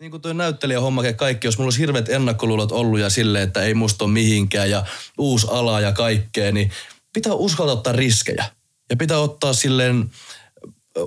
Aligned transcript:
Niin 0.00 0.10
kuin 0.10 0.22
tuo 0.22 0.32
näyttelijähommakin 0.32 1.16
kaikki, 1.16 1.46
jos 1.46 1.58
mulla 1.58 1.66
olisi 1.66 1.80
hirveät 1.80 2.08
ennakkoluulot 2.08 2.72
ollut 2.72 3.00
ja 3.00 3.10
silleen, 3.10 3.44
että 3.44 3.62
ei 3.62 3.74
musta 3.74 4.04
ole 4.04 4.12
mihinkään 4.12 4.70
ja 4.70 4.84
uusi 5.18 5.46
ala 5.50 5.80
ja 5.80 5.92
kaikkea, 5.92 6.52
niin 6.52 6.70
pitää 7.12 7.32
uskaltaa 7.32 7.74
ottaa 7.74 7.92
riskejä. 7.92 8.44
Ja 8.90 8.96
pitää 8.96 9.18
ottaa 9.18 9.52
silleen, 9.52 10.10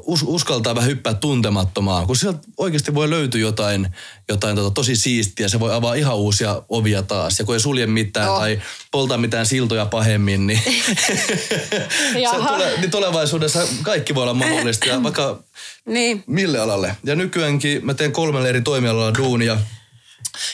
us, 0.05 0.23
uskaltaa 0.27 0.75
vähän 0.75 0.89
hyppää 0.89 1.13
tuntemattomaan, 1.13 2.07
kun 2.07 2.15
sieltä 2.15 2.39
oikeasti 2.57 2.95
voi 2.95 3.09
löytyä 3.09 3.41
jotain, 3.41 3.87
jotain 4.29 4.55
tota, 4.55 4.71
tosi 4.71 4.95
siistiä. 4.95 5.47
Se 5.47 5.59
voi 5.59 5.73
avaa 5.73 5.93
ihan 5.93 6.15
uusia 6.15 6.61
ovia 6.69 7.03
taas. 7.03 7.39
Ja 7.39 7.45
kun 7.45 7.55
ei 7.55 7.59
sulje 7.59 7.87
mitään 7.87 8.29
oh. 8.29 8.39
tai 8.39 8.61
polta 8.91 9.17
mitään 9.17 9.45
siltoja 9.45 9.85
pahemmin, 9.85 10.47
niin, 10.47 10.61
se 12.31 12.37
tule, 12.47 12.71
niin 12.77 12.91
tulevaisuudessa 12.91 13.67
kaikki 13.83 14.15
voi 14.15 14.23
olla 14.23 14.33
mahdollista. 14.33 14.85
Ja 14.85 15.03
vaikka 15.03 15.39
niin. 15.85 16.23
mille 16.27 16.59
alalle. 16.59 16.97
Ja 17.03 17.15
nykyäänkin 17.15 17.85
mä 17.85 17.93
teen 17.93 18.11
kolmelle 18.11 18.49
eri 18.49 18.61
toimialalla 18.61 19.13
duunia. 19.17 19.57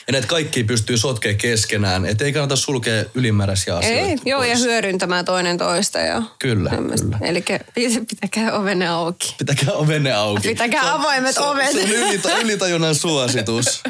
Ja 0.08 0.12
näitä 0.12 0.28
kaikki 0.28 0.64
pystyy 0.64 0.98
sotkea 0.98 1.34
keskenään. 1.34 2.06
Että 2.06 2.26
ei 2.26 2.34
kannata 2.34 2.56
sulkea 2.56 3.06
ylimääräisiä 3.14 3.78
asioita. 3.78 4.10
Ei, 4.10 4.18
joo, 4.26 4.40
pois. 4.40 4.50
ja 4.50 4.58
hyödyntämään 4.58 5.26
toinen 5.26 5.58
toista. 5.58 6.00
Ja 6.00 6.22
kyllä, 6.40 6.70
kyllä. 6.70 7.18
Eli 7.22 7.44
pitäkää 8.10 8.54
ovenne 8.54 8.88
auki. 8.88 9.36
Pitäkää 9.38 9.74
ovenne 9.74 10.14
auki. 10.14 10.48
Pitäkää 10.48 10.84
se 10.84 10.90
avoimet 10.90 11.36
se, 11.36 11.42
ovet. 11.42 11.72
Se 11.72 11.82
on 11.82 11.90
ylita, 11.90 12.38
ylitajunnan 12.38 12.96
suositus. 12.96 13.84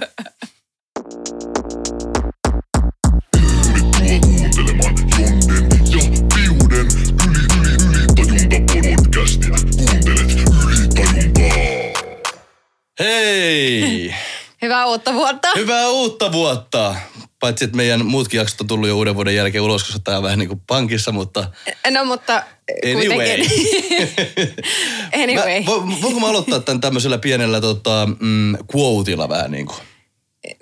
Hei! 13.00 14.14
Hyvää 14.62 14.86
uutta 14.86 15.14
vuotta. 15.14 15.48
Hyvää 15.56 15.90
uutta 15.90 16.32
vuotta. 16.32 16.96
Paitsi, 17.40 17.66
että 17.66 17.78
meidän 17.78 18.06
muutkin 18.06 18.38
jaksot 18.38 18.62
on 18.62 18.68
tullut 18.68 18.88
jo 18.88 18.98
uuden 18.98 19.16
vuoden 19.16 19.36
jälkeen 19.36 19.64
ulos, 19.64 19.84
koska 19.84 20.00
tämä 20.04 20.18
on 20.18 20.24
vähän 20.24 20.40
niin 20.40 20.50
kuin 20.50 20.62
pankissa, 20.68 21.12
mutta... 21.12 21.52
No, 21.92 22.06
mutta 22.06 22.44
Anyway. 22.86 23.28
anyway. 25.24 25.60
Mä, 25.60 26.02
voinko 26.02 26.20
mä 26.20 26.28
aloittaa 26.28 26.60
tämän 26.60 26.82
tämmöisellä 26.82 27.18
pienellä 27.18 27.62
tota, 27.62 28.08
mm, 28.20 28.58
quoteilla 28.76 29.30
vähän 29.30 29.52
niin 29.52 29.66
kuin? 29.66 29.78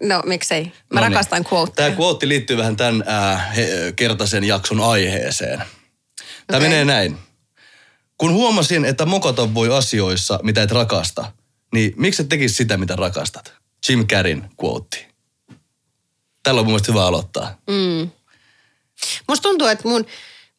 No 0.02 0.22
miksei. 0.26 0.64
Mä 0.64 0.72
no 0.90 1.02
niin. 1.02 1.12
rakastan 1.12 1.46
quoteja. 1.54 1.76
Tämä 1.76 2.00
quote 2.00 2.28
liittyy 2.28 2.58
vähän 2.58 2.76
tämän 2.76 3.04
äh, 3.08 3.54
kertaisen 3.96 4.44
jakson 4.44 4.80
aiheeseen. 4.80 5.64
Tämä 6.48 6.58
okay. 6.58 6.60
menee 6.60 6.86
näin. 6.86 7.18
Kun 8.18 8.34
huomasin, 8.34 8.86
että 8.86 9.06
mokata 9.06 9.54
voi 9.54 9.78
asioissa, 9.78 10.40
mitä 10.44 10.64
et 10.64 10.72
rakasta, 10.72 11.32
niin 11.74 11.94
miksi 11.98 12.22
et 12.22 12.30
tekisi 12.30 12.56
sitä, 12.56 12.78
mitä 12.78 12.96
rakastat? 12.96 13.54
Jim 13.90 14.08
Carreyn 14.08 14.50
quote. 14.64 15.08
Tällä 16.44 16.60
on 16.60 16.66
mun 16.66 16.72
mielestä 16.72 16.92
hyvä 16.92 17.06
aloittaa. 17.06 17.58
Mm. 17.70 18.10
Musta 19.28 19.50
tuntuu, 19.50 19.68
että 19.68 19.88
mun, 19.88 20.06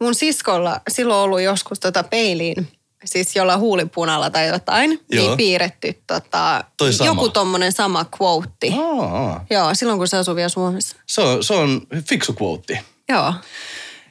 mun 0.00 0.14
siskolla 0.14 0.80
silloin 0.88 1.20
ollut 1.20 1.40
joskus 1.40 1.80
tota 1.80 2.02
peiliin, 2.02 2.68
siis 3.04 3.36
jolla 3.36 3.58
huulipunalla 3.58 4.30
tai 4.30 4.48
jotain, 4.48 4.90
niin 4.90 5.00
Joo. 5.10 5.26
niin 5.26 5.36
piirretty 5.36 6.02
tota, 6.06 6.64
joku 7.04 7.28
tommonen 7.28 7.72
sama 7.72 8.06
quote. 8.20 8.72
Aa. 8.78 9.46
Joo, 9.50 9.74
silloin 9.74 9.98
kun 9.98 10.08
se 10.08 10.16
asuu 10.16 10.36
vielä 10.36 10.48
Suomessa. 10.48 10.96
Se 11.06 11.20
on, 11.20 11.44
se 11.44 11.54
on 11.54 11.82
fiksu 12.08 12.36
quote. 12.42 12.84
Joo. 13.08 13.34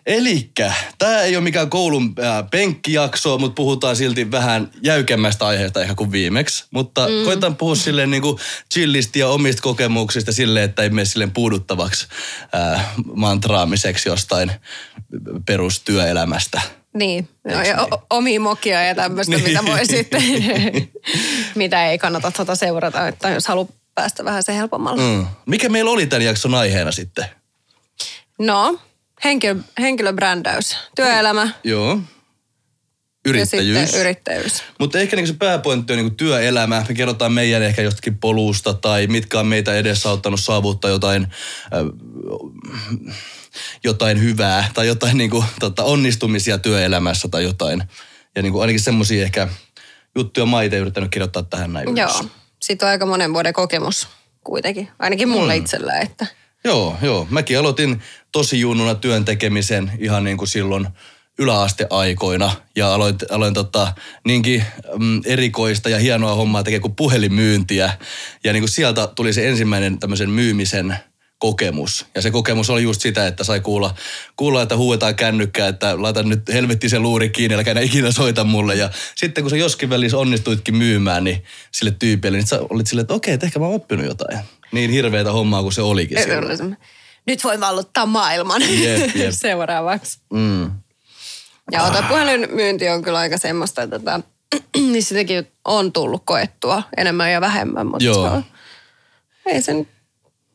Elikkä, 0.05 0.73
tämä 0.97 1.21
ei 1.21 1.35
ole 1.35 1.43
mikään 1.43 1.69
koulun 1.69 2.13
äh, 2.19 2.49
penkkijakso, 2.51 3.37
mutta 3.37 3.55
puhutaan 3.55 3.95
silti 3.95 4.31
vähän 4.31 4.71
jäykemmästä 4.81 5.45
aiheesta 5.45 5.81
ehkä 5.81 5.95
kuin 5.95 6.11
viimeksi. 6.11 6.65
Mutta 6.71 7.07
mm. 7.07 7.25
koitan 7.25 7.55
puhua 7.55 7.75
silleen 7.75 8.11
niin 8.11 8.21
kuin 8.21 8.37
chillisti 8.73 9.19
ja 9.19 9.27
omista 9.27 9.61
kokemuksista 9.61 10.31
silleen, 10.31 10.65
että 10.65 10.83
ei 10.83 10.89
mene 10.89 11.05
silleen 11.05 11.31
puuduttavaksi 11.31 12.07
äh, 12.55 12.85
mantraamiseksi 13.15 14.09
jostain 14.09 14.51
perustyöelämästä. 15.45 16.61
Niin, 16.93 17.29
no, 17.43 17.51
ja 17.51 17.75
niin? 17.75 17.99
omia 18.09 18.39
mokia 18.39 18.83
ja 18.83 18.95
tämmöistä, 18.95 19.37
mitä 19.37 19.65
voi 19.65 19.77
niin. 19.77 19.87
sitten, 19.87 20.23
mitä 21.55 21.89
ei 21.89 21.97
kannata 21.97 22.31
tota 22.31 22.55
seurata, 22.55 23.07
että 23.07 23.29
jos 23.29 23.47
haluaa 23.47 23.67
päästä 23.95 24.25
vähän 24.25 24.43
se 24.43 24.55
helpommalla. 24.55 25.01
Mm. 25.01 25.27
Mikä 25.45 25.69
meillä 25.69 25.91
oli 25.91 26.07
tämän 26.07 26.25
jakson 26.25 26.55
aiheena 26.55 26.91
sitten? 26.91 27.25
No, 28.39 28.79
Henkilö, 29.25 29.55
henkilöbrändäys, 29.79 30.77
työelämä. 30.95 31.49
Joo. 31.63 31.99
Yrittäjyys. 33.25 33.75
Ja 33.75 33.85
sitten 33.85 34.01
yrittäjyys. 34.01 34.63
Mutta 34.79 34.99
ehkä 34.99 35.15
niinku 35.15 35.31
se 35.31 35.37
pääpointti 35.37 35.93
on 35.93 35.97
niinku 35.97 36.15
työelämä. 36.15 36.85
Me 36.87 36.93
kerrotaan 36.93 37.33
meidän 37.33 37.63
ehkä 37.63 37.81
jostakin 37.81 38.17
polusta 38.17 38.73
tai 38.73 39.07
mitkä 39.07 39.39
on 39.39 39.47
meitä 39.47 39.75
edesauttanut 39.75 40.39
saavuttaa 40.39 40.91
jotain, 40.91 41.27
äh, 41.63 41.79
jotain 43.83 44.21
hyvää 44.21 44.71
tai 44.73 44.87
jotain 44.87 45.17
niinku, 45.17 45.43
tota, 45.59 45.83
onnistumisia 45.83 46.57
työelämässä 46.57 47.27
tai 47.27 47.43
jotain. 47.43 47.83
Ja 48.35 48.41
niinku 48.41 48.59
ainakin 48.59 48.79
semmoisia 48.79 49.23
ehkä 49.23 49.47
juttuja 50.15 50.45
maita 50.45 50.75
yrittänyt 50.75 51.11
kirjoittaa 51.11 51.43
tähän 51.43 51.73
näin 51.73 51.97
Joo. 51.97 52.25
Sitten 52.61 52.85
on 52.85 52.91
aika 52.91 53.05
monen 53.05 53.33
vuoden 53.33 53.53
kokemus 53.53 54.07
kuitenkin. 54.43 54.89
Ainakin 54.99 55.29
mulle 55.29 55.53
mm. 55.53 55.59
itsellä, 55.59 55.99
että– 55.99 56.27
Joo, 56.65 56.97
joo. 57.01 57.27
Mäkin 57.29 57.59
aloitin 57.59 58.01
tosi 58.31 58.59
junnuna 58.59 58.95
työn 58.95 59.25
tekemisen 59.25 59.91
ihan 59.99 60.23
niin 60.23 60.37
kuin 60.37 60.47
silloin 60.47 60.87
yläasteaikoina 61.39 62.51
ja 62.75 62.93
aloin, 62.93 63.15
aloin 63.31 63.53
tota, 63.53 63.93
niinkin 64.25 64.63
mm, 64.99 65.21
erikoista 65.25 65.89
ja 65.89 65.99
hienoa 65.99 66.35
hommaa 66.35 66.63
tekemään 66.63 66.81
kuin 66.81 66.95
puhelinmyyntiä. 66.95 67.93
Ja 68.43 68.53
niin 68.53 68.61
kuin 68.61 68.69
sieltä 68.69 69.07
tuli 69.07 69.33
se 69.33 69.47
ensimmäinen 69.47 69.99
tämmöisen 69.99 70.29
myymisen 70.29 70.97
kokemus. 71.39 72.05
Ja 72.15 72.21
se 72.21 72.31
kokemus 72.31 72.69
oli 72.69 72.83
just 72.83 73.01
sitä, 73.01 73.27
että 73.27 73.43
sai 73.43 73.59
kuulla, 73.59 73.95
kuulla 74.35 74.61
että 74.61 74.77
huuetaan 74.77 75.15
kännykkää, 75.15 75.67
että 75.67 76.01
laita 76.01 76.23
nyt 76.23 76.41
helvettisen 76.53 77.01
luuri 77.01 77.29
kiinni, 77.29 77.55
älä 77.55 77.81
ikinä 77.81 78.11
soita 78.11 78.43
mulle. 78.43 78.75
Ja 78.75 78.89
sitten 79.15 79.43
kun 79.43 79.51
sä 79.51 79.57
joskin 79.57 79.89
välissä 79.89 80.17
onnistuitkin 80.17 80.75
myymään 80.75 81.23
niin 81.23 81.43
sille 81.71 81.91
tyypille, 81.99 82.37
niin 82.37 82.47
sä 82.47 82.59
olit 82.69 82.87
silleen, 82.87 83.03
että 83.03 83.13
okei, 83.13 83.33
että 83.33 83.45
ehkä 83.45 83.59
mä 83.59 83.65
oon 83.65 83.75
oppinut 83.75 84.05
jotain. 84.05 84.39
Niin 84.75 84.91
hirveätä 84.91 85.31
hommaa 85.31 85.61
kuin 85.61 85.73
se 85.73 85.81
olikin 85.81 86.17
silloin. 86.23 86.77
Nyt 87.27 87.43
voi 87.43 87.59
vallottaa 87.59 88.05
maailman 88.05 88.61
jep, 88.61 89.15
jep. 89.15 89.31
seuraavaksi. 89.47 90.19
Mm. 90.33 90.71
Ja 91.71 91.83
ah. 91.83 92.07
puhelinmyynti 92.07 92.89
on 92.89 93.01
kyllä 93.01 93.19
aika 93.19 93.37
semmoista, 93.37 93.81
että 93.81 93.99
tota, 93.99 94.21
niin 94.77 95.03
sitäkin 95.03 95.47
on 95.65 95.91
tullut 95.91 96.21
koettua 96.25 96.83
enemmän 96.97 97.31
ja 97.31 97.41
vähemmän. 97.41 97.87
Mutta 97.87 98.03
Joo. 98.03 98.29
Se 98.29 98.35
on, 98.35 98.43
ei 99.45 99.61
se 99.61 99.73
nyt, 99.73 99.87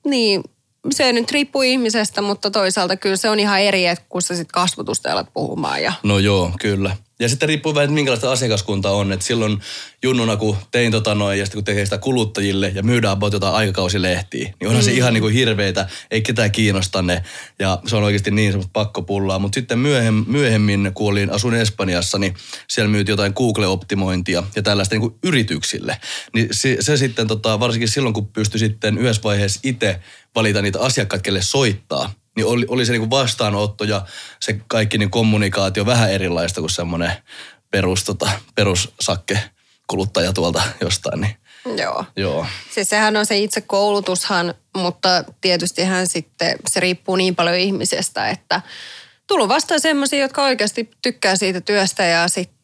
niin, 0.07 0.43
se 0.91 1.13
nyt 1.13 1.31
riippuu 1.31 1.63
ihmisestä, 1.63 2.23
mutta 2.23 2.51
toisaalta 2.51 2.97
kyllä 2.97 3.17
se 3.17 3.31
on 3.31 3.41
ihan 3.41 3.61
eri, 3.61 3.87
että 3.87 4.05
kun 4.09 4.23
sä 4.23 4.35
sitten 4.37 4.53
kasvutusta 4.53 5.13
alat 5.13 5.29
puhumaan. 5.35 5.83
Ja... 5.83 5.93
No 6.03 6.19
joo, 6.19 6.53
kyllä. 6.61 6.97
Ja 7.21 7.29
sitten 7.29 7.49
riippuu 7.49 7.75
vähän, 7.75 7.85
että 7.85 7.95
minkälaista 7.95 8.33
asiakaskunta 8.33 8.91
on. 8.91 9.13
Että 9.13 9.27
silloin 9.27 9.61
junnuna, 10.03 10.37
kun 10.37 10.57
tein 10.71 10.93
tota 10.93 11.15
noin, 11.15 11.39
ja 11.39 11.45
sitten 11.45 11.57
kun 11.57 11.65
tekee 11.65 11.85
sitä 11.85 11.99
kuluttajille 11.99 12.73
ja 12.75 12.83
myydään 12.83 13.13
about 13.13 13.33
jotain 13.33 13.55
aikakausilehtiä, 13.55 14.55
niin 14.61 14.69
onhan 14.69 14.83
mm. 14.83 14.85
se 14.85 14.93
ihan 14.93 15.15
niin 15.15 15.23
kuin 15.23 15.35
hirveitä, 15.35 15.89
ei 16.11 16.23
ketään 16.23 16.53
kiinnosta 16.53 17.03
ne. 17.03 17.23
Ja 17.59 17.79
se 17.87 17.97
on 17.97 18.03
oikeasti 18.03 18.31
niin 18.31 18.53
semmoista 18.53 18.71
pakkopullaa. 18.73 19.39
Mutta 19.39 19.55
sitten 19.55 19.79
myöhemmin, 19.79 20.25
myöhemmin, 20.31 20.91
kun 20.95 21.09
olin, 21.09 21.33
asun 21.33 21.55
Espanjassa, 21.55 22.19
niin 22.19 22.35
siellä 22.69 22.91
myytiin 22.91 23.13
jotain 23.13 23.33
Google-optimointia 23.37 24.43
ja 24.57 24.63
tällaista 24.63 24.95
niin 24.95 25.01
kuin 25.01 25.15
yrityksille. 25.23 26.01
Niin 26.35 26.49
se, 26.51 26.77
se 26.81 26.97
sitten 26.97 27.27
tota, 27.27 27.61
varsinkin 27.61 27.89
silloin, 27.89 28.15
kun 28.15 28.29
pystyi 28.29 28.59
sitten 28.59 28.99
yhdessä 28.99 29.23
vaiheessa 29.23 29.61
itse 29.63 30.01
valita 30.35 30.63
niitä 30.63 30.81
asiakkaita, 30.81 31.23
kelle 31.23 31.43
soittaa, 31.43 32.13
niin 32.37 32.47
oli, 32.47 32.67
oli 32.69 32.87
se 32.87 32.93
niin 32.93 33.11
vastaanotto 33.11 33.85
ja 33.85 34.07
se 34.41 34.61
kaikki 34.67 34.99
niin 34.99 35.11
kommunikaatio 35.11 35.87
vähän 35.87 36.13
erilaista 36.13 36.61
kuin 36.61 36.71
semmoinen 36.71 37.13
perus, 37.71 38.05
tota, 38.05 38.31
perussakke 38.55 39.39
kuluttaja 39.87 40.33
tuolta 40.33 40.63
jostain. 40.81 41.21
Niin. 41.21 41.37
Joo. 41.77 42.05
Joo. 42.17 42.47
Siis 42.75 42.91
sehän 42.91 43.17
on 43.17 43.27
se 43.27 43.39
itse 43.39 43.61
koulutushan, 43.61 44.55
mutta 44.77 45.25
tietysti 45.41 45.83
hän 45.85 46.07
sitten, 46.07 46.57
se 46.69 46.81
riippuu 46.81 47.17
niin 47.17 47.37
paljon 47.37 47.57
ihmisestä, 47.57 48.29
että 48.29 48.63
tullut 49.27 49.49
vastaan 49.49 49.81
semmoisia, 49.81 50.19
jotka 50.19 50.43
oikeasti 50.43 50.91
tykkää 51.03 51.37
siitä 51.37 51.61
työstä 51.61 52.05
ja 52.05 52.29
sitten 52.29 52.59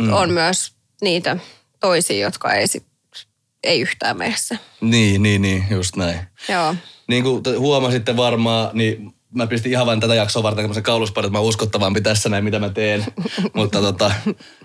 mm. 0.00 0.12
on 0.12 0.30
myös 0.30 0.72
niitä 1.02 1.36
toisia, 1.80 2.20
jotka 2.20 2.52
ei 2.52 2.66
sit, 2.66 2.86
ei 3.62 3.80
yhtään 3.80 4.18
meissä. 4.18 4.56
Niin, 4.80 5.22
niin, 5.22 5.42
niin, 5.42 5.66
just 5.70 5.96
näin. 5.96 6.20
Joo 6.48 6.74
niin 7.08 7.22
kuin 7.22 7.42
huomasitte 7.58 8.16
varmaan, 8.16 8.70
niin 8.72 9.14
mä 9.34 9.46
pistin 9.46 9.72
ihan 9.72 9.86
vain 9.86 10.00
tätä 10.00 10.14
jaksoa 10.14 10.42
varten 10.42 10.62
tämmöisen 10.62 10.82
kaulusparin, 10.82 11.26
että 11.26 11.38
mä 11.38 11.42
uskottavampi 11.42 12.00
tässä 12.00 12.28
näin, 12.28 12.44
mitä 12.44 12.58
mä 12.58 12.70
teen. 12.70 13.06
Mutta 13.54 13.80
tota, 13.80 14.12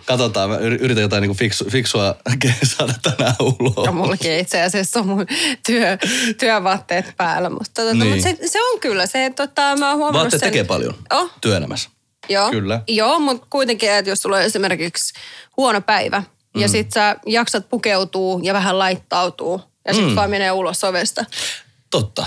katsotaan, 0.05 0.49
mä 0.49 0.57
yritän 0.57 1.01
jotain 1.01 1.21
niin 1.21 1.37
fiksu, 1.37 1.65
fiksua 1.69 2.15
saada 2.77 2.93
tänään 3.01 3.35
ulos. 3.39 3.85
Ja 3.85 3.91
mullakin 3.91 4.39
itse 4.39 4.61
asiassa 4.61 4.99
on 4.99 5.07
mun 5.07 5.25
työ, 5.65 5.97
työvaatteet 6.39 7.13
päällä. 7.17 7.49
Mutta, 7.49 7.81
tota, 7.81 7.93
niin. 7.93 8.07
mutta 8.07 8.23
se, 8.23 8.37
se, 8.47 8.59
on 8.63 8.79
kyllä 8.79 9.05
se, 9.05 9.25
että 9.25 9.47
tota, 9.47 9.75
mä 9.75 9.89
oon 9.89 9.97
huomannut 9.97 10.21
Vaatteet 10.21 10.39
sen. 10.39 10.51
tekee 10.51 10.63
paljon 10.63 10.93
oh. 11.13 11.31
työelämässä. 11.41 11.89
Joo. 12.29 12.51
Kyllä. 12.51 12.81
Joo, 12.87 13.19
mutta 13.19 13.47
kuitenkin, 13.49 13.91
että 13.91 14.11
jos 14.11 14.21
sulla 14.21 14.35
on 14.35 14.41
esimerkiksi 14.41 15.13
huono 15.57 15.81
päivä, 15.81 16.23
mm. 16.55 16.61
ja 16.61 16.67
sit 16.67 16.91
sä 16.93 17.15
jaksat 17.25 17.69
pukeutuu 17.69 18.39
ja 18.43 18.53
vähän 18.53 18.79
laittautuu, 18.79 19.61
ja 19.87 19.93
sitten 19.93 20.11
mm. 20.11 20.15
vaan 20.15 20.29
menee 20.29 20.51
ulos 20.51 20.83
ovesta. 20.83 21.25
Totta, 21.91 22.25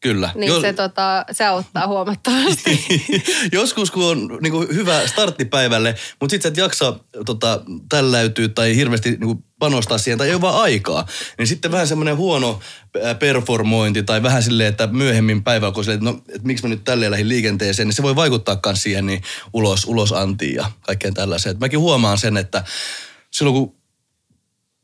kyllä. 0.00 0.30
Niin 0.34 0.52
jo... 0.52 0.60
se, 0.60 0.72
tota, 0.72 1.24
se 1.32 1.44
auttaa 1.44 1.86
huomattavasti. 1.86 2.84
Joskus 3.52 3.90
kun 3.90 4.04
on 4.04 4.38
niin 4.42 4.52
kuin, 4.52 4.68
hyvä 4.74 5.06
starttipäivälle, 5.06 5.94
mutta 6.20 6.32
sitten 6.32 6.42
sä 6.42 6.48
et 6.48 6.56
jaksa 6.56 6.98
tota, 7.26 7.60
tälläytyy 7.88 8.48
tai 8.48 8.76
hirveästi 8.76 9.10
niin 9.10 9.20
kuin, 9.20 9.44
panostaa 9.58 9.98
siihen 9.98 10.18
tai 10.18 10.28
ei 10.28 10.34
ole 10.34 10.40
vaan 10.40 10.62
aikaa, 10.62 11.06
niin 11.38 11.46
sitten 11.46 11.70
vähän 11.70 11.88
semmoinen 11.88 12.16
huono 12.16 12.60
performointi 13.18 14.02
tai 14.02 14.22
vähän 14.22 14.42
silleen, 14.42 14.68
että 14.68 14.86
myöhemmin 14.86 15.44
päivällä, 15.44 15.74
kun 15.74 15.84
silleen, 15.84 16.08
että, 16.08 16.10
no, 16.10 16.34
että 16.34 16.46
miksi 16.46 16.64
mä 16.64 16.68
nyt 16.68 16.84
tälleen 16.84 17.10
lähdin 17.10 17.28
liikenteeseen, 17.28 17.88
niin 17.88 17.94
se 17.94 18.02
voi 18.02 18.16
vaikuttaa 18.16 18.60
myös 18.66 18.82
siihen 18.82 19.06
niin 19.06 19.22
ulos, 19.52 19.84
ulos 19.84 20.12
antiin 20.12 20.54
ja 20.54 20.70
kaikkeen 20.80 21.14
tällaiseen. 21.14 21.56
mäkin 21.60 21.78
huomaan 21.78 22.18
sen, 22.18 22.36
että 22.36 22.64
silloin 23.30 23.54
kun 23.54 23.83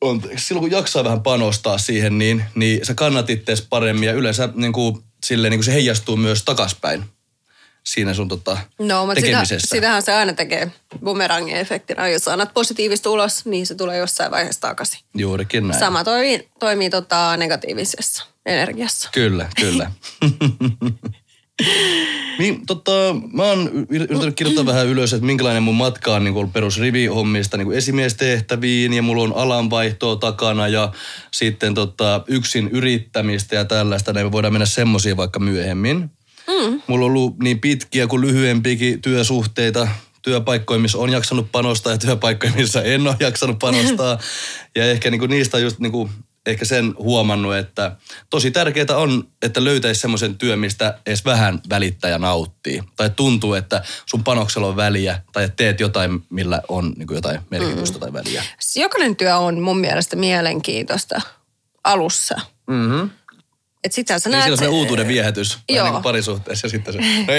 on, 0.01 0.23
silloin 0.37 0.63
kun 0.63 0.71
jaksaa 0.71 1.05
vähän 1.05 1.23
panostaa 1.23 1.79
siihen, 1.79 2.19
niin, 2.19 2.45
niin 2.55 2.87
sä 2.87 2.95
kannat 2.95 3.31
ittees 3.31 3.63
paremmin 3.63 4.07
ja 4.07 4.13
yleensä 4.13 4.49
niin 4.55 4.73
kuin, 4.73 5.05
silleen, 5.25 5.51
niin 5.51 5.59
kuin 5.59 5.65
se 5.65 5.73
heijastuu 5.73 6.17
myös 6.17 6.43
takaspäin 6.43 7.05
siinä 7.85 8.15
sun 8.15 8.29
tota, 8.29 8.59
no, 8.79 9.07
mutta 9.07 9.21
tekemisessä. 9.21 9.67
Sitä, 9.67 9.77
sitähän 9.77 10.03
se 10.03 10.13
aina 10.13 10.33
tekee 10.33 10.73
bumerangin 11.05 11.57
efektinä. 11.57 12.09
Jos 12.09 12.29
annat 12.29 12.55
positiivista 12.55 13.11
ulos, 13.11 13.47
niin 13.47 13.67
se 13.67 13.75
tulee 13.75 13.99
jossain 13.99 14.31
vaiheessa 14.31 14.61
takaisin. 14.61 15.01
Juurikin 15.15 15.69
näin. 15.69 15.81
Sama 15.81 16.05
toimii, 16.05 16.49
toimii 16.59 16.91
tota 16.91 17.37
negatiivisessa 17.37 18.27
energiassa. 18.47 19.09
Kyllä, 19.13 19.49
kyllä. 19.61 19.91
niin, 22.39 22.67
tota, 22.67 22.91
mä 23.33 23.43
oon 23.43 23.87
yrittänyt 23.91 24.37
kirjoittaa 24.37 24.67
vähän 24.67 24.87
ylös, 24.87 25.13
että 25.13 25.27
minkälainen 25.27 25.63
mun 25.63 25.75
matka 25.75 26.15
on 26.15 26.25
niin 26.25 26.35
ollut 26.35 26.53
perusrivihommista 26.53 27.57
niin 27.57 27.73
esimiestehtäviin 27.73 28.93
ja 28.93 29.03
mulla 29.03 29.23
on 29.23 29.37
alanvaihtoa 29.37 30.17
takana 30.17 30.69
ja 30.69 30.93
sitten 31.31 31.75
tota, 31.75 32.23
yksin 32.27 32.69
yrittämistä 32.69 33.57
ja 33.57 33.65
tällaista. 33.65 34.13
Näin 34.13 34.27
me 34.27 34.33
voidaan 34.33 34.53
mennä 34.53 34.67
semmoisiin 34.67 35.17
vaikka 35.17 35.41
myöhemmin. 35.41 36.11
Mm. 36.49 36.83
Mulla 36.87 37.05
on 37.05 37.11
ollut 37.11 37.39
niin 37.39 37.61
pitkiä 37.61 38.07
kuin 38.07 38.23
lyhyempiäkin 38.23 39.03
työsuhteita, 39.03 39.89
työpaikkoja, 40.23 40.81
missä 40.81 40.99
on 40.99 41.11
jaksanut 41.11 41.53
panostaa 41.53 41.93
ja 41.93 41.99
työpaikkoja, 41.99 42.53
missä 42.57 42.83
en 42.83 43.07
ole 43.07 43.17
jaksanut 43.21 43.59
panostaa. 43.59 44.19
ja 44.77 44.91
ehkä 44.91 45.11
niinku 45.11 45.27
niistä 45.27 45.57
on 45.57 45.63
just 45.63 45.79
niinku, 45.79 46.11
ehkä 46.47 46.65
sen 46.65 46.95
huomannut, 46.99 47.57
että 47.57 47.97
tosi 48.31 48.51
tärkeää 48.51 48.97
on, 48.97 49.29
että 49.43 49.65
löytäisi 49.65 50.01
semmoisen 50.01 50.39
työn, 50.39 50.59
mistä 50.59 50.99
edes 51.07 51.25
vähän 51.25 51.61
välittäjä 51.71 52.19
nauttii. 52.19 52.83
Tai 52.97 53.11
tuntuu, 53.11 53.55
että 53.55 53.83
sun 54.07 54.25
panoksella 54.25 54.69
on 54.69 54.77
väliä 54.77 55.23
tai 55.33 55.45
että 55.45 55.57
teet 55.57 55.81
jotain, 55.81 56.23
millä 56.31 56.63
on 56.69 56.93
niin 56.97 57.09
jotain 57.11 57.41
merkitystä 57.51 57.99
mm. 57.99 58.01
tai 58.01 58.13
väliä. 58.13 58.45
Jokainen 58.77 59.17
työ 59.17 59.37
on 59.37 59.61
mun 59.61 59.79
mielestä 59.79 60.17
mielenkiitoista 60.17 61.21
alussa. 61.85 62.41
Mm-hmm. 62.67 63.11
Et 63.85 63.93
sit 63.93 64.09
sä 64.09 64.31
näet... 64.31 64.47
Niin 64.47 64.59
siinä 64.59 64.71
on 64.71 64.77
uutuuden 64.77 65.09
viehätys 65.09 65.59
Joo. 65.69 65.85
Niin 65.85 65.93
kuin 65.93 66.03
parisuhteessa 66.03 66.67
ja 66.67 66.71
sitten 66.71 66.95
se... 66.95 66.99
No 66.99 67.05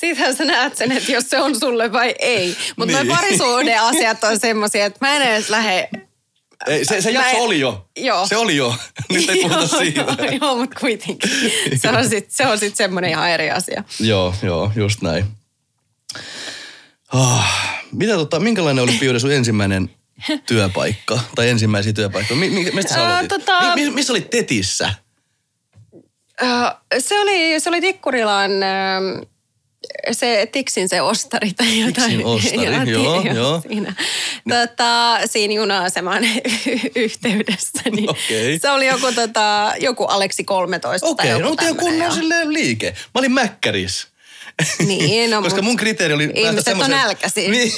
Sittenhän 0.00 0.36
sä 0.36 0.44
näet 0.44 0.76
sen, 0.76 0.92
että 0.92 1.12
jos 1.12 1.30
se 1.30 1.40
on 1.40 1.60
sulle 1.60 1.92
vai 1.92 2.14
ei. 2.18 2.56
Mutta 2.76 3.02
niin. 3.02 3.16
parisuuden 3.16 3.80
asiat 3.80 4.24
on 4.24 4.40
semmoisia, 4.40 4.86
että 4.86 4.98
mä 5.00 5.16
en 5.16 5.22
edes 5.22 5.50
lähde 5.50 5.88
ei, 6.66 6.84
se, 6.84 7.00
se 7.02 7.10
jakso 7.10 7.36
en... 7.36 7.42
oli 7.42 7.60
jo. 7.60 7.88
Joo. 7.96 8.26
Se 8.26 8.36
oli 8.36 8.56
jo. 8.56 8.74
Nyt 9.12 9.28
ei 9.28 9.42
puhuta 9.42 9.68
siitä. 9.68 10.00
joo, 10.40 10.56
mutta 10.56 10.80
kuitenkin. 10.80 11.30
Se 11.76 11.88
on 11.88 12.08
sitten 12.08 12.58
sit 12.58 12.76
semmoinen 12.76 13.10
ihan 13.10 13.30
eri 13.30 13.50
asia. 13.50 13.84
joo, 14.00 14.34
joo, 14.42 14.72
just 14.76 15.02
näin. 15.02 15.24
Oh, 17.14 17.44
mitä 17.92 18.14
tota, 18.14 18.40
minkälainen 18.40 18.84
oli 18.84 18.92
Piude 18.92 19.18
sun 19.18 19.32
ensimmäinen 19.32 19.90
työpaikka? 20.48 21.20
Tai 21.34 21.48
ensimmäisiä 21.48 21.92
työpaikkoja? 21.92 22.40
Mi, 22.40 22.50
mi, 22.50 22.70
mistä 22.70 22.94
sä 22.94 23.06
aloitit? 23.06 23.32
Uh, 23.32 23.38
tota... 23.38 23.74
mi, 23.74 23.90
missä 23.90 24.12
olit 24.12 24.30
Tetissä? 24.30 24.94
Uh, 26.42 26.98
se 26.98 27.20
oli, 27.20 27.60
se 27.60 27.68
oli 27.68 27.80
Tikkurilan 27.80 28.50
uh, 28.50 29.28
se 30.12 30.48
Tiksin 30.52 30.88
se 30.88 31.02
ostari 31.02 31.52
tai 31.52 31.80
jotain. 31.80 31.94
Tiksin 31.94 32.24
ostari, 32.24 32.92
joo, 32.92 33.22
joo, 33.22 33.34
joo. 33.34 33.62
Siinä, 33.68 33.94
tota, 34.48 35.18
siinä 35.26 35.54
juna-aseman 35.54 36.24
yhteydessä. 36.96 37.82
Niin 37.90 38.10
okay. 38.10 38.58
Se 38.60 38.70
oli 38.70 38.86
joku, 38.86 39.12
tota, 39.12 39.72
joku 39.80 40.04
Aleksi 40.04 40.44
13 40.44 41.06
Okei, 41.06 41.34
okay, 41.34 41.42
no 41.42 41.48
mutta 41.48 41.74
kunnon 41.74 42.12
silleen 42.12 42.52
liike. 42.52 42.90
Mä 42.90 43.18
olin 43.18 43.32
Mäkkäris. 43.32 44.06
Niin, 44.86 45.30
no, 45.30 45.42
Koska 45.46 45.62
mun 45.62 45.76
kriteeri 45.76 46.14
oli... 46.14 46.30
Ihmiset 46.34 46.78
on 46.82 46.90
nälkäisiä. 46.90 47.50
Niin, 47.56 47.72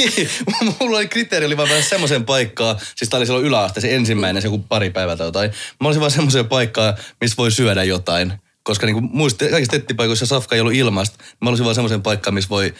mulla 0.80 0.98
oli 0.98 1.08
kriteeri 1.08 1.46
oli 1.46 1.56
vaan 1.56 1.68
semmoisen 1.82 2.24
paikkaa, 2.24 2.78
siis 2.96 3.08
tää 3.10 3.18
oli 3.18 3.26
silloin 3.26 3.46
yläaste, 3.46 3.80
se 3.80 3.94
ensimmäinen, 3.94 4.42
se 4.42 4.46
joku 4.46 4.58
pari 4.58 4.90
päivää 4.90 5.16
tai 5.16 5.26
jotain. 5.26 5.50
Mä 5.80 5.88
olisin 5.88 6.00
vaan 6.00 6.10
semmoisen 6.10 6.48
paikkaa, 6.48 6.96
missä 7.20 7.36
voi 7.36 7.50
syödä 7.50 7.84
jotain. 7.84 8.32
Koska 8.62 8.86
niin 8.86 8.94
kuin 8.94 9.08
muista, 9.12 9.48
kaikissa 9.50 9.76
tettipaikoissa 9.76 10.26
safka 10.26 10.54
ei 10.54 10.60
ollut 10.60 10.74
ilmasta. 10.74 11.24
Mä 11.40 11.48
olisin 11.48 11.64
vaan 11.64 11.74
semmoisen 11.74 12.02
paikkaan, 12.02 12.34
missä 12.34 12.50
voi, 12.50 12.74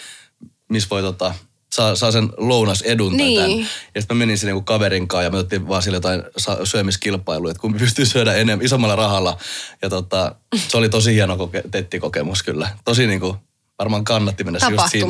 missä 0.69 0.88
voi 0.90 1.02
tota, 1.02 1.34
saa, 1.72 1.94
saa 1.94 2.12
sen 2.12 2.28
lounas 2.36 2.82
edun 2.82 3.16
niin. 3.16 3.40
tämän. 3.40 3.58
Ja 3.94 4.00
sitten 4.00 4.16
mä 4.16 4.19
menin 4.19 4.38
sinne 4.38 4.62
kaverin 4.64 5.08
kanssa 5.08 5.22
ja 5.22 5.30
me 5.30 5.38
otettiin 5.38 5.69
vaan 5.69 5.82
sille 5.82 5.96
jotain 5.96 6.22
syömiskilpailuja, 6.64 7.50
että 7.50 7.60
kumpi 7.60 7.78
pystyy 7.78 8.06
syödä 8.06 8.34
enemmän, 8.34 8.66
isommalla 8.66 8.96
rahalla. 8.96 9.38
Ja 9.82 9.90
tota, 9.90 10.34
se 10.69 10.76
oli 10.76 10.88
tosi 10.88 11.14
hieno 11.14 11.36
koke, 11.36 11.62
tettikokemus 11.70 12.42
kyllä. 12.42 12.70
Tosi 12.84 13.06
niin 13.06 13.20
kuin, 13.20 13.36
varmaan 13.78 14.04
kannatti 14.04 14.44
mennä 14.44 14.58
just 14.70 14.90
sinne. 14.90 15.06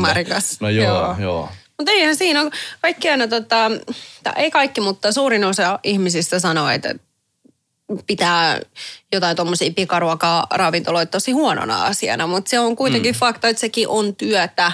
No 0.61 0.69
joo, 0.69 0.87
joo. 0.87 1.17
joo. 1.21 1.49
Mutta 1.79 1.93
eihän 1.93 2.17
siinä 2.17 2.43
ole 2.43 2.51
kaikki 2.83 3.11
aina, 3.11 3.29
tota, 3.29 3.71
ei 4.37 4.51
kaikki, 4.51 4.81
mutta 4.81 5.13
suurin 5.13 5.45
osa 5.45 5.79
ihmisistä 5.85 6.39
sanoo, 6.39 6.69
että 6.69 6.95
pitää 8.07 8.61
jotain 9.13 9.37
tuommoisia 9.37 9.73
pikaruokaa 9.77 10.47
ravintoloita 10.51 11.11
tosi 11.11 11.33
huonona 11.33 11.85
asiana, 11.85 12.27
mutta 12.27 12.51
se 12.51 12.59
on 12.59 12.77
kuitenkin 12.77 13.15
mm. 13.15 13.19
fakta, 13.19 13.49
että 13.49 13.61
sekin 13.61 13.89
on 13.89 14.17
työtä. 14.17 14.73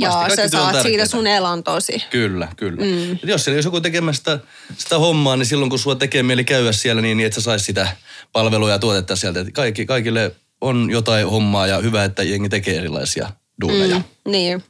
Ja 0.00 0.28
sä 0.36 0.48
saat 0.48 0.82
siitä 0.82 1.06
sun 1.06 1.26
elantosi. 1.26 2.04
Kyllä, 2.10 2.48
kyllä. 2.56 2.84
Mm. 2.84 3.12
Et 3.12 3.22
jos 3.22 3.44
siellä 3.44 3.56
olisi 3.56 3.66
joku 3.66 3.80
tekemässä 3.80 4.18
sitä, 4.18 4.38
sitä 4.78 4.98
hommaa, 4.98 5.36
niin 5.36 5.46
silloin 5.46 5.70
kun 5.70 5.78
sulla 5.78 5.96
tekee 5.96 6.22
mieli 6.22 6.44
käydä 6.44 6.72
siellä, 6.72 7.02
niin, 7.02 7.16
niin 7.16 7.26
että 7.26 7.40
sä 7.40 7.44
saisi 7.44 7.64
sitä 7.64 7.88
palvelua 8.32 8.70
ja 8.70 8.78
tuotetta 8.78 9.16
sieltä. 9.16 9.40
Et 9.40 9.52
kaikki, 9.52 9.86
kaikille 9.86 10.34
on 10.60 10.90
jotain 10.90 11.28
hommaa 11.28 11.66
ja 11.66 11.78
hyvä, 11.78 12.04
että 12.04 12.22
jengi 12.22 12.48
tekee 12.48 12.76
erilaisia 12.76 13.30
duuneja. 13.60 13.96
Mm, 13.96 14.32
niin. 14.32 14.64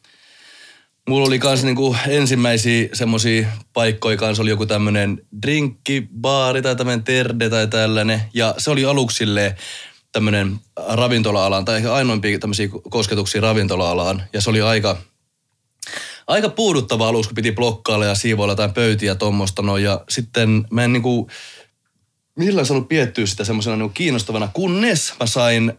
Mulla 1.08 1.26
oli 1.26 1.38
kans 1.38 1.64
niinku 1.64 1.96
ensimmäisiä 2.08 2.88
semmosia 2.92 3.48
paikkoja 3.72 4.16
kanssa 4.16 4.42
oli 4.42 4.50
joku 4.50 4.66
tämmönen 4.66 5.26
drinkkibaari 5.42 6.62
tai 6.62 6.76
tämmönen 6.76 7.04
terde 7.04 7.50
tai 7.50 7.68
tällainen. 7.68 8.22
Ja 8.34 8.54
se 8.58 8.70
oli 8.70 8.84
aluksi 8.84 9.24
tämmönen 10.12 10.60
ravintola-alan 10.88 11.64
tai 11.64 11.76
ehkä 11.76 11.94
ainoimpia 11.94 12.38
tämmöisiä 12.38 12.68
kosketuksia 12.90 13.40
ravintola-alaan. 13.40 14.22
Ja 14.32 14.40
se 14.40 14.50
oli 14.50 14.60
aika, 14.60 14.96
aika 16.26 16.48
puuduttava 16.48 17.08
alus, 17.08 17.26
kun 17.26 17.34
piti 17.34 17.52
blokkailla 17.52 18.04
ja 18.04 18.14
siivoilla 18.14 18.54
tai 18.54 18.68
pöytiä 18.68 19.14
tuommoista. 19.14 19.62
No, 19.62 19.76
ja 19.76 20.04
sitten 20.08 20.66
mä 20.70 20.84
en 20.84 20.92
niinku 20.92 21.30
millään 22.38 22.66
saanut 22.66 22.88
piettyä 22.88 23.26
sitä 23.26 23.44
semmoisena 23.44 23.76
niinku 23.76 23.94
kiinnostavana, 23.94 24.48
kunnes 24.52 25.14
mä 25.20 25.26
sain 25.26 25.72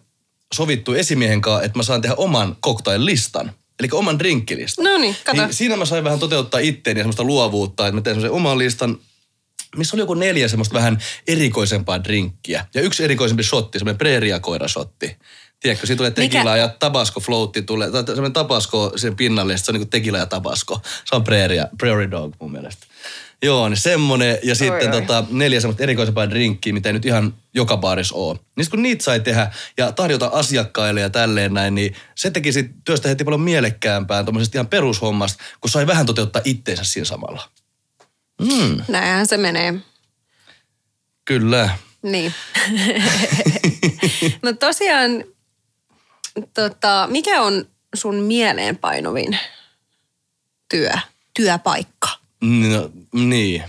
sovittu 0.54 0.94
esimiehen 0.94 1.42
kanssa, 1.42 1.64
että 1.64 1.80
mä 1.80 1.84
saan 1.84 2.02
tehdä 2.02 2.16
oman 2.16 2.58
cocktail-listan. 2.66 3.52
Eli 3.84 3.90
oman 3.92 4.20
drinkkilistan. 4.20 4.86
No 4.86 4.98
niin, 4.98 5.16
kato. 5.24 5.42
Niin 5.42 5.54
siinä 5.54 5.78
mä 5.78 5.86
sain 5.86 6.04
vähän 6.04 6.20
toteuttaa 6.20 6.60
itteeni 6.60 7.00
ja 7.00 7.04
semmoista 7.04 7.24
luovuutta, 7.24 7.88
että 7.88 7.96
mä 7.96 8.02
tein 8.02 8.16
semmoisen 8.16 8.38
oman 8.38 8.58
listan, 8.58 8.98
missä 9.76 9.96
oli 9.96 10.02
joku 10.02 10.14
neljä 10.14 10.48
semmoista 10.48 10.74
vähän 10.74 10.98
erikoisempaa 11.28 12.04
drinkkiä. 12.04 12.66
Ja 12.74 12.82
yksi 12.82 13.04
erikoisempi 13.04 13.44
shotti, 13.44 13.80
semmoinen 13.80 13.98
preeriakoira-shotti. 13.98 15.18
Tiedätkö, 15.60 15.88
siitä 15.88 15.98
tulee 15.98 16.12
tekila 16.12 16.44
Mikä? 16.44 16.58
ja 16.58 16.68
tabasco 16.68 17.20
floatti 17.20 17.62
tulee, 17.62 17.92
tai 17.92 18.04
semmoinen 18.06 18.34
tabasco 18.34 18.94
sen 18.96 19.16
pinnalle, 19.16 19.58
se 19.58 19.72
on 19.72 19.80
niin 19.80 19.90
tekila 19.90 20.18
ja 20.18 20.26
tabasco. 20.26 20.82
Se 21.06 21.16
on 21.16 21.24
preeria, 21.24 21.68
prairie 21.78 22.12
dog 22.12 22.34
mun 22.40 22.52
mielestä. 22.52 22.88
Joo, 23.44 23.70
niin 23.70 23.78
semmonen. 23.78 24.38
Ja 24.44 24.56
sitten 24.56 24.94
oi, 24.94 25.02
tota, 25.02 25.24
neljä 25.30 25.60
semmoista 25.60 25.84
erikoisempaa 25.84 26.30
drinkkiä, 26.30 26.74
mitä 26.74 26.90
ei 26.90 26.94
nyt 26.94 27.06
ihan 27.06 27.34
joka 27.54 27.78
baaris 27.78 28.12
oo. 28.12 28.38
Niin 28.58 28.70
kun 28.70 28.82
niitä 28.82 29.04
sai 29.04 29.20
tehdä 29.20 29.52
ja 29.78 29.92
tarjota 29.92 30.28
asiakkaille 30.28 31.02
ja 31.02 31.10
tälleen 31.10 31.54
näin, 31.54 31.76
niin 31.76 31.96
se 32.16 32.32
teki 32.32 32.52
sit 32.52 32.72
työstä 32.86 33.10
heti 33.10 33.24
paljon 33.24 33.42
mielekkäämpää 33.42 34.24
tuommoisesta 34.24 34.58
ihan 34.58 34.68
perushommasta, 34.68 35.44
kun 35.62 35.70
sai 35.70 35.88
vähän 35.88 36.06
toteuttaa 36.06 36.42
itteensä 36.46 36.84
siinä 36.84 37.06
samalla. 37.06 37.50
Mm. 38.42 38.82
Näinhän 38.88 39.28
se 39.28 39.38
menee. 39.38 39.74
Kyllä. 41.26 41.70
Niin. 42.04 42.34
no 44.44 44.54
tosiaan, 44.54 45.24
tota, 46.54 47.08
mikä 47.12 47.42
on 47.42 47.66
sun 47.96 48.16
mieleenpainovin 48.16 49.38
työ, 50.70 50.92
työpaikka? 51.34 52.23
No, 52.44 52.90
niin. 53.14 53.64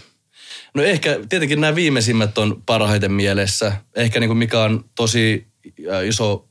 No 0.75 0.83
ehkä 0.83 1.21
tietenkin 1.29 1.61
nämä 1.61 1.75
viimeisimmät 1.75 2.39
on 2.39 2.63
parhaiten 2.67 3.13
mielessä. 3.13 3.73
Ehkä 3.97 4.21
niin 4.21 4.29
kuin 4.29 4.39
mikä 4.39 4.61
on 4.61 4.85
tosi 4.95 5.47
äh, 5.93 6.07
iso 6.07 6.49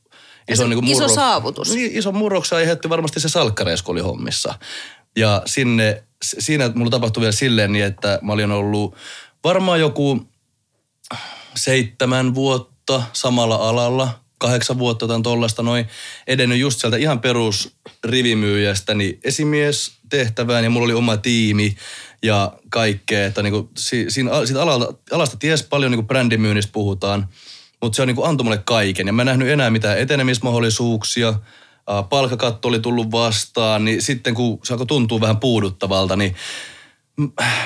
Iso, 0.51 0.67
niin 0.67 0.87
iso 0.87 1.07
saavutus. 1.07 1.75
Niin, 1.75 1.91
iso 1.93 2.11
murroksa 2.11 2.55
aiheutti 2.55 2.89
varmasti 2.89 3.19
se 3.19 3.29
salkkareisku 3.29 3.91
oli 3.91 4.01
hommissa. 4.01 4.53
Ja 5.15 5.41
sinne, 5.45 6.03
siinä 6.23 6.71
mulla 6.75 6.91
tapahtui 6.91 7.21
vielä 7.21 7.31
silleen 7.31 7.71
niin, 7.71 7.85
että 7.85 8.19
mä 8.21 8.33
olin 8.33 8.51
ollut 8.51 8.95
varmaan 9.43 9.79
joku 9.79 10.27
seitsemän 11.55 12.35
vuotta 12.35 13.03
samalla 13.13 13.55
alalla, 13.55 14.19
kahdeksan 14.37 14.79
vuotta 14.79 15.03
jotain 15.03 15.23
tollasta 15.23 15.63
noin, 15.63 15.87
edennyt 16.27 16.59
just 16.59 16.79
sieltä 16.79 16.97
ihan 16.97 17.19
perus 17.19 17.75
rivimyyjästä, 18.03 18.93
niin 18.93 19.19
esimies 19.23 19.91
tehtävään 20.09 20.63
ja 20.63 20.69
mulla 20.69 20.85
oli 20.85 20.93
oma 20.93 21.17
tiimi 21.17 21.75
ja 22.23 22.53
kaikkea, 22.69 23.25
että 23.25 23.43
niinku, 23.43 23.69
si, 23.77 24.05
siinä, 24.09 24.45
siitä 24.45 24.61
alalta, 24.61 24.93
alasta 25.11 25.37
ties 25.37 25.63
paljon 25.63 25.91
niinku 25.91 26.07
brändimyynnistä 26.07 26.71
puhutaan, 26.71 27.27
mutta 27.81 27.95
se 27.95 28.01
on 28.01 28.07
niinku 28.07 28.23
antoi 28.23 28.43
mulle 28.43 28.61
kaiken 28.65 29.07
ja 29.07 29.13
mä 29.13 29.21
en 29.21 29.25
nähnyt 29.25 29.49
enää 29.49 29.69
mitään 29.69 29.99
etenemismahdollisuuksia, 29.99 31.33
palkakatto 32.09 32.67
oli 32.67 32.79
tullut 32.79 33.11
vastaan, 33.11 33.85
niin 33.85 34.01
sitten 34.01 34.33
kun 34.33 34.59
se 34.63 34.73
alkoi 34.73 34.87
tuntua 34.87 35.21
vähän 35.21 35.39
puuduttavalta, 35.39 36.15
niin 36.15 36.35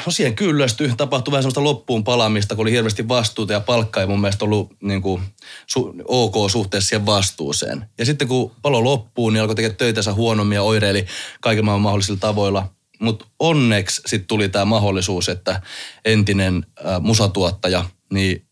no 0.05 0.11
siihen 0.11 0.35
kyllästyi, 0.35 0.93
tapahtui 0.97 1.31
vähän 1.31 1.43
semmoista 1.43 1.63
loppuun 1.63 2.03
palaamista, 2.03 2.55
kun 2.55 2.63
oli 2.63 2.71
hirveästi 2.71 3.07
vastuuta 3.07 3.53
ja 3.53 3.59
palkka 3.59 4.01
ei 4.01 4.07
mun 4.07 4.21
mielestä 4.21 4.45
ollut 4.45 4.71
niin 4.81 5.01
kuin, 5.01 5.21
su, 5.67 5.95
ok 6.07 6.49
suhteessa 6.49 6.87
siihen 6.87 7.05
vastuuseen. 7.05 7.85
Ja 7.97 8.05
sitten 8.05 8.27
kun 8.27 8.51
palo 8.61 8.83
loppuu, 8.83 9.29
niin 9.29 9.41
alkoi 9.41 9.55
tekemään 9.55 9.77
töitänsä 9.77 10.13
huonommin 10.13 10.55
ja 10.55 10.63
oireili 10.63 11.05
kaikilla 11.41 11.77
mahdollisilla 11.77 12.19
tavoilla. 12.19 12.69
Mutta 12.99 13.25
onneksi 13.39 14.01
sitten 14.05 14.27
tuli 14.27 14.49
tämä 14.49 14.65
mahdollisuus, 14.65 15.29
että 15.29 15.61
entinen 16.05 16.65
äh, 16.85 17.01
musatuottaja 17.01 17.85
niin 18.13 18.47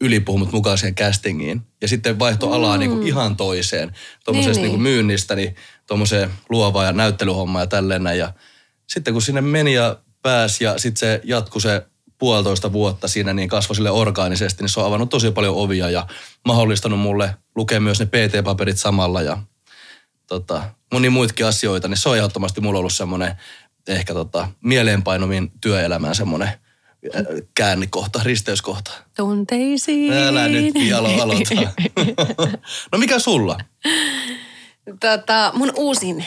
ylipuhui 0.00 0.38
mut 0.38 0.52
mukaan 0.52 0.78
siihen 0.78 0.94
castingiin. 0.94 1.62
Ja 1.80 1.88
sitten 1.88 2.18
vaihto 2.18 2.52
alaa 2.52 2.76
mm. 2.76 2.80
niinku 2.80 3.06
ihan 3.06 3.36
toiseen. 3.36 3.92
Tuommoisesta 4.24 4.60
niin, 4.60 4.62
niin. 4.62 4.68
Niinku 4.68 4.82
myynnistä, 4.82 5.36
niin 5.36 5.56
tuommoiseen 5.86 6.30
luovaan 6.48 6.86
ja 6.86 6.92
näyttelyhommaan 6.92 7.62
ja 7.62 7.66
tälleen 7.66 8.04
näin. 8.04 8.18
Ja 8.18 8.32
sitten 8.86 9.12
kun 9.12 9.22
sinne 9.22 9.40
meni 9.40 9.74
ja 9.74 9.96
pääsi 10.22 10.64
ja 10.64 10.78
sitten 10.78 11.00
se 11.00 11.20
jatkui 11.24 11.60
se 11.60 11.86
puolitoista 12.18 12.72
vuotta 12.72 13.08
siinä, 13.08 13.32
niin 13.32 13.48
kasvoi 13.48 13.76
sille 13.76 13.90
orgaanisesti, 13.90 14.62
niin 14.62 14.68
se 14.68 14.80
on 14.80 14.86
avannut 14.86 15.10
tosi 15.10 15.30
paljon 15.30 15.56
ovia 15.56 15.90
ja 15.90 16.06
mahdollistanut 16.46 17.00
mulle 17.00 17.34
lukea 17.56 17.80
myös 17.80 18.00
ne 18.00 18.06
PT-paperit 18.06 18.78
samalla 18.78 19.22
ja 19.22 19.38
tota, 20.26 20.62
moni 20.92 21.10
muitakin 21.10 21.46
asioita, 21.46 21.88
niin 21.88 21.98
se 21.98 22.08
on 22.08 22.16
ehdottomasti 22.16 22.60
mulla 22.60 22.78
ollut 22.78 22.92
semmoinen 22.92 23.36
ehkä 23.90 24.14
tota, 24.14 24.48
mieleenpainovin 24.60 25.52
työelämään 25.60 26.14
semmoinen 26.14 26.48
äh, 26.48 27.24
käännikohta, 27.54 28.20
risteyskohta. 28.24 28.90
Tunteisiin. 29.16 30.12
Älä 30.12 30.48
nyt 30.48 30.74
alo 30.96 31.22
aloita. 31.22 31.54
no 32.92 32.98
mikä 32.98 33.18
sulla? 33.18 33.58
Tota, 35.00 35.52
mun 35.54 35.72
uusin 35.76 36.26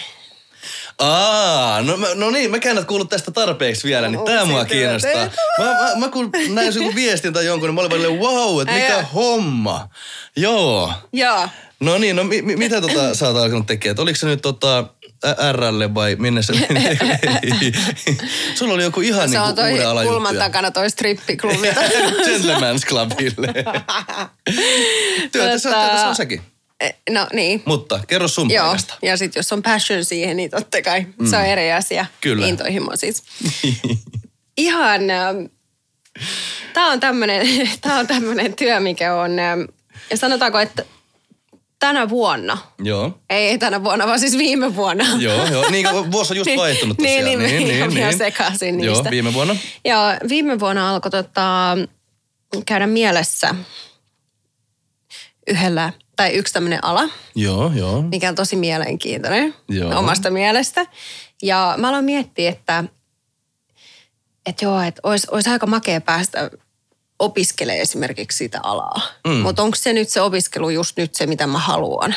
Aa, 0.99 1.81
no, 1.81 1.97
no 2.15 2.31
niin, 2.31 2.51
mä 2.51 2.57
en 2.63 2.85
kuullut 2.85 3.09
tästä 3.09 3.31
tarpeeksi 3.31 3.87
vielä, 3.87 4.07
niin 4.07 4.25
tää 4.25 4.45
mua 4.45 4.65
kiinnostaa. 4.65 5.29
Mä, 5.59 5.65
mä, 5.65 5.95
mä 5.95 6.09
kun 6.09 6.29
näin 6.49 6.75
joku 6.75 6.95
viestin 6.95 7.33
tai 7.33 7.45
jonkun, 7.45 7.67
niin 7.67 7.75
mä 7.75 7.81
olin 7.81 7.91
välillä, 7.91 8.27
wow, 8.27 8.61
että 8.61 8.73
mikä 8.73 8.95
Ää. 8.95 9.03
homma. 9.13 9.89
Joo. 10.35 10.93
Joo. 11.13 11.49
No 11.79 11.97
niin, 11.97 12.15
no 12.15 12.23
mi, 12.23 12.41
mi, 12.41 12.55
mitä 12.55 12.81
tota 12.81 13.15
sä 13.15 13.27
oot 13.27 13.37
alkanut 13.37 13.67
tekemään? 13.67 13.99
Oliko 13.99 14.15
se 14.15 14.27
nyt 14.27 14.41
tota 14.41 14.85
RL 15.51 15.93
vai 15.93 16.15
minne 16.15 16.41
se 16.41 16.53
meni? 16.53 16.97
Sulla 18.55 18.73
oli 18.73 18.83
joku 18.83 19.01
ihan 19.01 19.29
se 19.29 19.39
niin 19.39 19.55
kuin 19.55 19.71
uuden 19.71 19.89
ala 19.89 20.03
kulman 20.03 20.35
takana 20.35 20.71
toi 20.71 20.89
strippiklubi. 20.89 21.67
Gentleman's 22.27 22.87
Clubille. 22.87 23.53
Työtä 25.31 25.59
työtä 25.59 25.59
sä 25.97 26.07
on 26.07 26.15
sekin. 26.15 26.41
Eh, 26.81 26.95
no 27.09 27.27
niin. 27.33 27.63
Mutta 27.65 27.99
kerro 28.07 28.27
sun 28.27 28.51
Joo, 28.51 28.65
paikasta. 28.65 28.93
ja 29.01 29.17
sitten 29.17 29.39
jos 29.39 29.53
on 29.53 29.63
passion 29.63 30.05
siihen, 30.05 30.37
niin 30.37 30.49
totta 30.51 30.81
kai 30.81 31.05
mm. 31.19 31.29
se 31.29 31.37
on 31.37 31.45
eri 31.45 31.71
asia. 31.71 32.05
Kyllä. 32.21 32.47
Intohimo 32.47 32.95
siis. 32.95 33.23
Ihan, 34.57 35.09
ähm, 35.09 35.45
tämä 36.73 36.91
on 36.91 36.99
tämmöinen 36.99 37.47
tää 37.81 37.99
on 37.99 38.07
tämmönen 38.07 38.53
työ, 38.53 38.79
mikä 38.79 39.15
on, 39.15 39.31
ja 40.09 40.17
sanotaanko, 40.17 40.59
että 40.59 40.85
tänä 41.83 42.09
vuonna. 42.09 42.57
Joo. 42.79 43.19
Ei, 43.29 43.47
ei 43.47 43.57
tänä 43.57 43.83
vuonna, 43.83 44.07
vaan 44.07 44.19
siis 44.19 44.37
viime 44.37 44.75
vuonna. 44.75 45.05
Joo, 45.19 45.47
joo. 45.47 45.69
Niin 45.69 45.87
vuosi 46.11 46.33
on 46.33 46.37
just 46.37 46.45
niin, 46.45 46.59
vaihtunut 46.59 46.97
tosiaan. 46.97 47.25
niin, 47.25 47.39
niin, 47.39 47.67
niin, 47.67 47.67
niin, 47.67 47.93
niin. 47.93 48.17
sekaisin 48.17 48.77
niistä. 48.77 49.03
Joo, 49.03 49.11
viime 49.11 49.33
vuonna. 49.33 49.55
Ja 49.85 50.17
viime 50.29 50.59
vuonna 50.59 50.89
alkoi 50.89 51.11
tota, 51.11 51.77
käydä 52.65 52.87
mielessä 52.87 53.55
yhdellä 55.47 55.93
tai 56.15 56.33
yksi 56.33 56.53
tämmöinen 56.53 56.83
ala. 56.83 57.09
Joo, 57.35 57.71
joo. 57.75 58.01
Mikä 58.01 58.29
on 58.29 58.35
tosi 58.35 58.55
mielenkiintoinen 58.55 59.55
joo. 59.69 59.99
omasta 59.99 60.29
mielestä. 60.29 60.85
Ja 61.41 61.75
mä 61.77 61.89
aloin 61.89 62.05
miettiä, 62.05 62.49
että, 62.49 62.83
että 64.45 64.65
joo, 64.65 64.81
että 64.81 65.01
olisi, 65.03 65.27
olisi 65.31 65.49
aika 65.49 65.65
makea 65.65 66.01
päästä 66.01 66.51
opiskelemaan 67.19 67.81
esimerkiksi 67.81 68.37
sitä 68.37 68.59
alaa. 68.63 69.01
Mm. 69.27 69.33
Mutta 69.33 69.63
onko 69.63 69.75
se 69.75 69.93
nyt 69.93 70.09
se 70.09 70.21
opiskelu 70.21 70.69
just 70.69 70.97
nyt 70.97 71.15
se, 71.15 71.25
mitä 71.25 71.47
mä 71.47 71.59
haluan? 71.59 72.15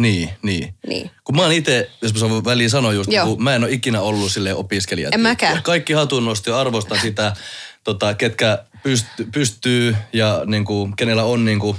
Niin, 0.00 0.30
niin. 0.42 0.74
niin. 0.86 1.10
Kun 1.24 1.36
mä 1.36 1.42
oon 1.42 1.52
itse, 1.52 1.90
jos 2.02 2.12
mä 2.12 2.20
saan 2.20 2.44
väliin 2.44 2.70
sanoa 2.70 2.92
just, 2.92 3.10
kun 3.24 3.42
mä 3.42 3.54
en 3.54 3.64
ole 3.64 3.72
ikinä 3.72 4.00
ollut 4.00 4.32
sille 4.32 4.54
opiskelija. 4.54 5.08
En 5.12 5.20
mäkään. 5.20 5.62
Kaikki 5.62 5.92
hatunnosti 5.92 6.50
ja 6.50 6.60
arvostan 6.60 7.00
sitä, 7.00 7.36
tota, 7.84 8.14
ketkä 8.14 8.64
pystyy, 8.82 9.28
pystyy 9.32 9.96
ja 10.12 10.42
niin 10.46 10.64
kuin, 10.64 10.96
kenellä 10.96 11.24
on 11.24 11.44
niin 11.44 11.58
kuin, 11.58 11.76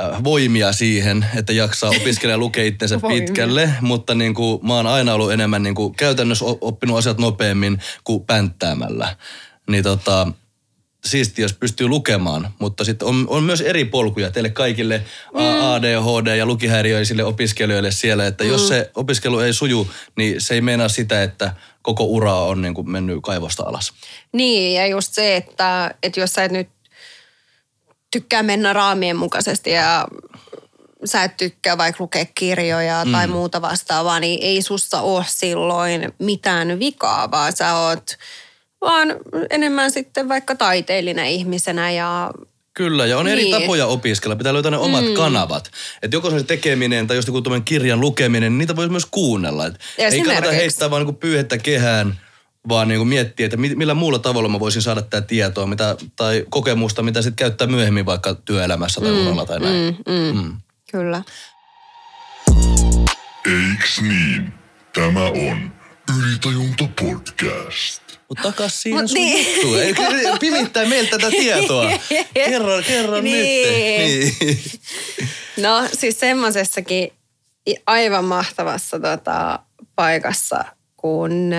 Äh, 0.00 0.24
voimia 0.24 0.72
siihen, 0.72 1.26
että 1.36 1.52
jaksaa 1.52 1.90
opiskella 1.90 2.32
ja 2.32 2.38
lukea 2.38 2.64
itsensä 2.64 3.00
pitkälle, 3.08 3.74
mutta 3.80 4.14
niin 4.14 4.34
kuin, 4.34 4.66
mä 4.66 4.74
oon 4.74 4.86
aina 4.86 5.14
ollut 5.14 5.32
enemmän 5.32 5.62
niin 5.62 5.74
kuin, 5.74 5.94
käytännössä 5.94 6.44
oppinut 6.44 6.98
asiat 6.98 7.18
nopeammin 7.18 7.78
kuin 8.04 8.24
pänttäämällä. 8.24 9.16
Niin 9.70 9.84
tota, 9.84 10.32
siistiä, 11.04 11.44
jos 11.44 11.52
pystyy 11.52 11.88
lukemaan, 11.88 12.50
mutta 12.58 12.84
sitten 12.84 13.08
on, 13.08 13.26
on 13.28 13.42
myös 13.42 13.60
eri 13.60 13.84
polkuja 13.84 14.30
teille 14.30 14.50
kaikille 14.50 14.98
mm. 15.32 15.40
ADHD- 15.40 16.36
ja 16.36 16.46
lukihäiriöisille 16.46 17.24
opiskelijoille 17.24 17.90
siellä, 17.90 18.26
että 18.26 18.44
mm. 18.44 18.50
jos 18.50 18.68
se 18.68 18.90
opiskelu 18.94 19.38
ei 19.38 19.52
suju, 19.52 19.90
niin 20.16 20.40
se 20.40 20.54
ei 20.54 20.60
meinaa 20.60 20.88
sitä, 20.88 21.22
että 21.22 21.54
koko 21.82 22.04
ura 22.04 22.34
on 22.34 22.62
niin 22.62 22.74
kuin 22.74 22.90
mennyt 22.90 23.18
kaivosta 23.22 23.62
alas. 23.62 23.92
Niin, 24.32 24.74
ja 24.74 24.86
just 24.86 25.14
se, 25.14 25.36
että, 25.36 25.94
että 26.02 26.20
jos 26.20 26.32
sä 26.32 26.44
et 26.44 26.52
nyt 26.52 26.68
tykkää 28.10 28.42
mennä 28.42 28.72
raamien 28.72 29.16
mukaisesti 29.16 29.70
ja 29.70 30.08
sä 31.04 31.24
et 31.24 31.36
tykkää 31.36 31.78
vaikka 31.78 32.04
lukea 32.04 32.24
kirjoja 32.34 33.04
mm. 33.04 33.12
tai 33.12 33.26
muuta 33.26 33.62
vastaavaa, 33.62 34.20
niin 34.20 34.38
ei 34.42 34.62
sussa 34.62 35.00
ole 35.00 35.24
silloin 35.28 36.12
mitään 36.18 36.78
vikaa, 36.78 37.30
vaan 37.30 37.56
sä 37.56 37.74
oot 37.74 38.16
vaan 38.80 39.08
enemmän 39.50 39.90
sitten 39.90 40.28
vaikka 40.28 40.54
taiteellinen 40.54 41.26
ihmisenä 41.26 41.90
ja 41.90 42.30
Kyllä, 42.74 43.06
ja 43.06 43.18
on 43.18 43.24
niin. 43.24 43.38
eri 43.38 43.50
tapoja 43.50 43.86
opiskella. 43.86 44.36
Pitää 44.36 44.52
löytää 44.52 44.70
ne 44.70 44.76
omat 44.76 45.04
mm. 45.04 45.14
kanavat. 45.14 45.70
Että 46.02 46.16
joko 46.16 46.30
se 46.30 46.44
tekeminen 46.44 47.06
tai 47.06 47.16
just 47.16 47.28
joku 47.28 47.42
kirjan 47.64 48.00
lukeminen, 48.00 48.52
niin 48.52 48.58
niitä 48.58 48.76
voi 48.76 48.88
myös 48.88 49.06
kuunnella. 49.10 49.66
Et 49.66 49.74
ei 49.98 50.22
kannata 50.22 50.52
heittää 50.52 50.90
vaan 50.90 51.06
niin 51.06 51.16
pyyhettä 51.16 51.58
kehään– 51.58 52.14
vaan 52.68 52.88
niin 52.88 52.98
kuin 52.98 53.08
miettiä, 53.08 53.46
että 53.46 53.56
millä 53.56 53.94
muulla 53.94 54.18
tavalla 54.18 54.48
mä 54.48 54.60
voisin 54.60 54.82
saada 54.82 55.02
tätä 55.02 55.26
tietoa 55.26 55.66
mitä, 55.66 55.96
tai 56.16 56.46
kokemusta, 56.50 57.02
mitä 57.02 57.22
sitten 57.22 57.36
käyttää 57.36 57.66
myöhemmin 57.66 58.06
vaikka 58.06 58.34
työelämässä 58.34 59.00
tai 59.00 59.10
mm, 59.10 59.20
uralla 59.20 59.46
tai 59.46 59.60
näin. 59.60 59.96
Mm, 60.06 60.14
mm. 60.14 60.42
Mm. 60.42 60.56
Kyllä. 60.90 61.22
Eiks 63.46 64.00
niin? 64.00 64.52
Tämä 64.94 65.24
on 65.24 65.72
Ylitajunta 66.18 66.84
podcast. 67.00 68.09
Mutta 68.30 68.42
takas 68.42 68.82
siihen 68.82 69.00
Mut 69.00 69.10
sun 69.10 69.14
niin. 69.14 69.54
juttuun. 69.54 69.80
Ei 69.80 69.94
pimittää 70.40 70.84
meiltä 70.84 71.10
tätä 71.10 71.30
tietoa. 71.30 71.90
Kerro, 72.34 72.82
kerro 72.86 73.20
niin. 73.20 74.08
nyt. 74.08 74.34
Niin. 74.40 74.62
No 75.56 75.88
siis 75.98 76.20
semmoisessakin 76.20 77.12
aivan 77.86 78.24
mahtavassa 78.24 79.00
tota, 79.00 79.58
paikassa, 79.96 80.64
kun 80.96 81.52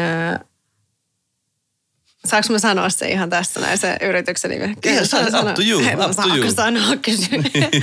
Saanko 2.25 2.53
mä 2.53 2.59
sanoa 2.59 2.89
se 2.89 3.09
ihan 3.09 3.29
tässä 3.29 3.59
näin 3.59 3.77
se 3.77 3.97
yrityksen 4.01 4.51
nimi? 4.51 4.75
Kyllä, 4.81 5.05
sano, 5.05 5.49
up 5.49 5.55
to 5.55 5.61
you, 5.61 5.79
up 5.79 6.15
to 6.15 6.35
you. 6.35 6.51
sanoa. 6.51 6.87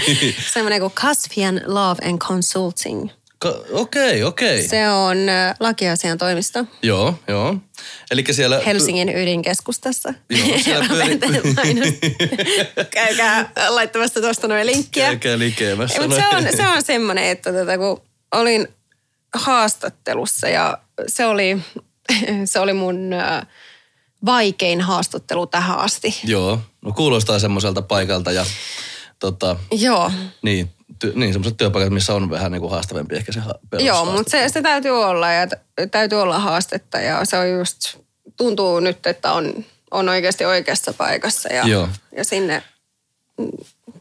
Semmoinen 0.52 0.80
kuin 0.80 0.92
Caspian 0.92 1.60
Love 1.66 2.08
and 2.08 2.18
Consulting. 2.18 3.08
Okei, 3.44 3.72
okei. 3.72 4.22
Okay, 4.22 4.22
okay. 4.22 4.62
Se 4.68 4.88
on 4.88 5.16
lakiasian 5.60 6.18
toimisto. 6.18 6.64
Joo, 6.82 7.14
joo. 7.28 7.56
Eli 8.10 8.24
siellä... 8.30 8.60
Helsingin 8.66 9.08
ydinkeskustassa. 9.08 10.14
Joo, 10.30 10.58
siellä 10.58 10.86
pyöri... 10.88 11.18
Käykää 12.90 13.52
laittamassa 13.68 14.20
tuosta 14.20 14.48
noin 14.48 14.66
linkkiä. 14.66 15.06
Käykää 15.06 15.38
likemässä. 15.38 16.00
Mutta 16.00 16.16
se 16.16 16.36
on, 16.36 16.56
se 16.56 16.68
on 16.68 16.82
semmoinen, 16.82 17.24
että 17.24 17.52
tota, 17.52 17.78
kun 17.78 18.02
olin 18.34 18.68
haastattelussa 19.34 20.48
ja 20.48 20.78
se 21.06 21.26
oli, 21.26 21.58
se 22.44 22.60
oli 22.60 22.72
mun 22.72 23.10
vaikein 24.26 24.80
haastattelu 24.80 25.46
tähän 25.46 25.78
asti. 25.78 26.20
Joo, 26.24 26.60
no 26.82 26.92
kuulostaa 26.92 27.38
semmoiselta 27.38 27.82
paikalta 27.82 28.32
ja 28.32 28.46
tota, 29.18 29.56
Joo. 29.70 30.12
Niin, 30.42 30.70
ty, 30.98 31.12
niin 31.14 31.32
semmoiset 31.32 31.56
työpaikat, 31.56 31.92
missä 31.92 32.14
on 32.14 32.30
vähän 32.30 32.52
niin 32.52 32.60
kuin 32.60 32.70
haastavampi 32.70 33.16
ehkä 33.16 33.32
se 33.32 33.40
Joo, 33.78 34.04
mutta 34.04 34.30
se, 34.30 34.48
se 34.48 34.62
täytyy 34.62 34.90
olla 34.90 35.32
ja 35.32 35.46
täytyy 35.90 36.22
olla 36.22 36.38
haastetta 36.38 36.98
ja 36.98 37.24
se 37.24 37.38
on 37.38 37.50
just, 37.50 37.98
tuntuu 38.36 38.80
nyt, 38.80 39.06
että 39.06 39.32
on, 39.32 39.64
on 39.90 40.08
oikeasti 40.08 40.44
oikeassa 40.44 40.92
paikassa 40.92 41.52
ja, 41.52 41.66
Joo. 41.66 41.88
ja 42.16 42.24
sinne 42.24 42.62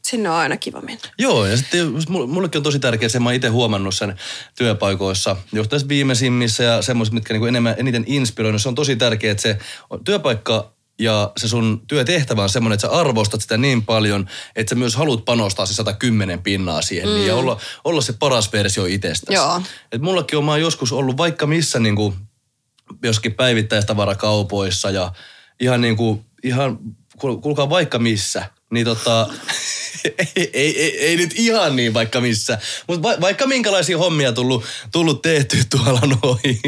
sinne 0.04 0.30
on 0.30 0.36
aina 0.36 0.58
kiva 0.58 0.82
mennä. 0.82 1.10
Joo, 1.18 1.46
ja 1.46 1.58
sitten 1.58 1.88
mullekin 2.28 2.60
on 2.60 2.64
tosi 2.64 2.80
tärkeää 2.80 3.10
se, 3.10 3.20
mä 3.20 3.32
itse 3.32 3.48
huomannut 3.48 3.96
sen 3.96 4.16
työpaikoissa, 4.58 5.36
just 5.54 5.70
tässä 5.70 5.88
viimeisimmissä 5.88 6.64
ja 6.64 6.82
semmoiset, 6.82 7.14
mitkä 7.14 7.34
niinku 7.34 7.46
enemmän, 7.46 7.76
eniten 7.78 8.04
inspiroinut. 8.08 8.62
Se 8.62 8.70
on 8.70 8.76
tosi 8.76 8.96
tärkeää, 8.96 9.32
että 9.32 9.42
se 9.42 9.58
työpaikka 10.04 10.77
ja 11.00 11.32
se 11.38 11.48
sun 11.48 11.82
työtehtävä 11.88 12.44
on 12.44 12.50
semmoinen, 12.50 12.74
että 12.74 12.88
sä 12.88 12.94
arvostat 12.94 13.42
sitä 13.42 13.58
niin 13.58 13.86
paljon, 13.86 14.30
että 14.56 14.70
sä 14.70 14.76
myös 14.76 14.96
haluat 14.96 15.26
panostaa 15.26 15.66
se 15.66 15.74
110 15.74 16.42
pinnaa 16.42 16.82
siihen 16.82 17.10
niin, 17.10 17.28
ja 17.28 17.36
olla, 17.36 17.60
olla 17.84 18.02
se 18.02 18.14
paras 18.14 18.54
versio 18.54 18.86
itsestäsi. 18.86 19.34
Joo. 19.34 19.62
Et 19.92 20.02
mullakin 20.02 20.38
on, 20.38 20.46
mä 20.46 20.52
oon 20.52 20.62
joskus 20.62 20.92
ollut 20.92 21.18
vaikka 21.18 21.48
missä 21.48 21.80
niinku, 21.80 22.14
joskin 23.04 23.34
päivittäistavarakaupoissa 23.34 24.92
ja 24.92 25.12
ihan 25.60 25.82
niinku, 25.82 26.26
ihan, 26.44 26.80
kuul- 27.18 27.42
kuulkaa 27.42 27.70
vaikka 27.70 28.00
missä, 28.00 28.50
niin 28.72 28.86
tota, 28.86 29.30
ei, 30.06 30.50
ei, 30.54 30.82
ei, 30.82 31.00
ei, 31.00 31.18
nyt 31.18 31.32
ihan 31.36 31.76
niin 31.76 31.94
vaikka 31.94 32.22
missä, 32.22 32.58
mutta 32.88 33.10
va, 33.10 33.22
vaikka 33.22 33.48
minkälaisia 33.48 33.98
hommia 33.98 34.32
tullut, 34.32 34.64
tullut 34.92 35.22
tehty 35.22 35.58
tuolla 35.72 36.02
noin. 36.22 36.60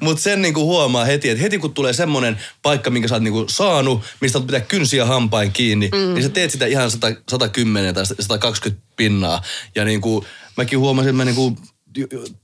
mutta 0.00 0.22
sen 0.22 0.42
niinku 0.42 0.64
huomaa 0.64 1.04
heti, 1.04 1.28
että 1.28 1.42
heti 1.42 1.58
kun 1.58 1.74
tulee 1.74 1.92
semmoinen 1.92 2.38
paikka, 2.62 2.90
minkä 2.90 3.08
sä 3.08 3.14
oot 3.14 3.22
niinku 3.22 3.44
saanut, 3.48 4.02
mistä 4.20 4.38
oot 4.38 4.46
pitää 4.46 4.60
kynsiä 4.60 5.04
hampain 5.04 5.52
kiinni, 5.52 5.88
mm. 5.92 6.14
niin 6.14 6.22
sä 6.22 6.28
teet 6.28 6.50
sitä 6.50 6.66
ihan 6.66 6.90
100, 6.90 7.12
110 7.30 7.94
tai 7.94 8.06
120 8.06 8.86
pinnaa. 8.96 9.42
Ja 9.74 9.84
niinku, 9.84 10.24
mäkin 10.56 10.78
huomasin, 10.78 11.08
että 11.08 11.16
mä 11.16 11.24
niinku 11.24 11.56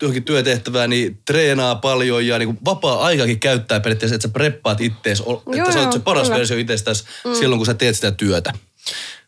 johonkin 0.03 0.25
työtehtävään, 0.25 0.91
niin 0.91 1.19
treenaa 1.25 1.75
paljon 1.75 2.27
ja 2.27 2.39
niin 2.39 2.59
vapaa-aikakin 2.65 3.41
käyttää 3.41 3.81
periaatteessa, 3.81 4.15
että 4.15 4.29
sä 4.29 4.33
preppaat 4.33 4.81
ittees, 4.81 5.21
että 5.21 5.57
Joo, 5.57 5.73
sä 5.73 5.81
oot 5.81 5.93
se 5.93 5.99
paras 5.99 6.27
kyllä. 6.27 6.39
versio 6.39 6.57
itsestäsi 6.57 7.05
mm. 7.25 7.35
silloin, 7.35 7.59
kun 7.59 7.67
sä 7.67 7.75
teet 7.75 7.95
sitä 7.95 8.11
työtä. 8.11 8.53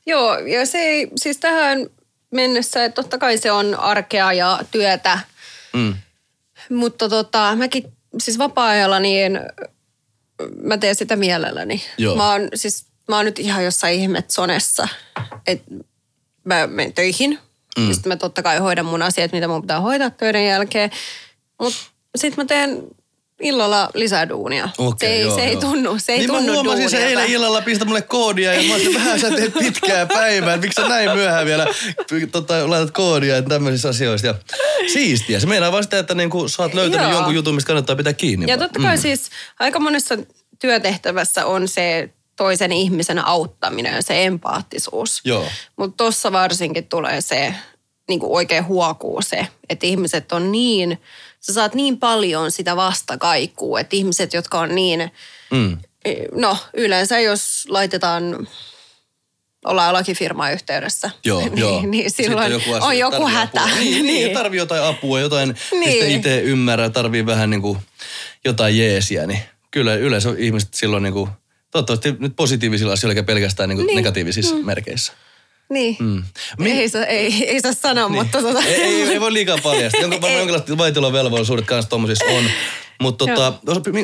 Joo, 0.06 0.38
ja 0.38 0.66
se 0.66 0.78
ei, 0.78 1.08
siis 1.16 1.38
tähän 1.38 1.86
mennessä, 2.30 2.84
että 2.84 3.02
totta 3.02 3.18
kai 3.18 3.38
se 3.38 3.50
on 3.52 3.74
arkea 3.74 4.32
ja 4.32 4.60
työtä, 4.70 5.18
Mm. 5.72 5.94
mutta 6.70 7.08
tota, 7.08 7.56
mäkin 7.56 7.92
siis 8.18 8.38
vapaa-ajalla 8.38 9.00
niin 9.00 9.40
mä 10.62 10.78
teen 10.78 10.94
sitä 10.94 11.16
mielelläni. 11.16 11.82
Joo. 11.98 12.16
Mä 12.16 12.30
oon, 12.32 12.48
siis, 12.54 12.86
mä 13.08 13.16
oon 13.16 13.24
nyt 13.24 13.38
ihan 13.38 13.64
jossain 13.64 14.00
ihmet 14.00 14.30
sonessa, 14.30 14.88
että 15.46 15.74
mä 16.44 16.66
menen 16.66 16.92
töihin. 16.92 17.38
Mm. 17.78 17.92
Sitten 17.92 18.08
mä 18.12 18.16
totta 18.16 18.42
kai 18.42 18.58
hoidan 18.58 18.86
mun 18.86 19.02
asiat, 19.02 19.32
mitä 19.32 19.48
mun 19.48 19.60
pitää 19.60 19.80
hoitaa 19.80 20.10
töiden 20.10 20.46
jälkeen. 20.46 20.90
Mutta 21.60 21.78
sitten 22.16 22.44
mä 22.44 22.48
teen 22.48 22.82
illalla 23.40 23.90
lisää 23.94 24.28
duunia. 24.28 24.68
Okei, 24.78 25.08
se 25.08 25.14
ei, 25.14 25.20
joo, 25.20 25.34
se 25.34 25.40
ei 25.40 25.52
joo. 25.52 25.60
tunnu, 25.60 25.98
se 25.98 26.12
ei 26.12 26.18
niin 26.18 26.30
tunnu 26.30 26.46
mä 26.46 26.52
huomasin 26.52 26.90
se 26.90 26.96
duunilta. 26.96 27.20
eilen 27.20 27.34
illalla, 27.34 27.62
pistä 27.62 27.84
mulle 27.84 28.02
koodia 28.02 28.54
ja 28.54 28.68
mä 28.68 28.74
olisin, 28.74 28.94
vähän 28.94 29.20
sä 29.20 29.30
teet 29.30 29.54
pitkää 29.54 30.06
päivää, 30.06 30.56
miksi 30.56 30.82
sä 30.82 30.88
näin 30.88 31.10
myöhään 31.12 31.46
vielä 31.46 31.66
tota, 32.32 32.70
laitat 32.70 32.90
koodia 32.90 33.34
ja 33.34 33.42
tämmöisissä 33.42 33.88
asioissa. 33.88 34.26
Ja 34.26 34.34
siistiä. 34.92 35.40
Se 35.40 35.46
meinaa 35.46 35.72
vaan 35.72 35.82
sitä, 35.82 35.98
että 35.98 36.14
niinku, 36.14 36.48
sä 36.48 36.62
oot 36.62 36.74
löytänyt 36.74 37.06
Joo. 37.06 37.12
jonkun 37.16 37.34
jutun, 37.34 37.54
mistä 37.54 37.66
kannattaa 37.66 37.96
pitää 37.96 38.12
kiinni. 38.12 38.46
Ja 38.50 38.58
vaan. 38.58 38.68
totta 38.68 38.86
kai 38.86 38.96
mm. 38.96 39.02
siis 39.02 39.30
aika 39.58 39.78
monessa 39.78 40.18
työtehtävässä 40.60 41.46
on 41.46 41.68
se 41.68 42.10
toisen 42.36 42.72
ihmisen 42.72 43.24
auttaminen, 43.24 44.02
se 44.02 44.24
empaattisuus. 44.24 45.22
Mutta 45.76 45.96
tuossa 45.96 46.32
varsinkin 46.32 46.86
tulee 46.86 47.20
se 47.20 47.54
niin 48.08 48.20
kuin 48.20 48.32
oikein 48.32 48.66
huokuu 48.66 49.22
se, 49.22 49.46
että 49.68 49.86
ihmiset 49.86 50.32
on 50.32 50.52
niin, 50.52 51.00
sä 51.40 51.52
saat 51.52 51.74
niin 51.74 51.98
paljon 51.98 52.50
sitä 52.50 52.76
vastakaikua, 52.76 53.80
että 53.80 53.96
ihmiset, 53.96 54.34
jotka 54.34 54.60
on 54.60 54.74
niin, 54.74 55.10
Mm. 55.50 55.78
no 56.34 56.56
yleensä 56.74 57.20
jos 57.20 57.64
laitetaan, 57.68 58.48
ollaan 59.64 59.92
lakifirman 59.94 60.52
yhteydessä, 60.52 61.10
Joo, 61.24 61.40
niin, 61.40 61.58
joo. 61.58 61.82
niin 61.86 62.10
silloin 62.10 62.52
Sitten 62.52 62.74
on 62.74 62.82
asia, 62.82 62.98
joku 62.98 63.16
tarvii 63.16 63.34
hätä. 63.34 63.62
Apua. 63.62 63.76
Niin, 63.78 64.06
niin. 64.06 64.30
tarvii 64.32 64.58
jotain 64.58 64.82
apua, 64.82 65.20
jotain, 65.20 65.48
niin. 65.48 65.80
Niin. 65.80 66.04
mistä 66.04 66.06
itse 66.16 66.40
ymmärrä, 66.40 66.90
tarvii 66.90 67.26
vähän 67.26 67.50
niin 67.50 67.62
kuin 67.62 67.78
jotain 68.44 68.78
jeesiä, 68.78 69.26
niin 69.26 69.40
kyllä 69.70 69.94
yleensä 69.94 70.34
ihmiset 70.38 70.74
silloin 70.74 71.02
niin 71.02 71.12
kuin, 71.12 71.30
toivottavasti 71.70 72.14
nyt 72.18 72.36
positiivisilla 72.36 72.92
asioilla 72.92 73.12
eikä 73.12 73.26
pelkästään 73.26 73.68
niin 73.68 73.76
kuin 73.76 73.86
Niin. 73.86 73.96
negatiivisissa 73.96 74.54
mm. 74.54 74.66
merkeissä. 74.66 75.12
Niin. 75.70 75.96
Mm. 76.00 76.22
Mi- 76.58 76.70
ei, 76.70 76.88
saa, 76.88 77.04
ei, 77.04 77.48
ei 77.48 77.60
saa 77.60 77.72
sanoa, 77.72 78.08
niin. 78.08 78.22
mutta 78.22 78.42
tota... 78.42 78.60
Ei, 78.60 78.74
ei, 78.82 79.02
ei 79.02 79.20
voi 79.20 79.32
liikaa 79.32 79.58
paljastaa. 79.62 80.00
Jonka, 80.00 80.16
varmaan 80.20 80.38
jonkinlaiset 80.38 80.78
vaitiolovelvollisuudet 80.78 81.66
kanssa 81.66 81.88
tuommoisissa 81.88 82.24
on. 82.24 82.44
Mutta 83.00 83.24
tota, 83.26 83.52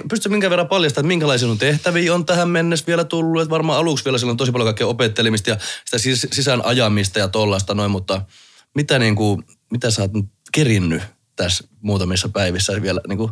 pystytkö 0.09 0.29
minkä 0.29 0.51
verran 0.51 0.69
paljastaa, 0.69 1.01
että 1.01 1.09
minkälaisia 1.09 1.49
sun 1.49 1.59
tehtäviä 1.59 2.15
on 2.15 2.27
tähän 2.27 2.49
mennessä 2.49 2.87
vielä 2.87 3.05
tullut? 3.05 3.43
Et 3.43 3.51
varmaan 3.51 3.79
aluksi 3.79 4.05
vielä 4.05 4.19
silloin 4.19 4.37
tosi 4.37 4.53
paljon 4.53 4.67
kaikkea 4.67 4.87
opettelemista 4.87 5.51
ja 5.51 5.57
sitä 5.85 5.97
sis- 5.97 6.29
sisään 6.33 6.65
ajamista 6.65 7.19
ja 7.19 7.29
tollasta 7.29 7.75
noin, 7.75 7.91
mutta 7.91 8.21
mitä, 8.75 8.99
niinku, 8.99 9.43
mitä 9.71 9.91
sä 9.91 10.03
oot 10.03 10.13
nyt 10.13 10.27
kerinnyt 10.53 11.03
tässä 11.37 11.65
muutamissa 11.81 12.29
päivissä 12.29 12.83
vielä 12.83 13.01
niinku 13.09 13.31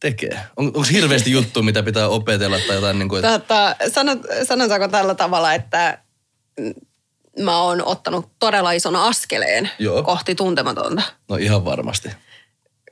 tekee? 0.00 0.40
On, 0.56 0.66
onko 0.66 0.82
hirveästi 0.82 1.30
juttu, 1.38 1.62
mitä 1.62 1.82
pitää 1.82 2.08
opetella 2.08 2.58
tai 2.66 2.76
jotain? 2.76 2.98
Niinku, 2.98 3.16
et, 3.16 3.22
Tota, 3.22 3.76
sanot, 3.94 4.18
sanotaanko 4.44 4.88
tällä 4.88 5.14
tavalla, 5.14 5.54
että 5.54 5.98
mä 7.40 7.62
oon 7.62 7.82
ottanut 7.84 8.28
todella 8.38 8.72
ison 8.72 8.96
askeleen 8.96 9.70
Joo. 9.78 10.02
kohti 10.02 10.34
tuntematonta, 10.34 11.02
no 11.28 11.36
ihan 11.36 11.64
varmasti. 11.64 12.08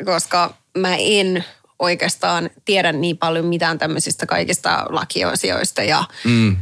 koska 0.05 0.55
mä 0.79 0.97
en 0.97 1.45
oikeastaan 1.79 2.51
tiedä 2.65 2.93
niin 2.93 3.19
paljon 3.19 3.47
mitään 3.47 3.79
tämmöisistä 3.79 4.27
kaikista 4.27 4.87
lakioasioista 4.89 5.83
ja 5.83 6.05
Mm. 6.25 6.57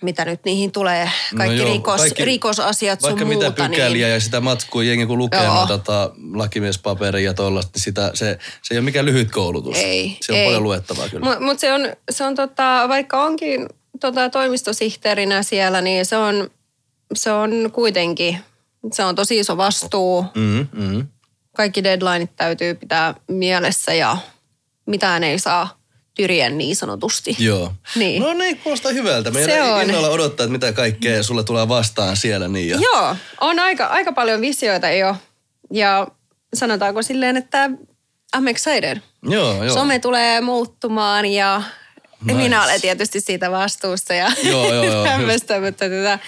mitä 0.00 0.24
nyt 0.24 0.40
niihin 0.44 0.72
tulee, 0.72 1.10
kaikki, 1.36 1.56
No 1.56 1.62
joo, 1.62 1.72
rikos, 1.72 2.00
kaikki- 2.00 2.24
rikosasiat 2.24 3.00
sun 3.00 3.08
Vaikka 3.10 3.24
mitä 3.24 3.44
muuta. 3.44 3.68
pykäliä 3.68 4.06
niin, 4.06 4.12
ja 4.14 4.20
sitä 4.20 4.40
matskua 4.40 4.82
jengi 4.84 5.06
kun 5.06 5.18
lukee 5.18 5.48
tota, 5.68 6.10
lakimiespaperia 6.34 7.24
ja 7.30 7.34
tollaista, 7.34 7.70
niin 7.74 7.82
sitä, 7.82 8.10
se, 8.14 8.38
se 8.62 8.74
ei 8.74 8.78
ole 8.78 8.84
mikään 8.84 9.06
lyhyt 9.06 9.30
koulutus. 9.30 9.76
Ei, 9.76 10.16
Se 10.22 10.32
on 10.32 10.38
ei. 10.38 10.44
paljon 10.46 10.62
luettavaa 10.62 11.08
kyllä. 11.08 11.24
Mutta 11.24 11.40
mut 11.40 11.58
se 11.58 11.72
on, 11.72 11.80
se 12.10 12.24
on 12.24 12.34
tota, 12.34 12.84
vaikka 12.88 13.22
onkin 13.24 13.66
tota, 14.00 14.30
toimistosihteerinä 14.30 15.42
siellä, 15.42 15.80
niin 15.80 16.06
se 16.06 16.16
on, 16.16 16.50
se 17.14 17.32
on 17.32 17.70
kuitenkin, 17.72 18.38
se 18.92 19.04
on 19.04 19.14
tosi 19.14 19.38
iso 19.38 19.56
vastuu. 19.56 20.24
Mm, 20.34 20.66
mm. 20.72 21.06
Kaikki 21.56 21.84
deadlineit 21.84 22.36
täytyy 22.36 22.74
pitää 22.74 23.14
mielessä 23.28 23.94
ja 23.94 24.16
mitään 24.86 25.24
ei 25.24 25.38
saa 25.38 25.78
tyriä 26.14 26.50
niin 26.50 26.76
sanotusti. 26.76 27.36
Joo. 27.38 27.72
Niin. 27.94 28.22
No 28.22 28.32
niin, 28.32 28.58
kuulostaa 28.58 28.92
hyvältä. 28.92 29.32
Se 29.32 29.38
Meidän 29.46 29.74
on. 29.74 29.82
innolla 29.82 30.08
odottaa, 30.08 30.44
että 30.44 30.52
mitä 30.52 30.72
kaikkea 30.72 31.22
sulle 31.22 31.44
tulee 31.44 31.68
vastaan 31.68 32.16
siellä. 32.16 32.48
Niin 32.48 32.68
ja... 32.68 32.78
Joo, 32.80 33.16
on 33.40 33.58
aika, 33.58 33.84
aika 33.86 34.12
paljon 34.12 34.40
visioita 34.40 34.90
jo. 34.90 35.16
Ja 35.72 36.06
sanotaanko 36.54 37.02
silleen, 37.02 37.36
että 37.36 37.70
I'm 38.36 38.48
excited. 38.48 39.00
Joo, 39.22 39.64
joo. 39.64 39.74
Some 39.74 39.98
tulee 39.98 40.40
muuttumaan 40.40 41.26
ja 41.26 41.62
Nice. 42.20 42.32
nice. 42.32 42.42
minä 42.42 42.64
olen 42.64 42.80
tietysti 42.80 43.20
siitä 43.20 43.50
vastuussa 43.50 44.14
ja 44.14 44.32
Joo, 44.42 44.74
joo, 44.74 44.84
joo, 44.84 45.04
tämmöistä, 45.04 45.60
mutta 45.60 45.88
tätä, 45.88 46.18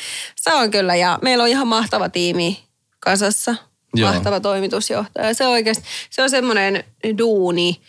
se 0.41 0.55
on 0.55 0.71
kyllä. 0.71 0.97
Ja 0.97 1.19
meillä 1.23 1.43
on 1.43 1.49
ihan 1.49 1.69
mahtava 1.69 2.09
tiimi 2.09 2.65
kasassa, 3.01 3.55
Joo. 3.95 4.13
mahtava 4.13 4.41
toimitusjohtaja. 4.41 5.35
Se, 5.35 5.47
oikeasti, 5.47 5.85
se 6.11 6.23
on 6.23 6.31
semmoinen 6.31 6.85
duuni, 7.19 7.81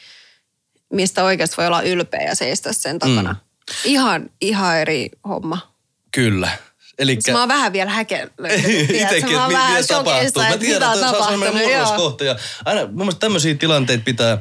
mistä 0.94 1.24
oikeasti 1.24 1.58
voi 1.58 1.68
olla 1.68 1.82
ylpeä 1.82 2.22
ja 2.22 2.36
seistä 2.36 2.74
sen 2.74 3.00
takana. 3.00 3.32
Mm. 3.34 3.40
Ihan, 3.84 4.30
ihan 4.42 4.78
eri 4.78 5.10
homma. 5.28 5.74
Kyllä. 6.12 6.52
Eli 7.02 7.18
Mä 7.32 7.40
oon 7.40 7.48
vähän 7.48 7.74
vielä 7.74 7.92
häkellyt. 7.92 8.32
Itsekin, 8.90 9.38
että 9.40 9.48
mitä 9.48 9.88
tapahtuu. 9.88 10.44
Mä 10.50 10.58
tiedän, 10.58 10.94
että 10.94 11.10
se 11.10 11.16
on 11.18 11.30
semmoinen 11.30 11.64
murroskohta. 11.64 12.24
Ja 12.24 12.36
aina 12.66 12.82
mun 12.86 12.96
mielestä 12.96 13.20
tämmöisiä 13.20 13.56
tilanteita 13.56 14.04
pitää 14.06 14.38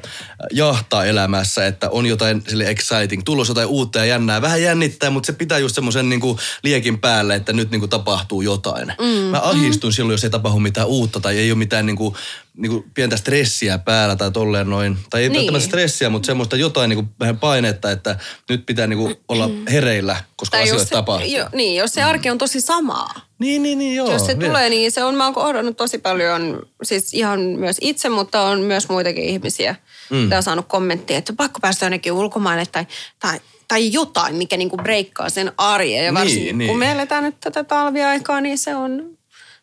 jahtaa 0.53 1.05
elämässä, 1.05 1.67
että 1.67 1.91
on 1.91 2.07
jotain 2.07 2.43
sille 2.49 2.65
exciting, 2.71 3.23
tulossa 3.25 3.51
jotain 3.51 3.67
uutta 3.69 3.99
ja 3.99 4.05
jännää. 4.05 4.43
Vähän 4.43 4.63
jännittää, 4.63 5.11
mutta 5.11 5.27
se 5.27 5.33
pitää 5.33 5.59
just 5.59 5.75
semmoisen 5.75 6.09
niinku 6.09 6.39
liekin 6.63 6.99
päälle, 6.99 7.35
että 7.35 7.53
nyt 7.53 7.71
niinku 7.71 7.89
tapahtuu 7.89 8.43
jotain. 8.43 8.93
Mm, 9.01 9.07
Mä 9.07 9.41
ahistun 9.43 9.91
mm. 9.91 9.93
silloin, 9.93 10.15
jos 10.15 10.25
ei 10.25 10.31
tapahdu 10.31 10.59
mitään 10.59 10.87
uutta 10.87 11.21
tai 11.21 11.39
ei 11.39 11.51
ole 11.53 11.59
mitään 11.59 11.87
niinku, 11.87 12.17
niinku 12.57 12.85
pientä 12.95 13.17
stressiä 13.17 13.79
päällä 13.79 14.17
tai 14.17 14.31
tolleen 14.31 14.71
noin. 14.71 14.99
Tai 15.11 15.23
ei 15.23 15.29
Niin. 15.29 15.37
välttämättä 15.39 15.67
stressiä, 15.69 16.11
mutta 16.11 16.27
semmoista 16.27 16.57
jotain 16.57 16.89
niinku 16.89 17.05
vähän 17.21 17.39
painetta, 17.39 17.91
että 17.91 18.17
nyt 18.49 18.67
pitää 18.67 18.87
niinku 18.87 19.13
olla 19.29 19.51
hereillä, 19.73 20.17
koska 20.37 20.57
Tai 20.57 20.63
asioita 20.65 20.91
tapahtuu. 20.91 21.31
jo, 21.31 21.47
niin, 21.53 21.77
jos 21.77 21.93
se 21.93 22.03
arki 22.03 22.31
on 22.31 22.39
tosi 22.39 22.50
samaa. 22.59 23.15
Niin, 23.39 23.63
niin, 23.63 23.79
niin, 23.79 23.97
joo. 23.97 24.13
Jos 24.13 24.27
se 24.27 24.39
vielä. 24.39 24.53
tulee, 24.53 24.71
niin 24.71 24.93
se 24.93 25.05
on, 25.05 25.15
mä 25.15 25.25
oon 25.25 25.35
kohdannut 25.35 25.77
tosi 25.77 25.99
paljon, 25.99 26.63
siis 26.83 27.15
ihan 27.15 27.41
myös 27.41 27.77
itse, 27.81 28.09
mutta 28.09 28.43
on 28.43 28.61
myös 28.61 28.89
muitakin 28.89 29.25
ihmisiä, 29.25 29.77
mm. 30.11 30.33
on 30.37 30.43
saanut 30.43 30.67
kommenttia, 30.69 31.19
että 31.19 31.33
pakko 31.33 31.61
päästä 31.61 31.85
jonnekin 31.87 32.13
ulkomaille 32.13 32.67
tai, 32.67 32.87
tai, 33.19 33.41
tai 33.69 33.93
jotain, 33.93 34.37
mikä 34.37 34.57
niinku 34.57 34.77
breikkaa 34.77 35.31
sen 35.31 35.53
arjen. 35.57 36.05
Ja 36.05 36.13
Niin, 36.13 36.21
varsinkin 36.21 36.59
niin. 36.59 36.69
kun 36.69 36.79
me 36.79 36.91
eletään 36.91 37.25
nyt 37.25 37.41
tätä 37.41 37.65
talviaikaa, 37.65 38.41
niin 38.41 38.59
se 38.59 38.75
on, 38.75 39.19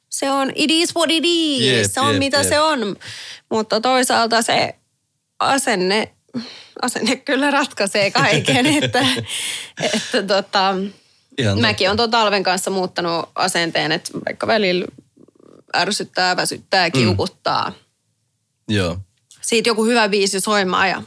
se 0.10 0.32
on, 0.32 0.52
it 0.56 0.72
is 0.72 0.96
what 0.96 1.12
it 1.12 1.24
is, 1.26 1.62
Jep, 1.62 1.92
se 1.92 2.02
on 2.02 2.14
jep, 2.14 2.20
mitä 2.20 2.38
jep. 2.38 2.50
se 2.50 2.60
on. 2.60 2.96
Mutta 3.50 3.82
toisaalta 3.82 4.42
se 4.42 4.76
asenne, 5.40 6.14
asenne 6.82 7.16
kyllä 7.16 7.52
ratkaisee 7.52 8.12
kaiken, 8.12 8.66
että, 8.84 9.06
että 9.94 10.24
tota, 10.24 10.76
Ihan 11.38 11.62
Mäkin 11.62 11.90
on 11.90 11.98
tuon 11.98 12.12
talven 12.12 12.44
kanssa 12.44 12.72
muuttanut 12.72 13.30
asenteen, 13.36 13.92
että 13.92 14.12
vaikka 14.26 14.48
välillä 14.48 14.86
ärsyttää, 15.76 16.36
väsyttää, 16.36 16.92
kiukuttaa. 16.92 17.74
Joo. 18.68 18.98
Siitä 19.42 19.70
joku 19.70 19.86
hyvä 19.86 20.10
biisi 20.10 20.40
soimaan 20.40 20.90
ja 20.90 21.04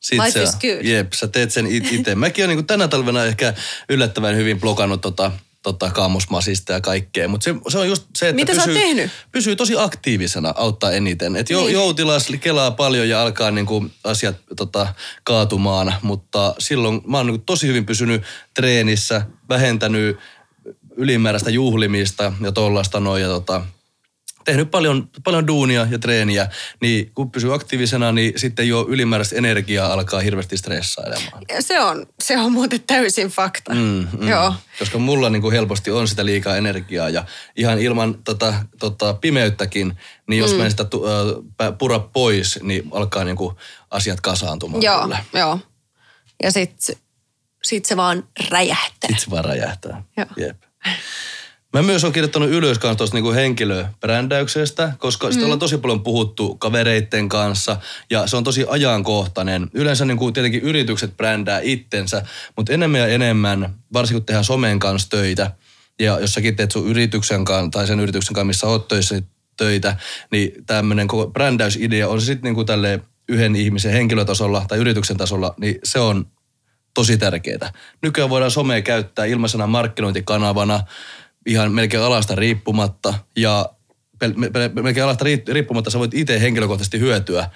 Sit 0.00 0.18
Life 0.18 0.30
sä, 0.30 0.42
is 0.42 0.50
good. 0.50 0.84
Jep, 0.84 1.12
sä 1.12 1.28
teet 1.28 1.52
sen 1.52 1.66
itse. 1.66 2.14
Mäkin 2.14 2.44
olen 2.44 2.56
niin 2.56 2.66
tänä 2.66 2.88
talvena 2.88 3.24
ehkä 3.24 3.54
yllättävän 3.88 4.36
hyvin 4.36 4.60
blokannut 4.60 5.00
tota, 5.00 5.32
tota 5.62 5.90
kaamusmasista 5.90 6.72
ja 6.72 6.80
kaikkea. 6.80 7.28
Mutta 7.28 7.44
se, 7.44 7.54
se, 7.68 7.78
on 7.78 7.88
just 7.88 8.06
se, 8.16 8.28
että 8.28 8.34
Mitä 8.34 8.52
pysyy, 8.52 9.10
pysyy 9.32 9.56
tosi 9.56 9.74
aktiivisena, 9.78 10.54
auttaa 10.56 10.92
eniten. 10.92 11.36
Et 11.36 11.50
jo, 11.50 11.60
Niin. 11.60 11.72
Joutilas 11.72 12.28
kelaa 12.40 12.70
paljon 12.70 13.08
ja 13.08 13.22
alkaa 13.22 13.50
niinku 13.50 13.86
asiat 14.04 14.36
tota, 14.56 14.94
kaatumaan, 15.24 15.94
mutta 16.02 16.54
silloin 16.58 17.00
mä 17.06 17.16
oon 17.16 17.26
niinku 17.26 17.42
tosi 17.46 17.66
hyvin 17.66 17.86
pysynyt 17.86 18.22
treenissä, 18.54 19.22
vähentänyt 19.48 20.16
ylimääräistä 20.96 21.50
juhlimista 21.50 22.32
ja 22.40 22.52
tollaista 22.52 23.00
noin. 23.00 23.22
Ja 23.22 23.28
tota, 23.28 23.62
tehnyt 24.48 24.70
paljon, 24.70 25.10
paljon 25.24 25.46
duunia 25.46 25.86
ja 25.90 25.98
treeniä, 25.98 26.48
niin 26.80 27.10
kun 27.14 27.30
pysyy 27.30 27.54
aktiivisena, 27.54 28.12
niin 28.12 28.32
sitten 28.36 28.68
jo 28.68 28.86
ylimääräistä 28.88 29.36
energiaa 29.36 29.92
alkaa 29.92 30.20
hirveästi 30.20 30.56
stressailemaan. 30.56 31.42
Se 31.60 31.80
on, 31.80 32.06
se 32.22 32.38
on 32.38 32.52
muuten 32.52 32.80
täysin 32.86 33.28
fakta. 33.28 33.74
Mm, 33.74 34.08
mm. 34.18 34.28
Joo. 34.28 34.54
Koska 34.78 34.98
mulla 34.98 35.30
niin 35.30 35.42
kuin 35.42 35.52
helposti 35.52 35.90
on 35.90 36.08
sitä 36.08 36.24
liikaa 36.24 36.56
energiaa 36.56 37.08
ja 37.08 37.24
ihan 37.56 37.78
ilman 37.78 38.14
tota, 38.24 38.54
tota 38.78 39.14
pimeyttäkin, 39.14 39.98
niin 40.28 40.38
jos 40.38 40.52
mm. 40.52 40.58
mä 40.58 40.64
en 40.64 40.70
sitä 40.70 40.84
tu, 40.84 41.04
äh, 41.06 41.78
pura 41.78 41.98
pois, 41.98 42.58
niin 42.62 42.88
alkaa 42.90 43.24
niin 43.24 43.36
kuin 43.36 43.56
asiat 43.90 44.20
kasaantumaan. 44.20 44.82
Joo, 44.82 45.02
kyllä. 45.02 45.24
joo. 45.34 45.58
Ja 46.42 46.52
sit, 46.52 46.74
sit 47.62 47.84
se 47.84 47.96
vaan 47.96 48.24
räjähtää. 48.50 49.10
Itse 49.10 49.30
vaan 49.30 49.44
räjähtää. 49.44 50.02
Joo. 50.16 50.26
Jep. 50.36 50.62
Mä 51.74 51.82
myös 51.82 52.04
on 52.04 52.12
kirjoittanut 52.12 52.50
ylös 52.50 52.78
kanssa 52.78 52.98
tuosta 52.98 53.16
niinku 53.16 53.32
henkilöbrändäyksestä, 53.32 54.92
koska 54.98 55.26
mm. 55.26 55.32
sitä 55.32 55.44
ollaan 55.44 55.58
tosi 55.58 55.78
paljon 55.78 56.02
puhuttu 56.02 56.54
kavereitten 56.54 57.28
kanssa 57.28 57.76
ja 58.10 58.26
se 58.26 58.36
on 58.36 58.44
tosi 58.44 58.66
ajankohtainen. 58.68 59.70
Yleensä 59.74 60.04
niinku 60.04 60.32
tietenkin 60.32 60.62
yritykset 60.62 61.16
brändää 61.16 61.60
itsensä, 61.62 62.22
mutta 62.56 62.72
enemmän 62.72 63.00
ja 63.00 63.06
enemmän, 63.06 63.74
varsinkin 63.92 64.20
kun 64.20 64.26
tehdään 64.26 64.44
somen 64.44 64.78
kanssa 64.78 65.10
töitä 65.10 65.50
ja 65.98 66.20
jos 66.20 66.34
säkin 66.34 66.56
teet 66.56 66.70
sun 66.70 66.88
yrityksen 66.88 67.44
kanssa 67.44 67.70
tai 67.70 67.86
sen 67.86 68.00
yrityksen 68.00 68.34
kanssa, 68.34 68.46
missä 68.46 68.66
oot 68.66 68.88
töissä 68.88 69.22
töitä, 69.56 69.96
niin 70.30 70.52
tämmöinen 70.66 71.08
koko 71.08 71.26
brändäysidea 71.30 72.08
on 72.08 72.20
se 72.20 72.26
sitten 72.26 72.48
niinku 72.48 72.64
tälle 72.64 73.00
yhden 73.28 73.56
ihmisen 73.56 73.92
henkilötasolla 73.92 74.64
tai 74.68 74.78
yrityksen 74.78 75.16
tasolla, 75.16 75.54
niin 75.60 75.78
se 75.84 76.00
on 76.00 76.26
tosi 76.94 77.18
tärkeää. 77.18 77.72
Nykyään 78.02 78.30
voidaan 78.30 78.50
somea 78.50 78.82
käyttää 78.82 79.24
ilmaisena 79.24 79.66
markkinointikanavana 79.66 80.80
ihan 81.46 81.72
melkein 81.72 82.02
alasta 82.02 82.34
riippumatta 82.34 83.14
ja 83.36 83.68
pel- 84.24 84.82
melkein 84.82 85.04
alasta 85.04 85.24
riip- 85.24 85.52
riippumatta 85.52 85.90
sä 85.90 85.98
voit 85.98 86.14
itse 86.14 86.40
henkilökohtaisesti 86.40 86.98
hyötyä 87.00 87.50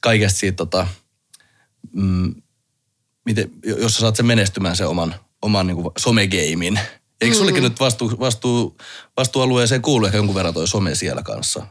kaikesta 0.00 0.38
siitä, 0.38 0.56
tota, 0.56 0.86
mm, 1.92 2.34
miten, 3.24 3.50
jos 3.64 3.94
sä 3.94 4.00
saat 4.00 4.16
sen 4.16 4.26
menestymään 4.26 4.76
sen 4.76 4.88
oman, 4.88 5.14
oman 5.42 5.66
niin 5.66 5.76
somegeimin. 5.98 6.80
Eikö 7.20 7.36
sullekin 7.36 7.62
nyt 7.62 7.80
vastuu, 7.80 8.16
vastuu, 8.20 8.76
vastuualueeseen 9.16 9.82
kuulu 9.82 10.06
ehkä 10.06 10.18
jonkun 10.18 10.34
verran 10.34 10.54
toi 10.54 10.68
some 10.68 10.94
siellä 10.94 11.22
kanssa? 11.22 11.66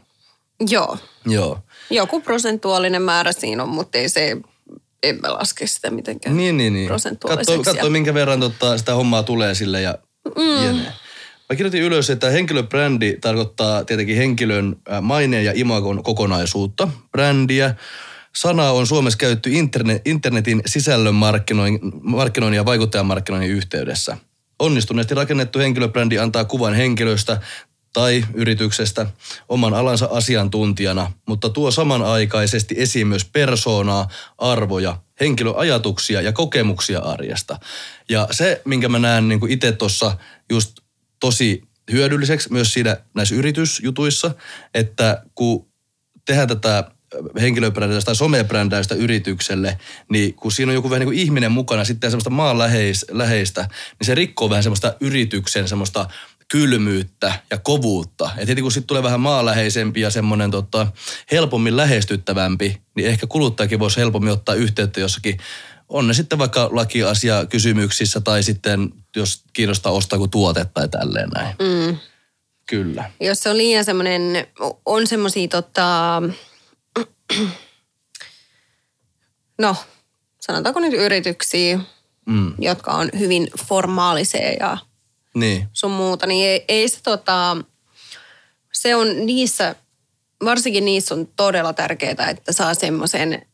Joo. 0.70 0.98
Joo. 1.26 1.58
Joku 1.90 2.20
prosentuaalinen 2.20 3.02
määrä 3.02 3.32
siinä 3.32 3.62
on, 3.62 3.68
mutta 3.68 3.98
ei 3.98 4.08
se, 4.08 4.36
en 5.02 5.20
mä 5.20 5.32
laske 5.32 5.66
sitä 5.66 5.90
mitenkään 5.90 6.36
Niin, 6.36 6.56
niin, 6.56 6.72
niin. 6.72 6.86
prosentuaaliseksi. 6.86 7.56
Katso, 7.56 7.72
katso 7.72 7.90
minkä 7.90 8.14
verran 8.14 8.40
tota, 8.40 8.78
sitä 8.78 8.94
hommaa 8.94 9.22
tulee 9.22 9.54
sille 9.54 9.80
ja 9.80 9.98
mm. 10.36 10.64
jene. 10.64 10.92
Mä 11.50 11.56
kirjoitin 11.56 11.82
ylös, 11.82 12.10
että 12.10 12.30
henkilöbrändi 12.30 13.16
tarkoittaa 13.20 13.84
tietenkin 13.84 14.16
henkilön 14.16 14.76
maineen 15.00 15.44
ja 15.44 15.52
imagon 15.54 16.02
kokonaisuutta. 16.02 16.88
Brändiä. 17.12 17.74
Sana 18.36 18.70
on 18.70 18.86
Suomessa 18.86 19.18
käytetty 19.18 19.50
internet, 19.50 20.02
internetin 20.04 20.62
sisällön 20.66 21.14
markkinoinnin, 21.14 21.80
markkinoinnin 22.02 22.56
ja 22.56 22.64
vaikuttajamarkkinoinnin 22.64 23.50
yhteydessä. 23.50 24.16
Onnistuneesti 24.58 25.14
rakennettu 25.14 25.58
henkilöbrändi 25.58 26.18
antaa 26.18 26.44
kuvan 26.44 26.74
henkilöstä 26.74 27.40
tai 27.92 28.24
yrityksestä 28.34 29.06
oman 29.48 29.74
alansa 29.74 30.08
asiantuntijana, 30.10 31.12
mutta 31.28 31.50
tuo 31.50 31.70
samanaikaisesti 31.70 32.74
esiin 32.78 33.06
myös 33.06 33.24
persoonaa, 33.24 34.08
arvoja, 34.38 34.96
henkilöajatuksia 35.20 36.20
ja 36.20 36.32
kokemuksia 36.32 37.00
arjesta. 37.00 37.58
Ja 38.08 38.28
se, 38.30 38.62
minkä 38.64 38.88
mä 38.88 38.98
näen 38.98 39.28
niin 39.28 39.48
itse 39.48 39.72
tuossa 39.72 40.16
just 40.50 40.83
tosi 41.24 41.62
hyödylliseksi 41.92 42.52
myös 42.52 42.72
siinä 42.72 42.96
näissä 43.14 43.34
yritysjutuissa, 43.34 44.34
että 44.74 45.22
kun 45.34 45.66
tehdään 46.24 46.48
tätä 46.48 46.90
henkilöbrändäystä 47.40 48.06
tai 48.06 48.16
somebrändäystä 48.16 48.94
yritykselle, 48.94 49.78
niin 50.10 50.34
kun 50.34 50.52
siinä 50.52 50.70
on 50.70 50.74
joku 50.74 50.90
vähän 50.90 51.00
niin 51.00 51.06
kuin 51.06 51.18
ihminen 51.18 51.52
mukana, 51.52 51.84
sitten 51.84 52.10
semmoista 52.10 52.30
maanläheistä, 52.30 53.62
niin 53.62 54.06
se 54.06 54.14
rikkoo 54.14 54.50
vähän 54.50 54.62
semmoista 54.62 54.94
yrityksen 55.00 55.68
semmoista 55.68 56.08
kylmyyttä 56.48 57.34
ja 57.50 57.58
kovuutta. 57.58 58.30
Et 58.36 58.48
heti 58.48 58.62
kun 58.62 58.72
sitten 58.72 58.86
tulee 58.86 59.02
vähän 59.02 59.20
maanläheisempi 59.20 60.00
ja 60.00 60.10
semmoinen 60.10 60.50
tota, 60.50 60.86
helpommin 61.32 61.76
lähestyttävämpi, 61.76 62.80
niin 62.96 63.08
ehkä 63.08 63.26
kuluttajakin 63.26 63.78
voisi 63.78 63.96
helpommin 63.96 64.32
ottaa 64.32 64.54
yhteyttä 64.54 65.00
jossakin 65.00 65.38
on 65.88 66.06
ne 66.08 66.14
sitten 66.14 66.38
vaikka 66.38 66.68
lakiasia 66.72 67.46
kysymyksissä 67.46 68.20
tai 68.20 68.42
sitten 68.42 68.90
jos 69.16 69.42
kiinnostaa 69.52 69.92
ostaa 69.92 70.18
kuin 70.18 70.30
tuote 70.30 70.64
tai 70.74 70.88
tälleen 70.88 71.28
näin. 71.28 71.56
Mm. 71.58 71.96
Kyllä. 72.66 73.10
Jos 73.20 73.40
se 73.40 73.50
on 73.50 73.56
liian 73.56 73.84
semmoinen, 73.84 74.46
on 74.86 75.06
semmoisia 75.06 75.48
tota, 75.48 76.22
no 79.58 79.76
sanotaanko 80.40 80.80
nyt 80.80 80.92
yrityksiä, 80.94 81.80
Mm. 82.26 82.54
jotka 82.58 82.92
on 82.92 83.10
hyvin 83.18 83.48
formaalisia 83.68 84.52
ja 84.52 84.78
Niin. 85.34 85.68
sun 85.72 85.90
muuta, 85.90 86.26
niin 86.26 86.48
ei, 86.48 86.64
ei 86.68 86.88
se 86.88 86.98
tota, 87.02 87.56
se 88.72 88.96
on 88.96 89.26
niissä, 89.26 89.74
varsinkin 90.44 90.84
niissä 90.84 91.14
on 91.14 91.28
todella 91.36 91.72
tärkeää, 91.72 92.30
että 92.30 92.52
saa 92.52 92.74
semmoisen 92.74 93.46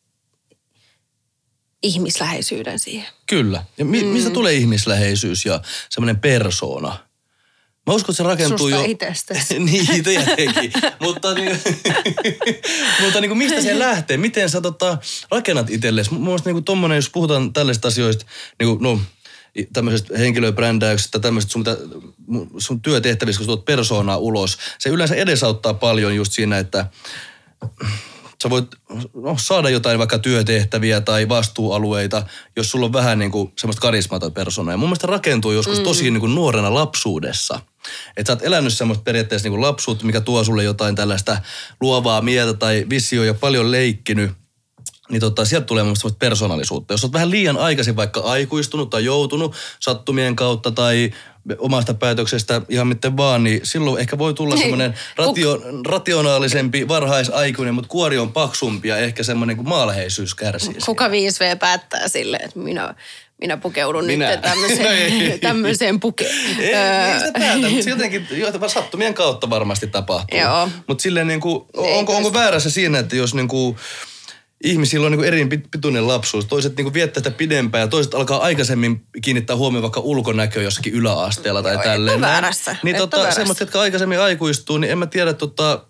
ihmisläheisyyden 1.83 2.79
siihen. 2.79 3.07
Kyllä. 3.27 3.64
Ja 3.79 3.85
mi- 3.85 4.03
mm. 4.03 4.09
mistä 4.09 4.31
tulee 4.31 4.55
ihmisläheisyys 4.55 5.45
ja 5.45 5.61
semmoinen 5.90 6.21
persoona? 6.21 6.99
Mä 7.87 7.95
uskon, 7.95 8.12
että 8.12 8.23
se 8.23 8.29
rakentuu 8.29 8.59
Susta 8.59 8.77
jo... 8.77 8.85
itsestäsi. 8.85 9.59
niin, 9.64 10.05
tietenkin. 10.05 10.73
mutta 11.03 11.35
niin, 11.35 11.61
mutta 13.03 13.21
niin 13.21 13.29
kuin 13.29 13.38
mistä 13.38 13.62
se 13.62 13.79
lähtee? 13.79 14.16
Miten 14.16 14.51
sä 14.51 14.61
tota, 14.61 14.99
rakennat 15.31 15.71
itsellesi? 15.71 16.12
Mun 16.12 16.23
mielestä 16.23 16.49
niin 16.49 16.55
kuin 16.55 16.64
tommonen, 16.64 16.97
jos 16.97 17.11
puhutaan 17.11 17.53
tällaisista 17.53 17.88
asioista, 17.88 18.27
niin 18.59 18.69
kuin, 18.69 18.83
no, 18.83 19.01
tämmöisestä 19.73 20.19
henkilöbrändäyksestä, 20.19 21.19
tämmöisestä 21.19 21.53
sun, 21.53 21.61
mitä- 21.61 21.77
sun 22.59 22.83
työtehtävissä, 22.83 23.38
kun 23.38 23.45
sä 23.45 23.47
tuot 23.47 23.64
persoonaa 23.64 24.16
ulos, 24.16 24.59
se 24.79 24.88
yleensä 24.88 25.14
edesauttaa 25.14 25.75
paljon 25.75 26.16
just 26.16 26.33
siinä, 26.33 26.59
että 26.59 26.87
sä 28.42 28.50
voit 28.50 28.66
no, 29.14 29.37
saada 29.38 29.70
jotain 29.70 29.98
vaikka 29.98 30.18
työtehtäviä 30.18 31.00
tai 31.00 31.29
vastuualueita, 31.29 32.22
jos 32.57 32.70
sulla 32.70 32.87
on 32.87 32.92
vähän 32.92 33.18
niin 33.18 33.31
kuin 33.31 33.53
semmoista 33.59 33.81
karismaa 33.81 34.18
tai 34.18 34.31
persoonaa. 34.31 34.72
Ja 34.72 34.79
mun 34.79 34.88
mielestä 34.88 35.07
rakentuu 35.07 35.53
joskus 35.53 35.79
mm. 35.79 35.85
tosi 35.85 36.11
niin 36.11 36.20
kuin 36.20 36.35
nuorena 36.35 36.74
lapsuudessa. 36.74 37.61
Että 38.16 38.33
sä 38.33 38.33
oot 38.33 38.42
elänyt 38.42 38.72
semmoista 38.72 39.05
periaatteessa 39.05 39.46
niin 39.46 39.53
kuin 39.53 39.62
lapsuutta, 39.62 40.07
mikä 40.07 40.20
tuo 40.20 40.44
sulle 40.44 40.64
jotain 40.64 40.94
tällaista 40.94 41.38
luovaa 41.81 42.22
mieltä 42.22 42.55
tai 42.55 42.87
visio 42.90 43.24
ja 43.24 43.35
paljon 43.35 43.70
leikkinyt 43.70 44.31
niin 45.11 45.20
tota, 45.20 45.44
sieltä 45.44 45.66
tulee 45.66 45.85
mun 45.85 45.96
persoonallisuutta. 46.18 46.94
Jos 46.94 47.05
olet 47.05 47.12
vähän 47.12 47.31
liian 47.31 47.57
aikaisin 47.57 47.96
vaikka 47.96 48.20
aikuistunut 48.20 48.90
tai 48.90 49.05
joutunut 49.05 49.55
sattumien 49.81 50.37
kautta 50.37 50.70
tai 50.70 51.12
omasta 51.59 51.94
päätöksestä 51.94 52.62
ihan 52.68 52.87
miten 52.87 53.16
vaan, 53.16 53.44
niin 53.44 53.61
silloin 53.62 54.00
ehkä 54.00 54.18
voi 54.18 54.35
tulla 54.35 54.55
Hei, 54.55 54.62
semmoinen 54.62 54.94
ratio, 55.16 55.62
rationaalisempi 55.88 56.88
varhaisaikuinen, 56.88 57.74
mutta 57.74 57.88
kuori 57.88 58.18
on 58.18 58.33
paksumpi 58.33 58.88
ja 58.88 58.96
ehkä 58.96 59.22
semmoinen 59.22 59.57
kuin 59.57 59.68
maalheisyys 59.68 60.35
kärsii. 60.35 60.74
Kuka 60.87 61.09
5V 61.09 61.57
päättää 61.59 62.09
silleen, 62.09 62.44
että 62.44 62.59
minä, 62.59 62.94
minä 63.40 63.57
pukeudun 63.57 64.05
Minä. 64.05 64.31
nyt 64.31 64.40
tämmöiseen, 64.40 64.83
No 65.18 65.24
ei. 65.24 65.38
tämmöiseen 65.38 66.00
puke. 66.00 66.24
Ei, 66.59 66.74
Öö, 66.74 67.05
ei 67.12 67.18
sitä 67.20 67.38
päätä, 67.38 67.68
mutta 67.70 67.90
jotenkin 67.90 68.29
sattumien 68.66 69.14
kautta 69.14 69.50
varmasti 69.50 69.87
tapahtuu. 69.87 70.38
Mutta 70.87 71.03
silleen 71.03 71.26
niin 71.26 71.40
kuin, 71.40 71.64
onko, 71.76 72.16
onko 72.16 72.33
väärässä 72.33 72.70
siinä, 72.70 72.98
että 72.98 73.16
jos 73.16 73.35
niin 73.35 73.48
kuin, 73.48 73.76
ihmisillä 74.64 75.07
on 75.07 75.12
niin 75.12 75.25
eri 75.25 75.44
pit- 75.44 75.68
pituinen 75.70 76.09
lapsuus, 76.09 76.46
toiset 76.46 76.77
niin 76.77 76.94
viettää 76.94 77.20
sitä 77.20 77.31
pidempään 77.31 77.83
ja 77.83 77.88
toiset 77.88 78.14
alkaa 78.14 78.38
aikaisemmin 78.40 79.03
kiinnittää 79.23 79.57
huomioon 79.57 79.83
vaikka 79.83 80.01
ulkonäköä 80.01 80.62
jossakin 80.62 80.92
yläasteella 80.92 81.62
tai 81.62 81.75
Joo, 81.75 81.83
tälleen. 81.83 82.20
väärässä, 82.20 82.77
Niin 82.83 82.96
et 82.96 83.01
tota, 83.01 83.31
semmoiset, 83.31 83.61
jotka 83.61 83.81
aikaisemmin 83.81 84.20
aikuistuu, 84.20 84.79
niin 84.79 84.90
en 84.92 84.99
mä 84.99 85.07
tiedä, 85.07 85.33
tota, 85.33 85.85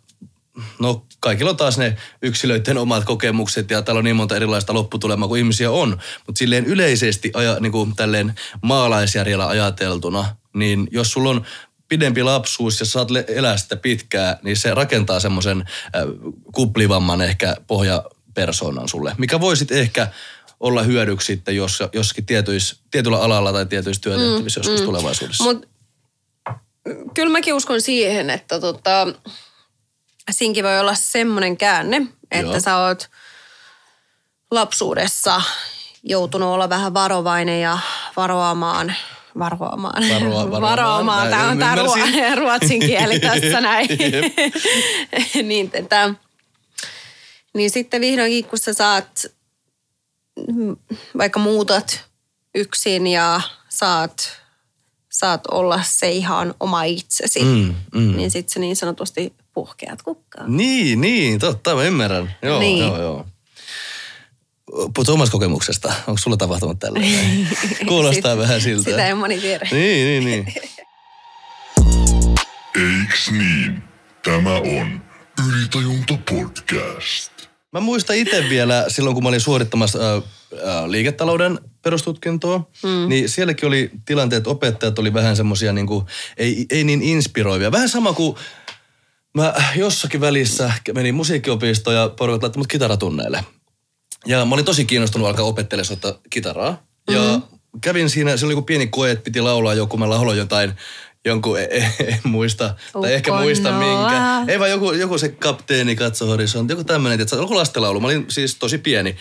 No 0.79 1.07
kaikilla 1.21 1.51
on 1.51 1.57
taas 1.57 1.79
ne 1.79 1.97
yksilöiden 2.23 2.79
omat 2.79 3.05
kokemukset 3.05 3.71
ja 3.71 3.83
täällä 3.83 3.99
on 3.99 4.05
niin 4.05 4.17
monta 4.17 4.37
erilaista 4.37 4.75
lopputulemaa 4.75 5.29
kuin 5.29 5.39
ihmisiä 5.39 5.71
on. 5.71 5.99
Mutta 6.27 6.39
silleen 6.39 6.67
yleisesti 6.67 7.31
aja, 7.35 7.57
niin 7.61 7.73
kuin 7.73 7.97
tälleen 7.97 8.35
maalaisjärjellä 8.63 9.49
ajateltuna, 9.49 10.37
niin 10.55 10.89
jos 10.91 11.13
sulla 11.13 11.31
on 11.31 11.45
pidempi 11.89 12.23
lapsuus 12.23 12.81
ja 12.81 12.87
saat 12.87 13.09
elää 13.29 13.57
sitä 13.57 13.77
pitkää, 13.77 14.39
niin 14.43 14.57
se 14.57 14.75
rakentaa 14.75 15.21
semmoisen 15.21 15.61
äh, 15.61 16.03
kuplivamman 16.53 17.23
ehkä 17.23 17.57
pohjapersoonan 18.35 18.89
sulle, 18.89 19.15
mikä 19.19 19.41
voi 19.41 19.57
sitten 19.57 19.79
ehkä 19.79 20.09
olla 20.61 20.83
hyödyksi 20.83 21.27
sitten 21.27 21.57
jos, 21.57 21.83
jossakin 21.93 22.27
tietyis, 22.27 22.81
tietyllä 22.91 23.19
alalla 23.19 23.53
tai 23.53 23.67
tietyissä 23.67 24.03
työtehtävissä 24.03 24.61
mm, 24.61 24.65
joskus 24.65 24.81
mm. 24.81 24.87
tulevaisuudessa. 24.87 25.45
Mut 25.45 25.69
kyllä 27.15 27.33
mäkin 27.33 27.55
uskon 27.55 27.81
siihen, 27.81 28.31
että 28.31 28.61
tota, 28.61 29.07
siinkin 30.31 30.65
voi 30.65 30.81
olla 30.81 30.95
semmoinen 30.95 31.57
käänne, 31.57 32.07
että 32.31 32.53
Joo. 32.53 32.61
sä 32.61 32.77
oot 32.79 33.11
lapsuudessa 34.51 35.43
joutunut 36.03 36.49
olla 36.49 36.69
vähän 36.69 36.95
varovainen 36.95 37.61
ja 37.61 37.79
varoamaan 38.17 38.95
varoamaan. 39.39 40.03
Varoa- 40.03 40.51
varoamaan. 40.51 40.63
varoamaan. 40.71 41.31
Tämä 41.31 41.49
on 41.49 41.59
tämä 41.59 42.35
ruotsin 42.35 42.81
kieli 42.81 43.21
tässä 43.21 43.61
näin. 43.71 43.89
Niin, 45.49 45.71
tätä, 45.71 46.15
niin 47.57 47.71
sitten 47.71 48.01
vihdoinkin, 48.01 48.45
kun 48.45 48.59
sä 48.59 48.73
saat, 48.75 49.27
vaikka 51.19 51.41
muutat 51.41 52.05
yksin 52.55 53.07
ja 53.07 53.41
saat, 53.69 54.39
saat 55.13 55.47
olla 55.47 55.83
se 55.83 56.11
ihan 56.11 56.55
oma 56.61 56.85
itsesi, 56.85 57.45
Mm, 57.45 57.75
mm. 57.95 58.17
niin 58.17 58.31
sitten 58.31 58.53
se 58.53 58.61
niin 58.61 58.77
sanotusti 58.77 59.33
puhkeat 59.55 60.03
kukkaan. 60.03 60.57
Niin, 60.57 61.01
niin, 61.01 61.39
totta, 61.39 61.75
mä 61.75 61.83
ymmärrän. 61.85 62.35
Joo, 62.43 62.59
Niin. 62.61 62.79
joo, 62.79 63.01
joo. 63.01 63.27
Puhutaan 64.95 65.15
omasta 65.15 65.33
kokemuksesta. 65.33 65.93
Onko 66.07 66.19
sulla 66.19 66.37
tapahtunut 66.37 66.79
tällainen? 66.79 67.49
Kuulostaa 67.89 68.33
Sit- 68.35 68.39
vähän 68.43 68.61
siltä. 68.61 68.91
Sitä 68.91 69.07
ei 69.07 69.15
moni 69.15 69.41
tiedä. 69.41 69.69
Niin, 69.73 70.25
niin, 70.25 70.25
niin. 70.25 70.55
Eiks 72.75 73.31
niin? 73.31 73.83
Tämä 74.25 74.55
on 74.57 75.03
Ylitajunta 75.49 76.15
podcast. 76.31 77.33
Mä 77.73 77.81
muistan 77.81 78.17
itse 78.17 78.45
vielä 78.49 78.85
silloin, 78.89 79.15
kun 79.15 79.23
mä 79.23 79.29
olin 79.29 79.41
suorittamassa 79.41 79.99
ä, 79.99 80.15
ä, 80.17 80.91
liiketalouden 80.91 81.59
perustutkintoa, 81.83 82.59
mm. 82.59 83.09
niin 83.09 83.29
sielläkin 83.29 83.67
oli 83.67 83.91
tilanteet, 84.05 84.39
että 84.39 84.51
opettajat 84.51 84.99
oli 84.99 85.15
vähän 85.15 85.37
semmosia 85.37 85.73
niinku, 85.73 86.07
ei, 86.37 86.67
ei 86.71 86.85
niin 86.85 87.03
inspiroivia. 87.03 87.73
Vähän 87.73 87.89
sama 87.89 88.13
kuin 88.13 88.37
mä 89.35 89.55
jossakin 89.77 90.21
välissä 90.21 90.73
menin 90.95 91.15
musiikkiopistoon 91.15 91.97
ja 91.97 92.09
porukat 92.09 92.43
laittoi 92.43 92.61
mut 92.61 92.67
kitaratunneille. 92.67 93.45
Ja 94.27 94.45
mä 94.45 94.55
olin 94.55 94.65
tosi 94.65 94.85
kiinnostunut 94.85 95.29
alkaa 95.29 95.45
opettelemaan 95.45 95.87
soittaa 95.87 96.19
kitaraa. 96.31 96.83
Ja 97.11 97.21
mm-hmm. 97.21 97.81
kävin 97.81 98.11
siinä, 98.11 98.37
se 98.37 98.45
oli 98.47 98.53
joku 98.53 98.63
pieni 98.63 98.87
koe, 98.87 99.11
että 99.11 99.25
piti 99.25 99.41
laulaa 99.41 99.75
joku, 99.75 99.97
mä 99.97 100.11
lauloin 100.11 100.39
jotain, 100.39 100.73
jonkun, 101.25 101.61
en, 101.61 101.69
en, 101.73 101.93
en 102.01 102.21
muista, 102.25 102.75
tai 102.93 103.13
ehkä 103.13 103.31
Ukko 103.31 103.43
muista 103.43 103.71
Noa. 103.71 103.79
minkä. 103.79 104.53
Ei 104.53 104.59
vaan 104.59 104.71
joku, 104.71 104.93
joku 104.93 105.19
se 105.19 105.29
kapteeni 105.29 105.97
katso 105.97 106.27
horisontti, 106.27 106.73
joku 106.73 106.85
tämmöinen, 106.85 107.21
että 107.21 107.37
joku 107.37 107.57
lastenlaulu. 107.57 108.01
Mä 108.01 108.07
olin 108.07 108.25
siis 108.29 108.55
tosi 108.55 108.79
pieni. 108.79 109.17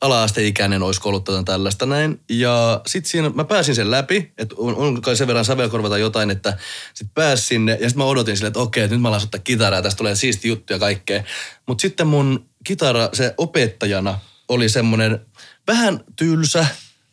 Ala-asteikäinen 0.00 0.82
olisi 0.82 1.00
ollut 1.04 1.24
tätä 1.24 1.42
tällaista 1.42 1.86
näin. 1.86 2.20
Ja 2.28 2.80
sit 2.86 3.06
siinä 3.06 3.30
mä 3.30 3.44
pääsin 3.44 3.74
sen 3.74 3.90
läpi, 3.90 4.32
että 4.38 4.54
on, 4.58 4.76
on 4.76 5.02
kai 5.02 5.16
sen 5.16 5.26
verran 5.26 5.44
sävelkorvata 5.44 5.98
jotain, 5.98 6.30
että 6.30 6.58
sit 6.94 7.08
pääsin 7.14 7.46
sinne. 7.46 7.78
Ja 7.80 7.88
sit 7.88 7.98
mä 7.98 8.04
odotin 8.04 8.36
silleen, 8.36 8.48
että 8.48 8.60
okei, 8.60 8.84
että 8.84 8.94
nyt 8.94 9.02
mä 9.02 9.08
alan 9.08 9.20
soittaa 9.20 9.40
kitaraa, 9.44 9.82
tästä 9.82 9.98
tulee 9.98 10.14
siisti 10.14 10.48
juttu 10.48 10.72
ja 10.72 10.78
kaikkea. 10.78 11.24
Mutta 11.66 11.82
sitten 11.82 12.06
mun 12.06 12.46
kitara, 12.64 13.08
se 13.12 13.34
opettajana 13.36 14.18
oli 14.48 14.68
semmonen 14.68 15.20
vähän 15.66 16.00
tylsä, 16.16 16.66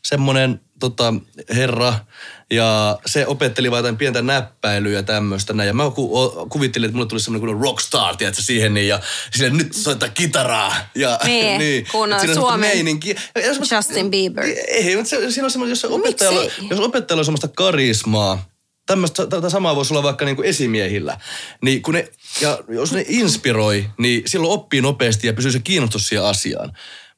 semmonen 0.03 0.61
tota, 0.79 1.13
herra, 1.55 1.93
ja 2.51 2.99
se 3.05 3.27
opetteli 3.27 3.71
vaan 3.71 3.79
jotain 3.79 3.97
pientä 3.97 4.21
näppäilyä 4.21 4.91
ja 4.91 5.03
tämmöistä 5.03 5.53
näin. 5.53 5.67
Ja 5.67 5.73
mä 5.73 5.91
ku, 5.91 6.17
o, 6.17 6.47
kuvittelin, 6.49 6.85
että 6.85 6.95
mulle 6.95 7.07
tuli 7.09 7.19
semmoinen 7.19 7.49
kuin 7.49 7.63
rockstar, 7.63 8.15
tiedätkö, 8.17 8.41
siihen 8.41 8.73
niin, 8.73 8.87
ja 8.87 8.99
sille 9.33 9.49
nyt 9.49 9.73
soittaa 9.73 10.09
kitaraa. 10.09 10.75
Ja, 10.95 11.19
Niin, 11.57 11.87
kun 11.91 12.11
että 12.11 12.19
siinä 12.21 12.41
on 12.41 12.47
Suomen. 12.47 12.69
Ja- 13.35 13.75
Justin 13.77 14.11
Bieber. 14.11 14.43
Ei, 14.67 14.95
mutta 14.95 15.09
se, 15.09 15.31
siinä 15.31 15.45
on 15.45 15.51
semmoinen, 15.51 15.71
jos 15.71 15.85
opettajalla, 15.85 16.41
Miksei? 16.41 16.67
jos 16.69 16.79
opettajalla 16.79 17.21
on 17.21 17.25
semmoista 17.25 17.47
karismaa, 17.47 18.45
tämmöistä, 18.85 19.27
tätä 19.27 19.49
samaa 19.49 19.75
voisi 19.75 19.93
olla 19.93 20.03
vaikka 20.03 20.25
niin 20.25 20.35
kuin 20.35 20.47
esimiehillä. 20.47 21.17
Niin 21.61 21.81
kun 21.81 21.93
ne, 21.93 22.07
ja 22.41 22.59
jos 22.69 22.91
ne 22.91 23.05
inspiroi, 23.07 23.89
niin 23.97 24.23
silloin 24.25 24.53
oppii 24.53 24.81
nopeasti 24.81 25.27
ja 25.27 25.33
pysyy 25.33 25.51
se 25.51 25.59
kiinnostus 25.59 26.07
siihen 26.07 26.25
asiaan. 26.25 26.73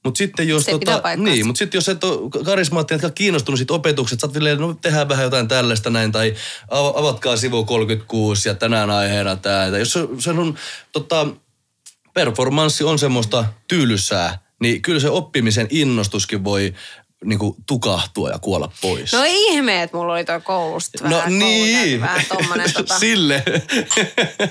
Mutta 0.06 0.18
sitten 0.18 0.48
jos, 0.48 0.64
Se 0.64 0.72
paikkaansa. 0.72 1.24
niin, 1.24 1.48
mut 1.48 1.58
sitten 1.58 1.78
jos 1.78 1.90
et 1.90 2.04
ole 2.04 2.30
karismaattinen, 2.46 2.96
etkä 3.06 3.16
kiinnostunut 3.16 3.58
siitä 3.58 3.74
opetuksesta, 3.74 4.30
sä 4.34 4.40
oot 4.50 4.60
no 4.60 4.74
tehdään 4.74 5.10
vähän 5.10 5.24
jotain 5.24 5.48
tällaista 5.48 5.90
näin, 5.90 6.12
tai 6.12 6.34
av- 6.70 6.98
avatkaa 6.98 7.38
sivu 7.38 7.66
36 7.66 8.50
ja 8.50 8.56
tänään 8.56 8.90
aiheena 8.90 9.36
tämä. 9.36 9.66
Jos 9.78 9.94
se, 9.94 10.00
se 10.20 10.30
on, 10.30 10.58
tota, 10.92 11.28
performanssi 12.14 12.84
on 12.84 13.00
semmoista 13.00 13.46
tyylysää, 13.68 14.40
niin 14.62 14.82
kyllä 14.82 15.00
se 15.00 15.10
oppimisen 15.10 15.68
innostuskin 15.70 16.44
voi 16.44 16.74
niinku 17.26 17.56
tukahtua 17.68 18.30
ja 18.30 18.40
kuolla 18.40 18.72
pois. 18.82 19.14
No 19.14 19.20
ihme, 19.28 19.84
että 19.84 19.98
mulla 19.98 20.14
oli 20.14 20.26
toi 20.26 20.42
koulusta 20.42 21.04
vähän, 21.04 21.34
No 21.34 21.40
niin. 21.40 21.42
koulukäynti 21.42 22.02
vähän 22.02 22.22
tommonen 22.30 22.74
tota, 22.74 23.00
Sille. 23.00 23.44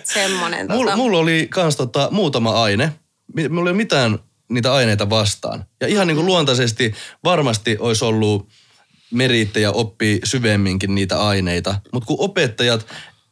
semmonen 0.04 0.66
tota. 0.66 0.74
Mulla, 0.78 0.96
mulla 0.96 1.18
oli 1.18 1.46
kans 1.50 1.76
tota, 1.76 2.08
muutama 2.10 2.62
aine. 2.62 2.92
Mulla 3.48 3.70
ei 3.70 3.72
ole 3.72 3.76
mitään 3.76 4.18
niitä 4.48 4.74
aineita 4.74 5.10
vastaan. 5.10 5.64
Ja 5.80 5.86
ihan 5.86 6.06
niin 6.06 6.16
kuin 6.16 6.26
luontaisesti 6.26 6.94
varmasti 7.24 7.76
olisi 7.80 8.04
ollut 8.04 8.48
meriittejä 9.10 9.72
oppii 9.72 10.20
syvemminkin 10.24 10.94
niitä 10.94 11.22
aineita. 11.22 11.80
Mutta 11.92 12.06
kun 12.06 12.16
opettajat, 12.20 12.86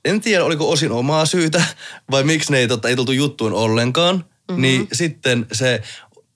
en 0.05 0.21
tiedä 0.21 0.45
oliko 0.45 0.71
osin 0.71 0.93
omaa 0.93 1.27
syytä 1.27 1.65
vai 2.11 2.25
miksi 2.25 2.53
ne 2.53 2.59
ei, 2.59 2.69
tota, 2.69 2.89
ei 2.89 2.97
tultu 2.97 3.13
juttuun 3.13 3.53
ollenkaan, 3.53 4.17
mm-hmm. 4.17 4.63
niin 4.63 4.89
sitten 4.93 5.47
se 5.53 5.83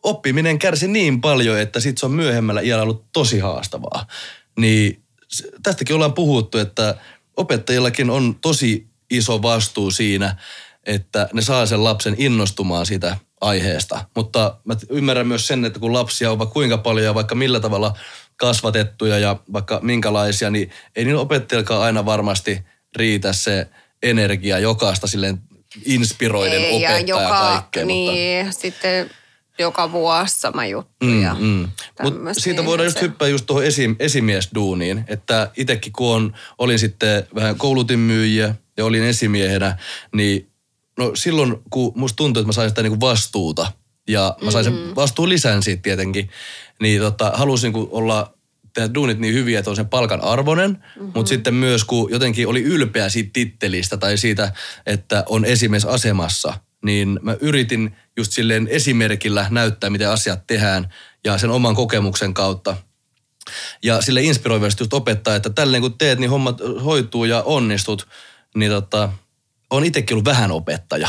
oppiminen 0.03 0.59
kärsi 0.59 0.89
niin 0.89 1.21
paljon, 1.21 1.59
että 1.59 1.81
sitten 1.81 2.01
se 2.01 2.07
on 2.07 2.13
myöhemmällä 2.13 2.61
iällä 2.61 2.83
ollut 2.83 3.05
tosi 3.13 3.39
haastavaa. 3.39 4.07
Niin 4.59 5.03
tästäkin 5.63 5.95
ollaan 5.95 6.15
puhuttu, 6.15 6.59
että 6.59 6.95
opettajillakin 7.37 8.11
on 8.11 8.35
tosi 8.41 8.87
iso 9.11 9.43
vastuu 9.43 9.91
siinä, 9.91 10.37
että 10.91 11.29
ne 11.33 11.43
saa 11.43 11.67
sen 11.67 11.85
lapsen 11.85 12.15
innostumaan 12.19 12.87
siitä 12.87 13.17
aiheesta. 13.41 14.05
Mutta 14.17 14.57
mä 14.65 14.77
ymmärrän 14.91 15.27
myös 15.27 15.47
sen, 15.47 15.65
että 15.65 15.81
kun 15.81 15.93
lapsia 15.93 16.31
on 16.31 16.39
vaikka 16.39 16.53
kuinka 16.53 16.79
paljon 16.79 17.07
ja 17.07 17.15
vaikka 17.15 17.35
millä 17.35 17.61
tavalla 17.61 17.97
kasvatettuja 18.37 19.19
ja 19.19 19.37
vaikka 19.53 19.81
minkälaisia, 19.83 20.51
niin 20.51 20.71
ei 20.97 21.05
niillä 21.05 21.21
opettajillakaan 21.21 21.83
aina 21.83 22.05
varmasti 22.05 22.61
riitä 22.97 23.33
se 23.33 23.67
energia 24.03 24.59
jokaista 24.59 25.07
silleen 25.07 25.39
inspiroiden 25.85 26.63
Ei, 26.63 26.83
ja 26.83 26.91
opettaa 26.91 27.01
ja 27.01 27.07
joka, 27.07 27.29
kaikkea. 27.29 27.83
mutta... 27.85 28.13
niin, 28.13 28.53
sitten 28.53 29.11
joka 29.59 29.93
vuosi 29.93 30.41
sama 30.41 30.67
juttu 30.67 31.07
ja 31.07 31.35
Mm, 31.35 31.47
mm. 31.47 31.69
Mut 32.03 32.15
siitä 32.33 32.61
niin 32.61 32.67
voidaan 32.67 32.87
just 32.87 33.03
hyppää 33.03 33.29
just 33.29 33.47
tuohon 33.47 33.65
esi, 33.65 33.97
esimiesduuniin, 33.99 35.05
että 35.09 35.51
itsekin 35.57 35.93
kun 35.93 36.15
on, 36.15 36.35
olin 36.59 36.79
sitten 36.79 37.27
vähän 37.35 37.57
koulutin 37.57 37.99
myyjiä 37.99 38.55
ja 38.77 38.85
olin 38.85 39.03
esimiehenä, 39.03 39.77
niin 40.15 40.50
no 41.01 41.11
silloin 41.15 41.57
kun 41.71 41.93
musta 41.95 42.17
tuntui, 42.17 42.41
että 42.41 42.49
mä 42.49 42.53
sain 42.53 42.69
sitä 42.69 42.83
niinku 42.83 43.01
vastuuta 43.01 43.73
ja 44.09 44.37
mä 44.43 44.51
sain 44.51 44.65
sen 44.65 44.97
vastuun 44.97 45.29
lisän 45.29 45.63
siitä 45.63 45.83
tietenkin, 45.83 46.31
niin 46.81 47.01
tota, 47.01 47.33
halusin 47.35 47.73
kun 47.73 47.89
olla 47.91 48.35
tehdä 48.75 48.95
duunit 48.95 49.19
niin 49.19 49.35
hyviä, 49.35 49.59
että 49.59 49.71
on 49.71 49.77
sen 49.77 49.89
palkan 49.89 50.25
arvoinen, 50.25 50.71
mm-hmm. 50.71 51.13
mutta 51.15 51.29
sitten 51.29 51.55
myös 51.55 51.85
kun 51.85 52.11
jotenkin 52.11 52.49
oli 52.49 52.63
ylpeä 52.63 53.09
siitä 53.09 53.31
tittelistä 53.33 53.97
tai 53.97 54.19
siitä, 54.19 54.53
että 54.87 55.25
on 55.29 55.45
esimies 55.45 55.85
asemassa, 55.85 56.55
niin 56.85 57.21
mä 57.23 57.37
yritin 57.41 57.97
just 58.17 58.33
silleen 58.33 58.69
esimerkillä 58.69 59.47
näyttää, 59.51 59.91
miten 59.91 60.11
asiat 60.11 60.47
tehdään 60.47 60.95
ja 61.25 61.39
sen 61.39 61.51
oman 61.51 61.75
kokemuksen 61.75 62.35
kautta. 62.35 62.77
Ja 63.83 64.01
sille 64.01 64.23
inspiroivasti 64.23 64.83
just 64.83 64.93
opettaa, 64.93 65.37
että 65.37 65.51
tälleen 65.51 65.81
kun 65.81 65.99
teet, 65.99 66.19
niin 66.19 66.31
hommat 66.31 66.61
hoituu 66.85 67.25
ja 67.25 67.43
onnistut. 67.43 68.09
Niin 68.55 68.71
tota, 68.71 69.09
on 69.71 69.85
itsekin 69.85 70.15
ollut 70.15 70.25
vähän 70.25 70.51
opettaja, 70.51 71.09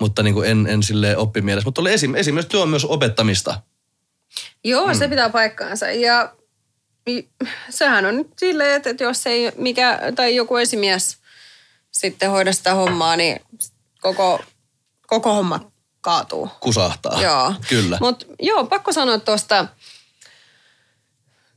mutta 0.00 0.22
niin 0.22 0.34
kuin 0.34 0.50
en, 0.50 0.66
en 0.66 0.82
sille 0.82 1.16
oppimielessä. 1.16 1.66
Mutta 1.66 1.80
oli 1.80 1.92
esim, 1.92 2.14
esimerkiksi 2.14 2.48
työ 2.50 2.60
on 2.62 2.68
myös 2.68 2.84
opettamista. 2.84 3.60
Joo, 4.64 4.86
Mm. 4.86 4.94
se 4.94 5.08
pitää 5.08 5.30
paikkaansa. 5.30 5.90
Ja 5.90 6.34
sehän 7.70 8.04
on 8.06 8.16
nyt 8.16 8.28
silleen, 8.38 8.76
että, 8.76 8.90
että 8.90 9.04
jos 9.04 9.26
ei 9.26 9.52
mikä, 9.56 10.00
tai 10.14 10.36
joku 10.36 10.56
esimies 10.56 11.18
sitten 11.90 12.30
hoida 12.30 12.52
sitä 12.52 12.74
hommaa, 12.74 13.16
niin 13.16 13.40
koko, 14.00 14.40
koko 15.06 15.34
homma 15.34 15.72
kaatuu. 16.00 16.50
Kusahtaa. 16.60 17.22
Joo. 17.22 17.54
Kyllä. 17.68 17.98
Mutta 18.00 18.26
joo, 18.40 18.64
pakko 18.64 18.92
sanoa 18.92 19.18
tuosta, 19.18 19.66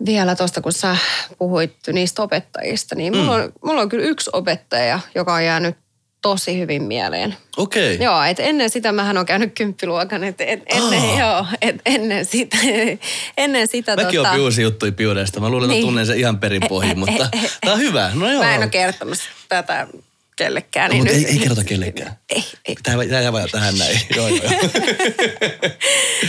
vielä 0.05 0.35
tuosta, 0.35 0.61
kun 0.61 0.73
sä 0.73 0.97
puhuit 1.37 1.75
niistä 1.93 2.21
opettajista, 2.21 2.95
niin 2.95 3.17
mulla, 3.17 3.37
Mm. 3.37 3.43
on, 3.43 3.51
mulla 3.65 3.81
on 3.81 3.89
kyllä 3.89 4.05
yksi 4.05 4.29
opettaja, 4.33 4.99
joka 5.15 5.33
on 5.33 5.45
jäänyt 5.45 5.77
tosi 6.25 6.59
hyvin 6.59 6.83
mieleen. 6.83 7.35
Okei. 7.57 7.95
Okay. 7.95 8.05
Joo, 8.05 8.23
että 8.23 8.43
ennen 8.43 8.69
sitä 8.69 8.91
mähän 8.91 9.17
on 9.17 9.25
käynyt 9.25 9.53
kymppiluokan, 9.53 10.23
että 10.23 10.43
et, 10.43 10.63
ennen, 10.65 11.01
Aa. 11.01 11.19
joo, 11.19 11.45
et 11.61 11.75
ennen 11.85 12.25
sitä, 12.25 12.57
ennen 13.37 13.67
sitä 13.67 13.95
Mäkin 13.95 14.17
tota, 14.17 14.29
opin 14.31 14.41
uusia 14.41 14.63
juttuja 14.63 14.91
piudeista. 14.91 15.39
Mä 15.39 15.49
luulen, 15.49 15.65
että 15.65 15.73
Niin. 15.73 15.85
tunnen 15.85 16.05
sen 16.05 16.17
ihan 16.17 16.39
perin 16.39 16.61
pohjin, 16.69 16.99
mutta 17.05 17.29
tää 17.61 17.73
on 17.73 17.79
hyvä. 17.79 18.11
No 18.13 18.31
joo. 18.31 18.43
Mä 18.43 18.55
en 18.55 18.61
ole 18.61 18.69
kertonut 18.69 19.17
tätä 19.49 19.87
kellekään. 20.35 20.89
No, 20.89 20.93
Niin 20.93 21.03
mutta 21.03 21.17
nyt, 21.17 21.25
ei, 21.27 21.31
ei 21.33 21.39
kerrota 21.39 21.63
kellekään. 21.63 22.19
Ei, 22.29 22.43
ei. 22.67 22.75
Tää, 22.83 22.95
tää 23.09 23.21
jää 23.21 23.31
tähän 23.51 23.77
näin. 23.77 24.01
joo, 24.15 24.27
joo. 24.27 24.39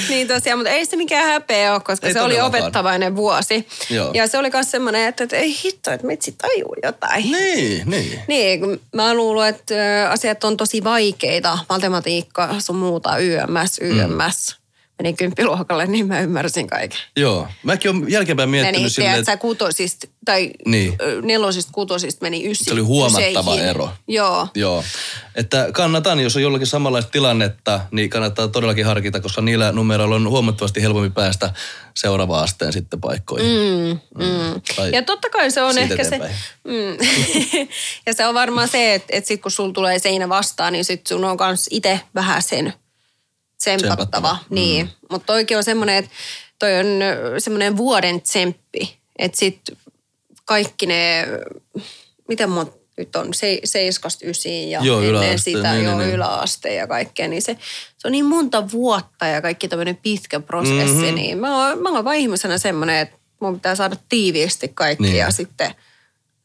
Niin 0.08 0.28
tosiaan, 0.28 0.58
mutta 0.58 0.70
ei 0.70 0.86
se 0.86 0.96
mikään 0.96 1.26
häpeä 1.26 1.72
ole, 1.72 1.80
koska 1.80 2.06
Ei 2.06 2.12
se 2.12 2.20
oli 2.20 2.40
opettavainen 2.40 3.16
vuosi. 3.16 3.68
Joo. 3.90 4.10
Ja 4.14 4.26
se 4.26 4.38
oli 4.38 4.50
myös 4.52 4.70
semmoinen, 4.70 5.08
että, 5.08 5.24
että 5.24 5.36
ei 5.36 5.56
hitto, 5.64 5.90
että 5.90 6.06
metsi 6.06 6.32
tajuu 6.32 6.76
jotain. 6.82 7.30
niin, 7.32 7.90
niin. 7.90 8.20
Niin, 8.28 8.60
kun 8.60 8.80
mä 8.94 9.14
luulen, 9.14 9.48
että 9.48 9.74
asiat 10.10 10.44
on 10.44 10.56
tosi 10.56 10.84
vaikeita. 10.84 11.58
Matematiikka, 11.68 12.54
sun 12.58 12.76
muuta, 12.76 13.18
YMS, 13.18 13.78
YMS. 13.80 14.56
Mm. 14.58 14.65
Menin 14.98 15.16
kymppiluokalle, 15.16 15.86
niin 15.86 16.06
mä 16.06 16.20
ymmärsin 16.20 16.66
kaiken. 16.66 16.98
Joo. 17.16 17.48
Mäkin 17.62 17.90
olen 17.90 18.10
jälkeenpäin 18.10 18.48
miettinyt 18.50 18.80
Meni, 18.80 18.90
silleen, 18.90 19.18
että 19.18 19.36
kutosista, 19.36 20.06
tai 20.24 20.50
Niin. 20.66 20.94
nelosista 21.22 21.72
kutosista 21.72 22.22
meni 22.24 22.50
ysi. 22.50 22.64
se 22.64 22.72
oli 22.72 22.80
huomattava 22.80 23.50
yseihin. 23.54 23.70
ero. 23.70 23.90
Joo. 24.08 24.48
Joo. 24.54 24.84
Että 25.34 25.68
kannatan, 25.72 26.20
jos 26.20 26.36
on 26.36 26.42
jollakin 26.42 26.66
samanlaista 26.66 27.10
tilannetta, 27.10 27.80
niin 27.90 28.10
kannattaa 28.10 28.48
todellakin 28.48 28.86
harkita, 28.86 29.20
koska 29.20 29.42
niillä 29.42 29.72
numeroilla 29.72 30.14
on 30.16 30.28
huomattavasti 30.28 30.82
helpompi 30.82 31.10
päästä 31.10 31.52
seuraavaan 31.94 32.44
asteen 32.44 32.72
sitten 32.72 33.00
paikkoihin. 33.00 33.50
Mm, 33.50 34.24
mm. 34.24 34.60
Tai 34.76 34.90
Ja 34.92 35.02
totta 35.02 35.30
kai 35.30 35.50
se 35.50 35.62
on 35.62 35.78
ehkä 35.78 36.04
se, 36.04 36.08
eteenpäin. 36.16 36.34
mm. 36.64 36.96
ja 38.06 38.14
se 38.14 38.26
on 38.26 38.34
varmaan 38.34 38.68
se, 38.68 38.94
että, 38.94 39.06
että 39.16 39.28
sit 39.28 39.42
kun 39.42 39.50
sulla 39.50 39.72
tulee 39.72 39.98
seinä 39.98 40.28
vastaan, 40.28 40.72
niin 40.72 40.84
sit 40.84 41.06
sun 41.06 41.24
on 41.24 41.36
kans 41.36 41.66
itse 41.70 42.00
vähän 42.14 42.42
sen 42.42 42.72
tsempattava. 43.58 43.96
Tsempattava, 43.96 44.38
Niin, 44.50 44.90
mutta 45.10 45.26
toikin 45.26 45.56
on 45.56 45.64
semmoinen, 45.64 45.96
että 45.96 46.10
toi 46.58 46.70
on 46.78 46.86
semmoinen 47.38 47.76
vuoden 47.76 48.20
tsemppi, 48.22 48.98
että 49.18 49.38
sit 49.38 49.60
kaikki 50.44 50.86
ne, 50.86 51.26
miten 52.28 52.50
monta 52.50 52.76
nyt 52.98 53.16
on, 53.16 53.34
se, 53.34 53.60
seiskasta 53.64 54.26
ysiin 54.26 54.70
ja 54.70 54.80
Joo, 54.82 54.98
ennen 54.98 55.10
yläaste, 55.10 55.38
sitä 55.38 55.72
niin, 55.72 55.84
jo 55.84 55.90
niin, 55.90 55.98
niin. 55.98 56.14
yläaste 56.14 56.74
ja 56.74 56.86
kaikkea, 56.86 57.28
niin 57.28 57.42
se, 57.42 57.56
se 57.98 58.08
on 58.08 58.12
niin 58.12 58.24
monta 58.24 58.70
vuotta 58.70 59.26
ja 59.26 59.42
kaikki 59.42 59.68
tämmöinen 59.68 59.96
pitkä 59.96 60.40
prosessi, 60.40 60.84
Mhm. 60.84 61.00
mm-hmm. 61.00 61.14
niin 61.14 61.38
mä 61.38 61.68
oon, 61.68 61.82
mä 61.82 61.88
oon 61.90 62.04
vaan 62.04 62.16
ihmisenä 62.16 62.58
semmoinen, 62.58 62.96
että 62.98 63.16
mun 63.40 63.54
pitää 63.54 63.74
saada 63.74 63.96
tiiviisti 64.08 64.68
kaikki 64.74 65.02
Niin. 65.02 65.16
ja 65.16 65.30
sitten 65.30 65.74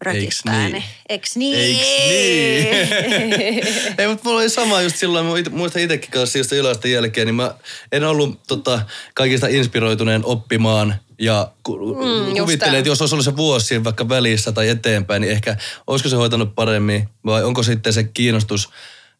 rökittää 0.02 0.64
niin? 0.64 0.72
ne. 0.72 0.84
Eiks 1.10 1.36
niin? 1.36 1.58
Eiks 1.58 1.88
niin? 2.08 3.68
Ei, 3.98 4.08
mutta 4.08 4.24
mulla 4.24 4.40
oli 4.40 4.50
sama 4.50 4.82
just 4.82 4.96
silloin, 4.96 5.26
mä 5.26 5.32
muistan 5.58 5.82
itsekin 5.82 6.12
kanssa 6.12 6.38
just 6.38 6.52
yläasteen 6.52 6.94
jälkeen, 6.94 7.28
niin 7.28 7.36
mä 7.36 7.56
en 7.92 8.04
ollut 8.04 8.40
tota, 8.48 8.82
kaikista 9.14 9.48
inspiroituneen 9.48 10.26
oppimaan 10.26 10.96
ja 11.20 11.52
ku, 11.64 11.78
mm, 11.78 12.58
tää. 12.60 12.78
että 12.78 12.90
jos 12.90 13.02
olisi 13.02 13.16
ollut 13.16 13.26
se 13.26 13.38
vuosi 13.38 13.84
vaikka 13.84 14.10
välissä 14.10 14.52
tai 14.52 14.70
eteenpäin, 14.70 15.22
niin 15.22 15.32
ehkä 15.32 15.58
olisiko 15.88 16.10
se 16.10 16.16
hoitanut 16.16 16.56
paremmin 16.56 17.10
vai 17.26 17.44
onko 17.44 17.64
sitten 17.64 17.94
se 17.94 18.04
kiinnostus 18.04 18.70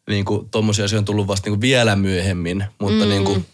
niin 0.08 0.24
kuin 0.24 0.50
tommosia 0.50 0.84
asioita 0.84 1.06
tullut 1.06 1.26
vasta 1.26 1.46
niin 1.46 1.52
kuin 1.52 1.60
vielä 1.60 1.96
myöhemmin, 1.96 2.64
mutta 2.78 3.04
mm. 3.04 3.10
niin 3.10 3.24
kuin, 3.24 3.46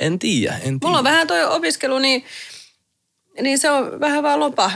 en 0.00 0.18
tiedä, 0.18 0.54
en 0.54 0.60
tiedä. 0.62 0.78
Mulla 0.82 0.98
on 0.98 1.04
vähän 1.04 1.26
toi 1.26 1.44
opiskelu, 1.44 1.98
niin, 1.98 2.24
niin 3.40 3.58
se 3.58 3.70
on 3.70 4.00
vähän 4.00 4.22
vaan 4.22 4.40
lopa, 4.40 4.72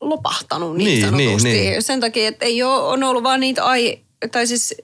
lopahtanut 0.00 0.76
niin, 0.76 0.86
Niin, 0.86 1.00
sanotusti. 1.00 1.48
niin, 1.48 1.70
niin. 1.70 1.82
Sen 1.82 2.00
takia, 2.00 2.28
että 2.28 2.44
ei 2.44 2.62
ole, 2.62 2.82
on 2.82 3.02
ollut 3.02 3.22
vaan 3.22 3.40
niitä 3.40 3.64
ai, 3.64 3.98
tai 4.32 4.46
siis 4.46 4.74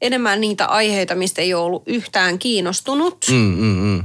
enemmän 0.00 0.40
niitä 0.40 0.66
aiheita, 0.66 1.14
mistä 1.14 1.42
ei 1.42 1.54
ole 1.54 1.64
ollut 1.64 1.82
yhtään 1.86 2.38
kiinnostunut. 2.38 3.26
Mm, 3.30 3.36
mm, 3.36 3.76
mm. 3.76 4.02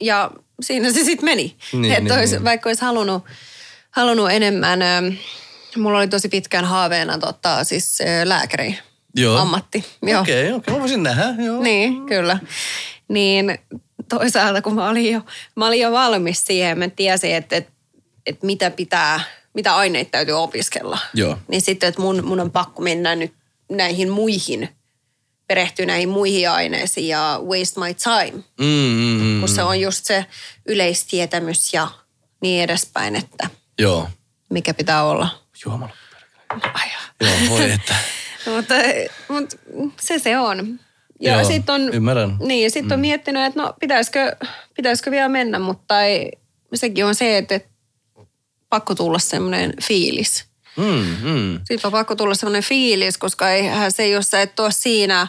Ja 0.00 0.30
siinä 0.62 0.92
se 0.92 1.04
sitten 1.04 1.24
meni. 1.24 1.56
Niin, 1.72 1.92
että 1.92 2.00
niin, 2.00 2.12
olisi, 2.12 2.34
niin. 2.34 2.44
Vaikka 2.44 2.68
olisi 2.68 2.82
halunnut, 2.82 3.24
halunnut 3.90 4.30
enemmän, 4.30 4.82
ähm, 4.82 5.06
mulla 5.76 5.98
oli 5.98 6.08
tosi 6.08 6.28
pitkään 6.28 6.64
haaveena 6.64 7.18
tota, 7.18 7.64
siis 7.64 8.00
äh, 8.00 8.06
lääkäri 8.24 8.78
Joo. 9.16 9.38
ammatti. 9.38 9.84
Okei, 10.02 10.14
okay, 10.14 10.20
okei, 10.20 10.52
okay. 10.52 10.74
mä 10.74 10.80
voisin 10.80 11.02
nähdä, 11.02 11.42
joo. 11.44 11.62
Niin, 11.62 12.06
kyllä. 12.06 12.38
Niin 13.08 13.58
toisaalta, 14.08 14.62
kun 14.62 14.74
mä 14.74 14.88
olin 14.88 15.12
jo, 15.12 15.20
mä 15.56 15.66
olin 15.66 15.80
jo 15.80 15.92
valmis 15.92 16.46
siihen, 16.46 16.78
mä 16.78 16.88
tiesin, 16.88 17.34
että, 17.34 17.56
että, 17.56 17.72
että 18.28 18.46
mitä 18.46 18.70
pitää, 18.70 19.20
mitä 19.54 19.76
aineita 19.76 20.10
täytyy 20.10 20.34
opiskella. 20.34 20.98
Joo. 21.14 21.38
Niin 21.48 21.62
sitten, 21.62 21.88
että 21.88 22.00
mun, 22.00 22.24
mun 22.24 22.40
on 22.40 22.50
pakko 22.50 22.82
mennä 22.82 23.16
nyt 23.16 23.32
näihin 23.70 24.10
muihin, 24.10 24.68
perehtyä 25.46 25.86
näihin 25.86 26.08
muihin 26.08 26.50
aineisiin 26.50 27.08
ja 27.08 27.40
waste 27.44 27.80
my 27.80 27.94
time. 27.94 28.44
Mm, 28.60 28.66
mm, 28.66 29.22
mm. 29.22 29.40
Kun 29.40 29.48
se 29.48 29.62
on 29.62 29.80
just 29.80 30.04
se 30.04 30.26
yleistietämys 30.66 31.74
ja 31.74 31.88
niin 32.42 32.62
edespäin, 32.62 33.16
että 33.16 33.50
Joo. 33.78 34.08
mikä 34.50 34.74
pitää 34.74 35.04
olla. 35.04 35.28
Juomalla. 35.64 35.94
Ai, 36.50 36.88
Joo, 37.20 37.30
voi 37.48 37.70
että. 37.70 37.94
mutta, 38.56 38.74
mutta 39.28 40.02
se 40.02 40.18
se 40.18 40.38
on. 40.38 40.80
Ja 41.20 41.32
Joo, 41.32 41.44
sitten 41.44 41.74
on, 41.74 41.94
ymmärrän. 41.94 42.36
Niin, 42.40 42.64
ja 42.64 42.70
sitten 42.70 42.94
on 42.94 43.00
miettinyt, 43.00 43.44
että 43.44 43.62
no 43.62 43.74
pitäisikö, 43.80 44.36
pitäisikö 44.76 45.10
vielä 45.10 45.28
mennä, 45.28 45.58
mutta 45.58 46.02
ei, 46.02 46.32
sekin 46.74 47.04
on 47.04 47.14
se, 47.14 47.38
että, 47.38 47.54
että 47.54 47.68
pakko 48.68 48.94
tulla 48.94 49.18
semmoinen 49.18 49.72
fiilis. 49.82 50.44
Mm, 50.76 51.30
mm. 51.30 51.54
Sitten 51.58 51.80
on 51.88 51.92
pakko 51.92 52.16
tulla 52.16 52.34
semmoinen 52.34 52.62
fiilis, 52.62 53.18
koska 53.18 53.50
eihän 53.50 53.92
se, 53.92 54.08
jos 54.08 54.30
sä 54.30 54.42
et 54.42 54.60
ole 54.60 54.72
siinä 54.72 55.26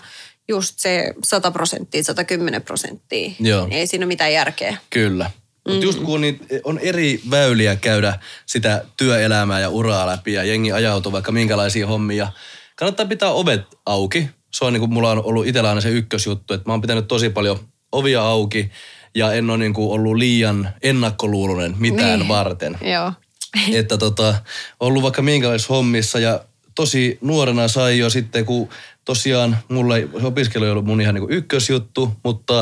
just 0.48 0.80
se 0.80 1.14
100 1.24 1.52
prosenttia, 1.52 2.04
110 2.04 2.62
prosenttia, 2.62 3.32
Joo. 3.40 3.68
niin 3.68 3.80
ei 3.80 3.88
siinä 3.88 4.04
ole 4.04 4.08
mitään 4.08 4.34
järkeä. 4.34 4.78
Kyllä. 4.90 5.32
Mutta 5.68 5.86
just 5.86 6.00
kun 6.00 6.22
niitä, 6.22 6.46
on 6.64 6.80
eri 6.80 7.22
väyliä 7.32 7.76
käydä 7.76 8.20
sitä 8.46 8.86
työelämää 8.98 9.60
ja 9.60 9.70
uraa 9.70 10.08
läpi 10.08 10.34
ja 10.34 10.44
jengi 10.44 10.72
ajautuu 10.72 11.12
vaikka 11.12 11.32
minkälaisia 11.32 11.88
hommia, 11.88 12.28
kannattaa 12.76 13.06
pitää 13.06 13.32
ovet 13.32 13.62
auki. 13.86 14.30
Se 14.54 14.66
on 14.66 14.74
niin 14.74 14.80
kuin 14.82 14.94
mulla 14.94 15.12
on 15.12 15.24
ollut 15.26 15.48
itsellä 15.48 15.70
aina 15.70 15.82
se 15.82 15.90
ykkösjuttu, 15.90 16.54
että 16.54 16.70
mä 16.70 16.74
oon 16.74 16.82
pitänyt 16.82 17.08
tosi 17.08 17.30
paljon 17.30 17.60
ovia 17.92 18.22
auki 18.22 18.72
ja 19.16 19.34
en 19.34 19.50
ole 19.50 19.58
niin 19.58 19.74
kuin 19.74 19.92
ollut 19.92 20.16
liian 20.16 20.70
ennakkoluulonen 20.84 21.76
mitään 21.78 22.20
Niin. 22.20 22.28
varten. 22.28 22.78
Joo. 22.82 23.14
että 23.80 23.98
tota, 23.98 24.36
ollut 24.80 25.04
vaikka 25.04 25.22
minkälaisissa 25.22 25.74
hommissa 25.74 26.20
ja 26.20 26.46
tosi 26.76 27.18
nuorena 27.22 27.68
sai 27.68 27.98
jo 27.98 28.10
sitten, 28.10 28.46
kun 28.46 28.70
tosiaan 29.06 29.58
mulla 29.70 29.98
ei, 29.98 30.10
opiskelu 30.24 30.66
ei 30.66 30.72
ollut 30.72 30.86
mun 30.86 31.02
ihan 31.02 31.16
niin 31.16 31.30
ykkösjuttu, 31.30 32.12
mutta 32.24 32.60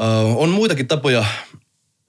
äh, 0.00 0.36
on 0.36 0.48
muitakin 0.48 0.88
tapoja 0.88 1.24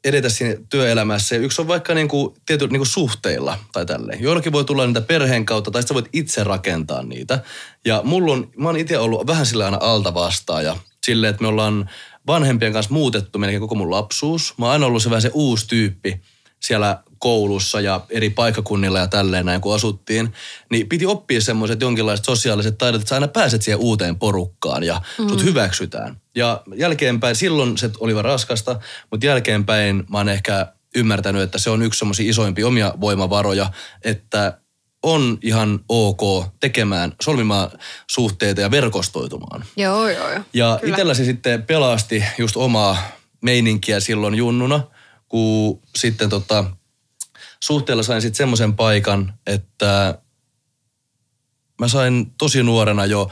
edetä 0.03 0.29
siinä 0.29 0.55
työelämässä. 0.69 1.35
Ja 1.35 1.41
yksi 1.41 1.61
on 1.61 1.67
vaikka 1.67 1.93
niin 1.93 2.07
kuin, 2.07 2.35
tietyllä 2.45 2.71
niin 2.71 2.79
kuin 2.79 2.87
suhteilla 2.87 3.57
tai 3.71 3.85
tälleen. 3.85 4.21
Joillakin 4.21 4.51
voi 4.51 4.65
tulla 4.65 4.85
niitä 4.85 5.01
perheen 5.01 5.45
kautta 5.45 5.71
tai 5.71 5.83
sä 5.83 5.93
voit 5.93 6.09
itse 6.13 6.43
rakentaa 6.43 7.03
niitä. 7.03 7.43
Ja 7.85 8.01
mulla 8.03 8.33
on, 8.33 8.51
mä 8.57 8.69
oon 8.69 8.77
itse 8.77 8.97
ollut 8.97 9.27
vähän 9.27 9.45
sillä 9.45 9.65
aina 9.65 9.77
alta 9.81 10.13
vastaan 10.13 10.63
ja 10.63 10.77
silleen, 11.05 11.29
että 11.31 11.41
me 11.41 11.47
ollaan 11.47 11.89
vanhempien 12.27 12.73
kanssa 12.73 12.93
muutettu 12.93 13.39
melkein 13.39 13.61
koko 13.61 13.75
mun 13.75 13.91
lapsuus. 13.91 14.53
Mä 14.57 14.65
oon 14.65 14.73
aina 14.73 14.85
ollut 14.85 15.03
se 15.03 15.09
vähän 15.09 15.21
se 15.21 15.31
uusi 15.33 15.67
tyyppi 15.67 16.21
siellä 16.59 17.03
koulussa 17.19 17.81
ja 17.81 18.01
eri 18.09 18.29
paikkakunnilla 18.29 18.99
ja 18.99 19.07
tälleen 19.07 19.45
näin, 19.45 19.61
kun 19.61 19.75
asuttiin, 19.75 20.33
niin 20.71 20.89
piti 20.89 21.05
oppia 21.05 21.41
semmoiset 21.41 21.81
jonkinlaiset 21.81 22.25
sosiaaliset 22.25 22.77
taidot, 22.77 23.01
että 23.01 23.09
sä 23.09 23.15
aina 23.15 23.27
pääset 23.27 23.61
siihen 23.61 23.79
uuteen 23.79 24.15
porukkaan 24.15 24.83
ja 24.83 25.01
sut 25.29 25.43
hyväksytään. 25.43 26.21
Ja 26.35 26.61
jälkeenpäin, 26.75 27.35
silloin 27.35 27.77
se 27.77 27.89
oli 27.99 28.15
vaan 28.15 28.25
raskasta, 28.25 28.79
mutta 29.11 29.25
jälkeenpäin 29.25 30.03
mä 30.09 30.17
oon 30.17 30.29
ehkä 30.29 30.67
ymmärtänyt, 30.95 31.41
että 31.41 31.57
se 31.57 31.69
on 31.69 31.81
yksi 31.81 31.99
semmoisia 31.99 32.29
isoimpia 32.29 32.67
omia 32.67 32.93
voimavaroja, 33.01 33.71
että 34.03 34.57
on 35.03 35.37
ihan 35.41 35.79
ok 35.89 36.45
tekemään, 36.59 37.13
solmimaan 37.21 37.71
suhteita 38.09 38.61
ja 38.61 38.71
verkostoitumaan. 38.71 39.65
Joo, 39.77 40.09
joo, 40.09 40.31
joo. 40.31 40.41
Ja 40.53 40.77
Kyllä. 40.81 40.91
itsellä 40.91 41.13
se 41.13 41.25
sitten 41.25 41.63
pelasti 41.63 42.23
just 42.37 42.57
omaa 42.57 42.97
meininkiä 43.41 43.99
silloin 43.99 44.35
junnuna, 44.35 44.83
kun 45.27 45.81
sitten 45.95 46.29
tota, 46.29 46.65
suhteella 47.63 48.03
sain 48.03 48.21
sitten 48.21 48.37
semmoisen 48.37 48.75
paikan, 48.75 49.33
että 49.47 50.19
mä 51.79 51.87
sain 51.87 52.31
tosi 52.37 52.63
nuorena 52.63 53.05
jo 53.05 53.31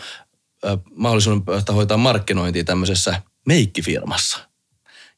mahdollisuuden 0.96 1.42
päästä 1.42 1.74
hoitaa 1.74 1.98
markkinointia 1.98 2.64
tämmöisessä 2.64 3.22
meikkifirmassa. 3.46 4.40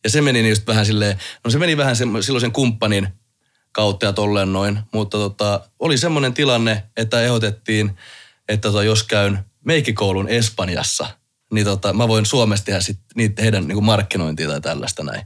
Ja 0.03 0.09
se 0.09 0.21
meni 0.21 0.49
just 0.49 0.67
vähän 0.67 0.85
silleen, 0.85 1.19
no 1.43 1.51
se 1.51 1.59
meni 1.59 1.77
vähän 1.77 1.95
silloisen 1.95 2.51
kumppanin 2.51 3.07
kautta 3.71 4.05
ja 4.05 4.13
tolleen 4.13 4.53
noin, 4.53 4.79
mutta 4.93 5.17
tota, 5.17 5.69
oli 5.79 5.97
semmoinen 5.97 6.33
tilanne, 6.33 6.83
että 6.97 7.21
ehdotettiin, 7.21 7.97
että 8.49 8.69
tota, 8.69 8.83
jos 8.83 9.03
käyn 9.03 9.39
meikkikoulun 9.65 10.29
Espanjassa, 10.29 11.07
niin 11.53 11.65
tota, 11.65 11.93
mä 11.93 12.07
voin 12.07 12.25
Suomessa 12.25 12.65
tehdä 12.65 12.79
sit 12.79 12.99
niitä 13.15 13.41
heidän 13.41 13.67
niinku 13.67 13.81
markkinointia 13.81 14.47
tai 14.47 14.61
tällaista 14.61 15.03
näin. 15.03 15.25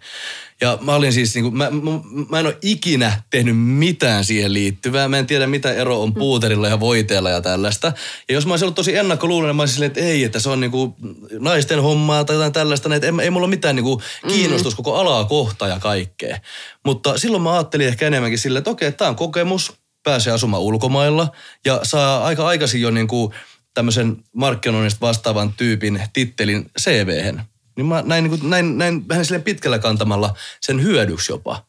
Ja 0.61 0.78
mä 0.82 0.95
olin 0.95 1.13
siis, 1.13 1.36
niinku, 1.36 1.51
mä, 1.51 1.69
mä, 1.69 1.91
mä 2.30 2.39
en 2.39 2.45
ole 2.45 2.57
ikinä 2.61 3.22
tehnyt 3.30 3.57
mitään 3.57 4.26
siihen 4.26 4.53
liittyvää. 4.53 5.07
Mä 5.07 5.17
en 5.17 5.28
tiedä, 5.28 5.47
mitä 5.47 5.74
ero 5.74 6.01
on 6.01 6.13
puuterilla 6.13 6.67
ja 6.67 6.80
voiteella 6.80 7.30
ja 7.30 7.41
tällaista. 7.41 7.93
Ja 8.30 8.34
jos 8.34 8.45
mä 8.45 8.53
olisin 8.53 8.65
ollut 8.65 8.76
tosi 8.76 8.95
ennakkoluuloinen, 8.95 9.55
mä 9.55 9.61
olisin 9.61 9.74
silleen, 9.74 9.91
että 9.91 10.01
ei, 10.01 10.24
että 10.24 10.39
se 10.39 10.49
on 10.49 10.59
niinku 10.59 10.95
naisten 11.39 11.82
hommaa 11.82 12.24
tai 12.24 12.36
jotain 12.36 12.53
tällaista. 12.53 12.95
Että 12.95 13.07
ei, 13.07 13.13
ei 13.22 13.30
mulla 13.30 13.45
ole 13.45 13.55
mitään 13.55 13.76
niinku 13.76 14.01
kiinnostus 14.28 14.76
koko 14.76 14.95
alaa 14.95 15.26
kohta 15.26 15.67
ja 15.67 15.80
kaikkea. 15.80 16.38
Mutta 16.86 17.17
silloin 17.17 17.43
mä 17.43 17.53
ajattelin 17.53 17.88
ehkä 17.88 18.07
enemmänkin 18.07 18.39
silleen, 18.39 18.59
että 18.59 18.72
okei, 18.72 18.91
tämä 18.91 19.09
on 19.09 19.15
kokemus, 19.15 19.74
pääsee 20.03 20.34
asumaan 20.34 20.63
ulkomailla 20.63 21.28
ja 21.65 21.80
saa 21.84 22.24
aika 22.24 22.47
aikaisin 22.47 22.82
jo 22.82 22.91
niinku 22.91 23.34
tämmöisen 23.74 24.24
markkinoinnista 24.36 25.07
vastaavan 25.07 25.53
tyypin 25.53 26.03
tittelin 26.13 26.72
CVhen. 26.80 27.41
Niin 27.76 27.86
mä 27.86 28.03
näin, 28.05 28.24
niin 28.24 28.39
kuin, 28.39 28.49
näin, 28.49 28.78
näin 28.78 29.07
vähän 29.07 29.26
silleen 29.26 29.43
pitkällä 29.43 29.80
kantamalla 29.80 30.36
sen 30.61 30.84
hyödyksi 30.84 31.32
jopa. 31.32 31.65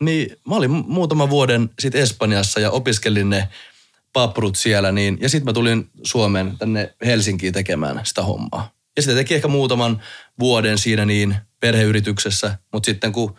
Niin 0.00 0.36
mä 0.48 0.54
olin 0.56 0.70
muutaman 0.70 1.30
vuoden 1.30 1.70
sitten 1.78 2.00
Espanjassa 2.00 2.60
ja 2.60 2.70
opiskelin 2.70 3.30
ne 3.30 3.48
paprut 4.12 4.56
siellä. 4.56 4.92
Niin, 4.92 5.18
ja 5.20 5.28
sitten 5.28 5.44
mä 5.44 5.52
tulin 5.52 5.90
Suomeen 6.02 6.58
tänne 6.58 6.94
Helsinkiin 7.04 7.52
tekemään 7.52 8.00
sitä 8.04 8.22
hommaa. 8.22 8.72
Ja 8.96 9.02
sitä 9.02 9.14
teki 9.14 9.34
ehkä 9.34 9.48
muutaman 9.48 10.02
vuoden 10.38 10.78
siinä 10.78 11.04
niin 11.04 11.36
perheyrityksessä. 11.60 12.58
Mutta 12.72 12.86
sitten 12.86 13.12
kun 13.12 13.36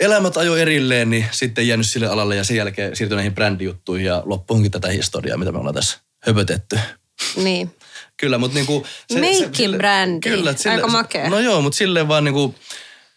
elämät 0.00 0.36
ajo 0.36 0.56
erilleen, 0.56 1.10
niin 1.10 1.26
sitten 1.30 1.68
jäänyt 1.68 1.86
sille 1.86 2.06
alalle 2.06 2.36
ja 2.36 2.44
sen 2.44 2.56
jälkeen 2.56 2.96
siirtyi 2.96 3.16
näihin 3.16 3.34
brändijuttuihin 3.34 4.06
ja 4.06 4.22
loppuunkin 4.24 4.70
tätä 4.70 4.88
historiaa, 4.88 5.38
mitä 5.38 5.52
me 5.52 5.58
ollaan 5.58 5.74
tässä 5.74 5.98
höpötetty. 6.22 6.78
Niin. 7.36 7.70
Kyllä, 8.16 8.38
mutta 8.38 8.54
niinku... 8.54 8.86
Meikki-brändi. 9.14 10.20
Kyllä, 10.30 10.50
että 10.50 10.70
Aika 10.70 10.88
makea. 10.88 11.30
No 11.30 11.38
joo, 11.38 11.62
mutta 11.62 11.76
silleen 11.76 12.08
vaan 12.08 12.24
niinku, 12.24 12.54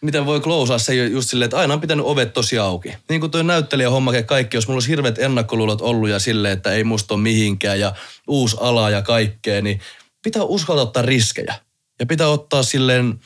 miten 0.00 0.26
voi 0.26 0.40
klousaa 0.40 0.78
se 0.78 0.94
just 0.94 1.30
silleen, 1.30 1.44
että 1.44 1.58
aina 1.58 1.74
on 1.74 1.80
pitänyt 1.80 2.06
ovet 2.06 2.32
tosi 2.32 2.58
auki. 2.58 2.92
Niin 3.08 3.20
kuin 3.20 3.30
toi 3.30 3.44
näyttelijä 3.44 3.90
hommake 3.90 4.22
kaikki, 4.22 4.56
jos 4.56 4.68
mulla 4.68 4.76
olisi 4.76 4.88
hirveät 4.88 5.18
ennakkoluulot 5.18 5.80
ollut 5.80 6.10
ja 6.10 6.18
silleen, 6.18 6.52
että 6.52 6.72
ei 6.72 6.84
musta 6.84 7.14
ole 7.14 7.22
mihinkään 7.22 7.80
ja 7.80 7.94
uusi 8.28 8.56
ala 8.60 8.90
ja 8.90 9.02
kaikkea, 9.02 9.62
niin 9.62 9.80
pitää 10.22 10.42
uskaltaa 10.42 10.82
ottaa 10.82 11.02
riskejä. 11.02 11.54
Ja 12.00 12.06
pitää 12.06 12.28
ottaa 12.28 12.62
silleen, 12.62 13.20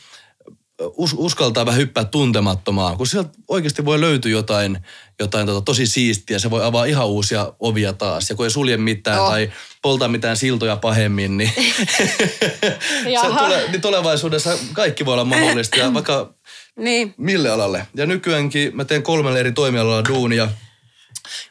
us, 0.97 1.15
uskaltaa 1.17 1.67
vähän 1.67 1.81
hyppää 1.81 2.05
tuntemattomaan, 2.05 2.97
kun 2.97 3.07
sieltä 3.07 3.31
oikeasti 3.49 3.85
voi 3.85 4.01
löytyä 4.01 4.31
jotain, 4.31 4.79
jotain 5.19 5.47
tota, 5.47 5.61
tosi 5.61 5.87
siistiä. 5.87 6.39
Se 6.39 6.51
voi 6.51 6.65
avaa 6.65 6.85
ihan 6.85 7.07
uusia 7.07 7.53
ovia 7.61 7.93
taas. 7.93 8.31
Ja 8.31 8.37
kun 8.37 8.47
ei 8.47 8.51
sulje 8.51 8.77
mitään 8.77 9.21
oh. 9.21 9.29
tai 9.29 9.53
polta 9.83 10.09
mitään 10.09 10.37
siltoja 10.37 10.77
pahemmin, 10.77 11.37
niin, 11.37 11.53
se 13.23 13.29
tule, 13.39 13.65
niin 13.69 13.81
tulevaisuudessa 13.81 14.59
kaikki 14.73 15.05
voi 15.07 15.13
olla 15.13 15.25
mahdollista. 15.25 15.77
Ja 15.77 15.95
vaikka 15.95 16.35
niin. 16.77 17.15
mille 17.17 17.51
alalle. 17.51 17.87
Ja 17.95 18.07
nykyäänkin 18.07 18.77
mä 18.77 18.85
teen 18.85 19.03
kolmelle 19.03 19.41
eri 19.41 19.53
toimialalla 19.53 20.05
duunia– 20.09 20.49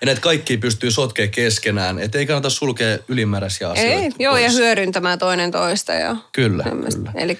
ja 0.01 0.05
näitä 0.05 0.21
kaikki 0.21 0.57
pystyy 0.57 0.91
sotkea 0.91 1.28
keskenään, 1.28 1.99
että 1.99 2.17
ei 2.17 2.26
kannata 2.26 2.49
sulkea 2.49 2.97
ylimääräisiä 3.07 3.69
asioita 3.69 4.01
Ei, 4.01 4.11
joo, 4.19 4.34
pois. 4.34 4.43
ja 4.43 4.49
hyödyntämään 4.51 5.19
toinen 5.19 5.51
toista. 5.51 5.93
Ja 5.93 6.15
kyllä, 6.32 6.63
kyllä. 6.63 7.11
Eli 7.15 7.38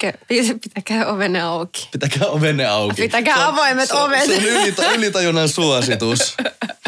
pitäkää 0.64 1.08
ovenne 1.08 1.42
auki. 1.42 1.90
Pitäkää 1.92 2.28
ovenne 2.28 2.66
auki. 2.66 3.02
Pitäkää 3.02 3.38
se 3.38 3.44
avoimet 3.44 3.90
se, 3.90 3.96
ovet. 3.96 4.26
Se 4.26 4.36
on 4.38 4.44
ylita, 4.44 4.92
ylitajunnan 4.92 5.50
suositus. 5.50 6.20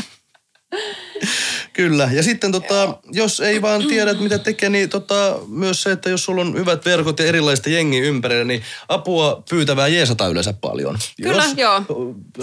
Kyllä. 1.73 2.09
Ja 2.13 2.23
sitten 2.23 2.51
tota, 2.51 2.97
jos 3.11 3.39
ei 3.39 3.61
vaan 3.61 3.87
tiedä, 3.87 4.13
mitä 4.13 4.37
tekee, 4.37 4.69
niin 4.69 4.89
tota, 4.89 5.39
myös 5.47 5.81
se, 5.81 5.91
että 5.91 6.09
jos 6.09 6.23
sulla 6.23 6.41
on 6.41 6.57
hyvät 6.57 6.85
verkot 6.85 7.19
ja 7.19 7.25
erilaista 7.25 7.69
jengiä 7.69 8.03
ympärillä, 8.03 8.43
niin 8.43 8.63
apua 8.87 9.43
pyytävää 9.49 9.87
jeesata 9.87 10.27
yleensä 10.27 10.53
paljon. 10.53 10.97
Kyllä, 11.23 11.43
jos, 11.43 11.57
joo. 11.57 11.81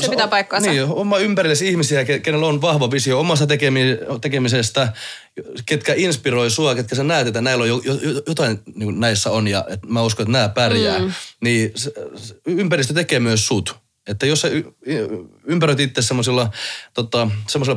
Se 0.01 0.09
pitää 0.09 0.28
paikkaansa. 0.28 0.70
Niin, 0.70 0.85
oma 0.85 1.18
ympärillesi 1.18 1.68
ihmisiä, 1.68 2.05
kenellä 2.05 2.47
on 2.47 2.62
vahva 2.62 2.91
visio 2.91 3.20
omasta 3.20 3.47
tekemisestä, 4.20 4.93
ketkä 5.66 5.95
inspiroi 5.97 6.51
sua, 6.51 6.74
ketkä 6.74 6.97
sä 6.97 7.05
näet, 7.05 7.26
että 7.26 7.41
näillä 7.41 7.62
on 7.62 7.68
jo, 7.68 7.80
jo, 7.85 7.95
jotain 8.26 8.59
niin 8.74 9.01
näissä 9.01 9.30
on 9.30 9.49
ja 9.49 9.64
että 9.68 9.87
mä 9.87 10.03
uskon, 10.03 10.24
että 10.24 10.33
nämä 10.33 10.49
pärjää. 10.49 10.99
Mm. 10.99 11.12
Niin 11.41 11.72
ympäristö 12.47 12.95
tekee 12.95 13.20
myös 13.20 13.47
sut. 13.47 13.83
Että 14.07 14.26
jos 14.26 14.40
sä 14.40 14.48
ympäröit 15.44 15.80
itse 15.80 16.03
semmoisella 16.03 16.50
tota, 16.94 17.28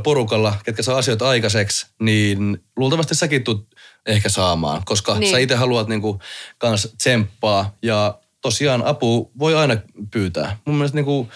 porukalla, 0.03 0.55
ketkä 0.63 0.83
saa 0.83 0.97
asioita 0.97 1.29
aikaiseksi, 1.29 1.87
niin 2.01 2.63
luultavasti 2.75 3.15
säkin 3.15 3.43
tulet 3.43 3.61
ehkä 4.05 4.29
saamaan, 4.29 4.81
koska 4.85 5.19
niin. 5.19 5.31
sä 5.31 5.37
itse 5.37 5.55
haluat 5.55 5.87
niinku 5.87 6.19
kans 6.57 6.93
tsemppaa 6.97 7.75
ja 7.81 8.19
tosiaan 8.41 8.85
apu 8.85 9.31
voi 9.39 9.55
aina 9.55 9.77
pyytää. 10.11 10.57
Mun 10.65 10.75
mielestä 10.75 10.95
niinku, 10.95 11.29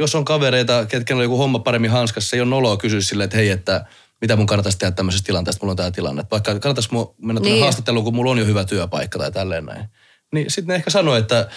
jos 0.00 0.14
on 0.14 0.24
kavereita, 0.24 0.86
ketkä 0.86 1.16
on 1.16 1.22
joku 1.22 1.36
homma 1.36 1.58
paremmin 1.58 1.90
hanskassa, 1.90 2.30
se 2.30 2.36
ei 2.36 2.40
ole 2.40 2.50
noloa 2.50 2.76
kysyä 2.76 3.00
silleen, 3.00 3.24
että 3.24 3.36
hei, 3.36 3.50
että 3.50 3.84
mitä 4.20 4.36
mun 4.36 4.46
kannattaisi 4.46 4.78
tehdä 4.78 4.90
tämmöisessä 4.90 5.26
tilanteessa, 5.26 5.58
mulla 5.62 5.70
on 5.70 5.76
tämä 5.76 5.90
tilanne. 5.90 6.24
Vaikka 6.30 6.58
kannattaisi 6.58 6.88
mennä 7.18 7.40
niin. 7.40 7.62
haastatteluun, 7.62 8.04
kun 8.04 8.14
mulla 8.14 8.30
on 8.30 8.38
jo 8.38 8.46
hyvä 8.46 8.64
työpaikka 8.64 9.18
tai 9.18 9.32
tälleen 9.32 9.64
näin. 9.64 9.84
Niin 10.32 10.50
sitten 10.50 10.68
ne 10.68 10.74
ehkä 10.74 10.90
sanoo, 10.90 11.16
että 11.16 11.48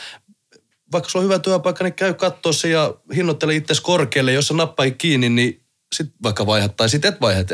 vaikka 0.91 1.09
sulla 1.09 1.23
on 1.23 1.29
hyvä 1.29 1.39
työpaikka, 1.39 1.83
niin 1.83 1.93
käy 1.93 2.13
katsoa 2.13 2.53
se 2.53 2.69
ja 2.69 2.93
hinnoittele 3.15 3.55
itse 3.55 3.73
korkealle. 3.81 4.33
Jos 4.33 4.47
sä 4.47 4.53
nappaa 4.53 4.91
kiinni, 4.97 5.29
niin 5.29 5.61
sit 5.95 6.11
vaikka 6.23 6.45
vaihat 6.45 6.77
tai 6.77 6.89
sit 6.89 7.05
et 7.05 7.21
vaihat. 7.21 7.47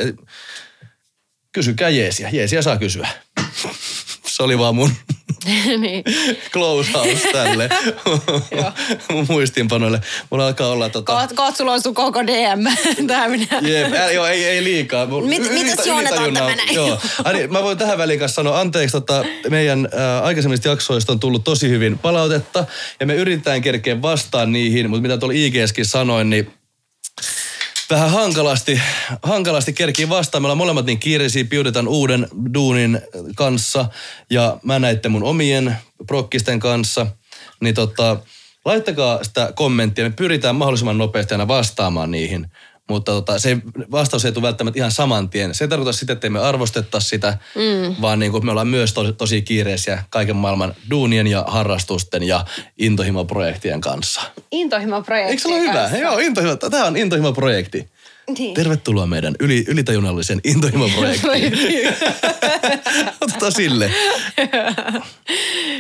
Kysykää 1.52 1.90
jeesiä. 1.90 2.30
Jeesiä 2.30 2.62
saa 2.62 2.78
kysyä. 2.78 3.08
se 4.36 4.44
oli 4.44 4.58
vaan 4.58 4.76
mun 4.76 4.92
niin. 5.78 6.04
close 6.52 6.92
house 6.92 7.32
tälle 7.32 7.70
mun 9.12 9.26
muistinpanoille. 9.30 10.02
Mulla 10.30 10.48
alkaa 10.48 10.68
olla 10.68 10.90
tota... 10.90 11.12
Koot, 11.12 11.34
koot 11.34 11.56
sulla 11.56 11.74
on 11.74 11.82
sun 11.82 11.94
koko 11.94 12.28
DM. 12.28 12.66
Tää 13.08 13.30
minä. 13.30 13.60
Jep, 13.62 13.94
ää, 13.94 14.12
joo, 14.12 14.26
ei, 14.26 14.46
ei 14.46 14.64
liikaa. 14.64 15.06
Mit, 15.06 15.54
mitäs 15.54 15.88
Joonet 15.88 16.12
on 16.12 16.34
tämä 16.34 16.52
Joo. 16.72 17.00
Ani, 17.24 17.48
mä 17.48 17.64
voin 17.64 17.78
tähän 17.78 17.98
väliin 17.98 18.20
kanssa 18.20 18.36
sanoa 18.36 18.60
anteeksi, 18.60 18.92
tota, 18.92 19.26
meidän 19.50 19.88
äh, 19.94 20.26
aikaisemmista 20.26 20.68
jaksoista 20.68 21.12
on 21.12 21.20
tullut 21.20 21.44
tosi 21.44 21.70
hyvin 21.70 22.00
palautetta. 22.00 22.66
Ja 23.00 23.06
me 23.06 23.16
yritetään 23.16 23.62
kerkeä 23.62 24.02
vastaan 24.02 24.52
niihin, 24.52 24.90
mutta 24.90 25.02
mitä 25.02 25.18
tuolla 25.18 25.36
IGSkin 25.38 25.86
sanoin, 25.86 26.30
niin 26.30 26.54
vähän 27.90 28.10
hankalasti, 28.10 28.82
hankalasti 29.24 29.74
kerkii 29.74 30.10
vastaan. 30.10 30.42
Me 30.42 30.46
ollaan 30.46 30.58
molemmat 30.58 30.86
niin 30.86 31.00
kiireisiä, 31.00 31.46
piudetaan 31.46 31.88
uuden 31.88 32.28
duunin 32.54 33.02
kanssa 33.36 33.86
ja 34.30 34.58
mä 34.64 34.80
näitte 34.80 35.10
mun 35.10 35.24
omien 35.24 35.78
prokkisten 36.08 36.60
kanssa. 36.60 37.08
Niin 37.62 37.76
tota, 37.76 38.18
laittakaa 38.66 39.24
sitä 39.24 39.52
kommenttia, 39.56 40.06
me 40.06 40.10
pyritään 40.16 40.56
mahdollisimman 40.56 40.98
nopeasti 40.98 41.34
aina 41.34 41.48
vastaamaan 41.48 42.12
niihin. 42.12 42.48
Mutta 42.94 43.12
tota, 43.12 43.40
se 43.40 43.58
vastaus 43.92 44.26
ei 44.26 44.32
tule 44.32 44.48
välttämättä 44.48 44.80
ihan 44.80 44.92
saman 44.92 45.30
tien. 45.30 45.56
Se 45.56 45.64
ei 45.64 45.68
tarkoita 45.68 45.94
sitä, 45.94 46.14
että 46.14 46.30
me 46.30 46.40
arvostettaisi 46.40 47.08
sitä, 47.08 47.38
mm. 47.56 47.96
vaan 48.02 48.20
niin 48.20 48.32
kuin 48.32 48.46
me 48.46 48.52
ollaan 48.52 48.68
myös 48.68 48.94
tosi, 48.94 49.14
tosi 49.14 49.42
kiireisiä 49.42 50.04
kaiken 50.10 50.36
maailman 50.36 50.76
duunien 50.90 51.28
ja 51.28 51.46
harrastusten 51.48 52.24
ja 52.24 52.46
intohimoprojektien 52.78 53.82
kanssa. 53.82 54.22
Intohimoprojekti. 54.52 55.32
Eikö 55.32 55.42
se 55.42 55.48
ole 55.48 55.60
hyvä? 55.60 55.74
Kanssa? 55.74 55.98
Joo, 55.98 56.18
intohimo, 56.18 56.56
tämä 56.56 56.86
on 56.86 56.98
intohimoprojekti. 56.98 57.90
Niin. 58.38 58.54
Tervetuloa 58.54 59.06
meidän 59.06 59.36
yli, 59.40 59.66
ylitajunnallisen 59.68 60.42
intohimoprojektiin. 60.44 61.94
Otetaan 63.22 63.52
sille. 63.52 63.92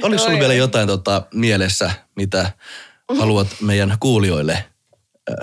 Oliko 0.02 0.22
sinulla 0.22 0.40
vielä 0.40 0.54
jotain 0.54 0.88
tota, 0.88 1.22
mielessä, 1.34 1.92
mitä 2.16 2.52
haluat 3.18 3.48
meidän 3.62 3.98
kuulijoille 4.00 4.66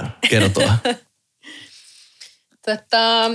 äh, 0.01 0.13
kertoa? 0.31 0.79
Tota, 2.77 3.29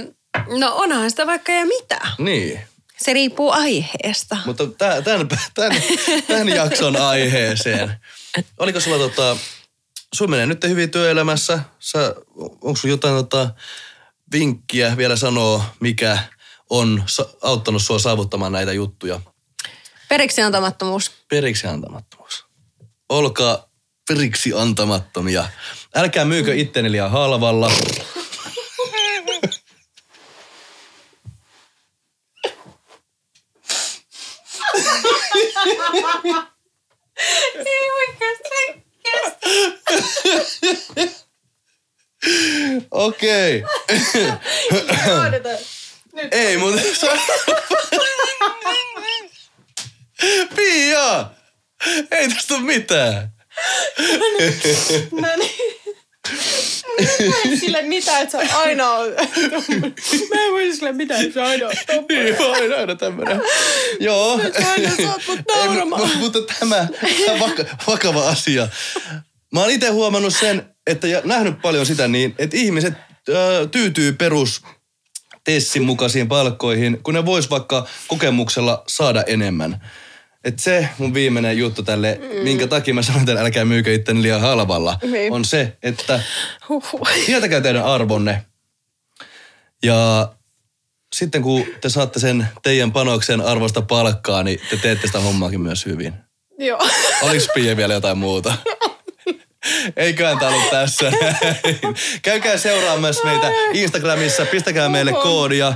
no 0.59 0.75
onhan 0.75 1.09
sitä 1.09 1.27
vaikka 1.27 1.51
ja 1.51 1.65
mitä. 1.65 1.99
Niin. 2.17 2.59
Se 2.97 3.13
riippuu 3.13 3.51
aiheesta. 3.51 4.37
Mutta 4.45 4.67
tämän, 4.67 5.03
tämän, 5.03 5.27
tämän, 6.27 6.49
jakson 6.49 6.95
aiheeseen. 6.95 7.95
Oliko 8.59 8.79
sulla 8.79 8.97
tota, 8.97 9.37
sun 10.15 10.29
menee 10.29 10.45
nyt 10.45 10.63
hyvin 10.63 10.91
työelämässä. 10.91 11.59
Sä, 11.79 12.15
onko 12.37 12.75
sulla 12.75 12.93
jotain 12.93 13.15
tota, 13.15 13.49
vinkkiä 14.31 14.97
vielä 14.97 15.15
sanoa, 15.15 15.63
mikä 15.79 16.17
on 16.69 17.03
auttanut 17.41 17.81
sua 17.81 17.99
saavuttamaan 17.99 18.51
näitä 18.51 18.73
juttuja? 18.73 19.21
Periksi 20.09 20.41
antamattomuus. 20.41 21.11
Periksi 21.29 21.67
antamattomuus. 21.67 22.45
Olkaa 23.09 23.69
periksi 24.07 24.53
antamattomia. 24.53 25.45
Älkää 25.95 26.25
myykö 26.25 26.55
itteni 26.55 26.91
liian 26.91 27.11
halvalla. 27.11 27.71
Ei 37.65 37.91
oikeasti 37.91 38.85
Okei. 42.91 43.63
Ei, 46.31 46.57
mutta... 46.57 46.81
Pia! 50.55 51.25
Ei 52.11 52.29
tästä 52.29 52.53
ole 52.53 52.63
mitään. 52.63 53.29
No 55.11 55.27
niin. 55.37 55.75
Mä 57.29 57.35
en 57.45 57.59
sille 57.59 57.81
mitään, 57.81 58.21
että 58.23 58.31
se 58.31 58.37
on 58.37 58.61
ainoa. 58.61 59.05
Mä 60.29 60.41
en 60.45 60.51
voi 60.51 60.71
sille 60.75 60.91
mitään, 60.91 61.21
että 61.21 61.33
se 61.33 61.39
on 61.41 61.47
ainoa. 61.47 61.71
Niin, 62.09 62.35
mä 62.39 62.45
olen 62.45 62.79
aina 62.79 62.95
tämmönen. 62.95 63.41
Joo. 63.99 64.39
aina 64.71 64.89
saat 65.03 65.21
mut 65.27 65.39
nauramaan. 65.55 66.01
mu- 66.11 66.15
Mutta 66.17 66.39
tämä, 66.59 66.87
tämä 67.25 67.31
on 67.33 67.39
vaka, 67.39 67.63
vakava 67.87 68.29
asia. 68.29 68.67
Mä 69.55 69.61
oon 69.61 69.69
itse 69.71 69.89
huomannut 69.89 70.35
sen, 70.35 70.75
että 70.87 71.07
ja 71.07 71.21
nähnyt 71.23 71.61
paljon 71.61 71.85
sitä 71.85 72.07
niin, 72.07 72.35
että 72.37 72.57
ihmiset 72.57 72.93
ö, 73.29 73.67
tyytyy 73.71 74.13
perus 74.13 74.61
Tessin 75.43 75.83
mukaisiin 75.83 76.27
palkkoihin, 76.27 76.99
kun 77.03 77.13
ne 77.13 77.25
vois 77.25 77.49
vaikka 77.49 77.87
kokemuksella 78.07 78.83
saada 78.87 79.23
enemmän. 79.27 79.87
Et 80.43 80.59
se 80.59 80.89
mun 80.97 81.13
viimeinen 81.13 81.57
juttu 81.57 81.83
tälle, 81.83 82.19
mm. 82.21 82.43
minkä 82.43 82.67
takia 82.67 82.93
mä 82.93 83.01
sanon, 83.01 83.21
että 83.29 83.41
älkää 83.41 83.65
myykö 83.65 83.93
itteni 83.93 84.21
liian 84.21 84.41
halvalla, 84.41 84.99
Niin. 85.11 85.33
on 85.33 85.45
se, 85.45 85.77
että 85.83 86.19
Huhhuh. 86.69 87.07
tietäkää 87.25 87.61
teidän 87.61 87.85
arvonne. 87.85 88.45
Ja 89.83 90.31
sitten 91.15 91.41
kun 91.41 91.65
te 91.81 91.89
saatte 91.89 92.19
sen 92.19 92.47
teidän 92.63 92.91
panoksen 92.91 93.41
arvosta 93.41 93.81
palkkaa, 93.81 94.43
niin 94.43 94.59
te 94.69 94.77
teette 94.77 95.07
sitä 95.07 95.19
hommaakin 95.19 95.61
myös 95.61 95.85
hyvin. 95.85 96.13
Joo. 96.59 96.89
Oliko 97.21 97.45
Pia 97.53 97.77
vielä 97.77 97.93
jotain 97.93 98.17
muuta? 98.17 98.53
Eiköhän 99.97 100.37
tää 100.39 100.49
ollut 100.49 100.69
tässä. 100.69 101.11
Käykää 102.21 102.57
seuraamassa 102.57 103.23
meitä 103.25 103.51
Instagramissa, 103.73 104.45
pistäkää 104.45 104.89
meille 104.89 105.13
koodia. 105.13 105.73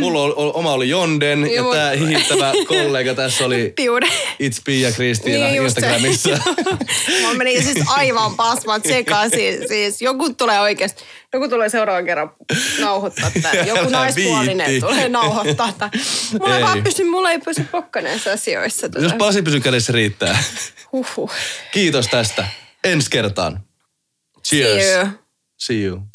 Mulla 0.00 0.20
oli, 0.22 0.34
oma 0.36 0.72
oli 0.72 0.88
Jonden 0.88 1.50
ja 1.54 1.62
tää 1.72 1.94
mun- 1.94 1.98
hihittävä 1.98 2.52
kollega 2.68 3.14
tässä 3.14 3.44
oli 3.44 3.72
Piude. 3.76 4.06
It's 4.42 4.62
Pia 4.64 4.92
Kristiina 4.92 5.46
Niin. 5.48 5.62
Instagramissa. 5.62 6.28
Mä 7.22 7.34
menin 7.34 7.64
siis 7.64 7.78
aivan 7.88 8.36
pasmat 8.36 8.82
sekaisin. 8.84 9.68
Siis 9.68 10.02
joku 10.02 10.32
tulee 10.32 10.60
oikeasti, 10.60 11.04
joku 11.32 11.48
tulee 11.48 11.68
seuraavan 11.68 12.04
kerran 12.04 12.30
nauhoittaa 12.80 13.30
tätä. 13.30 13.50
Joku 13.76 13.88
naispuolinen 13.90 14.66
viitti. 14.70 14.88
tulee 14.88 15.08
nauhoittaa 15.08 15.72
tätä. 15.72 15.98
Mulla 16.40 16.54
ei 16.54 16.58
Ei. 16.58 16.64
vaan 16.64 16.82
pysy, 16.82 17.04
mulla 17.04 17.30
ei 17.30 17.38
pysy 17.38 17.64
pokka 17.72 18.00
näissä 18.00 18.32
asioissa. 18.32 18.88
Tota. 18.88 19.04
Jos 19.04 19.12
Pasi 19.12 19.42
pysyy 19.42 19.60
kädessä 19.60 19.92
riittää. 19.92 20.42
Huhhuh. 20.92 21.30
Kiitos 21.72 22.06
tästä. 22.08 22.46
Ensi 22.84 23.10
kertaan. 23.10 23.66
Cheers. 24.42 24.82
See 24.82 25.00
you. 25.00 25.08
See 25.56 25.82
you. 25.84 26.11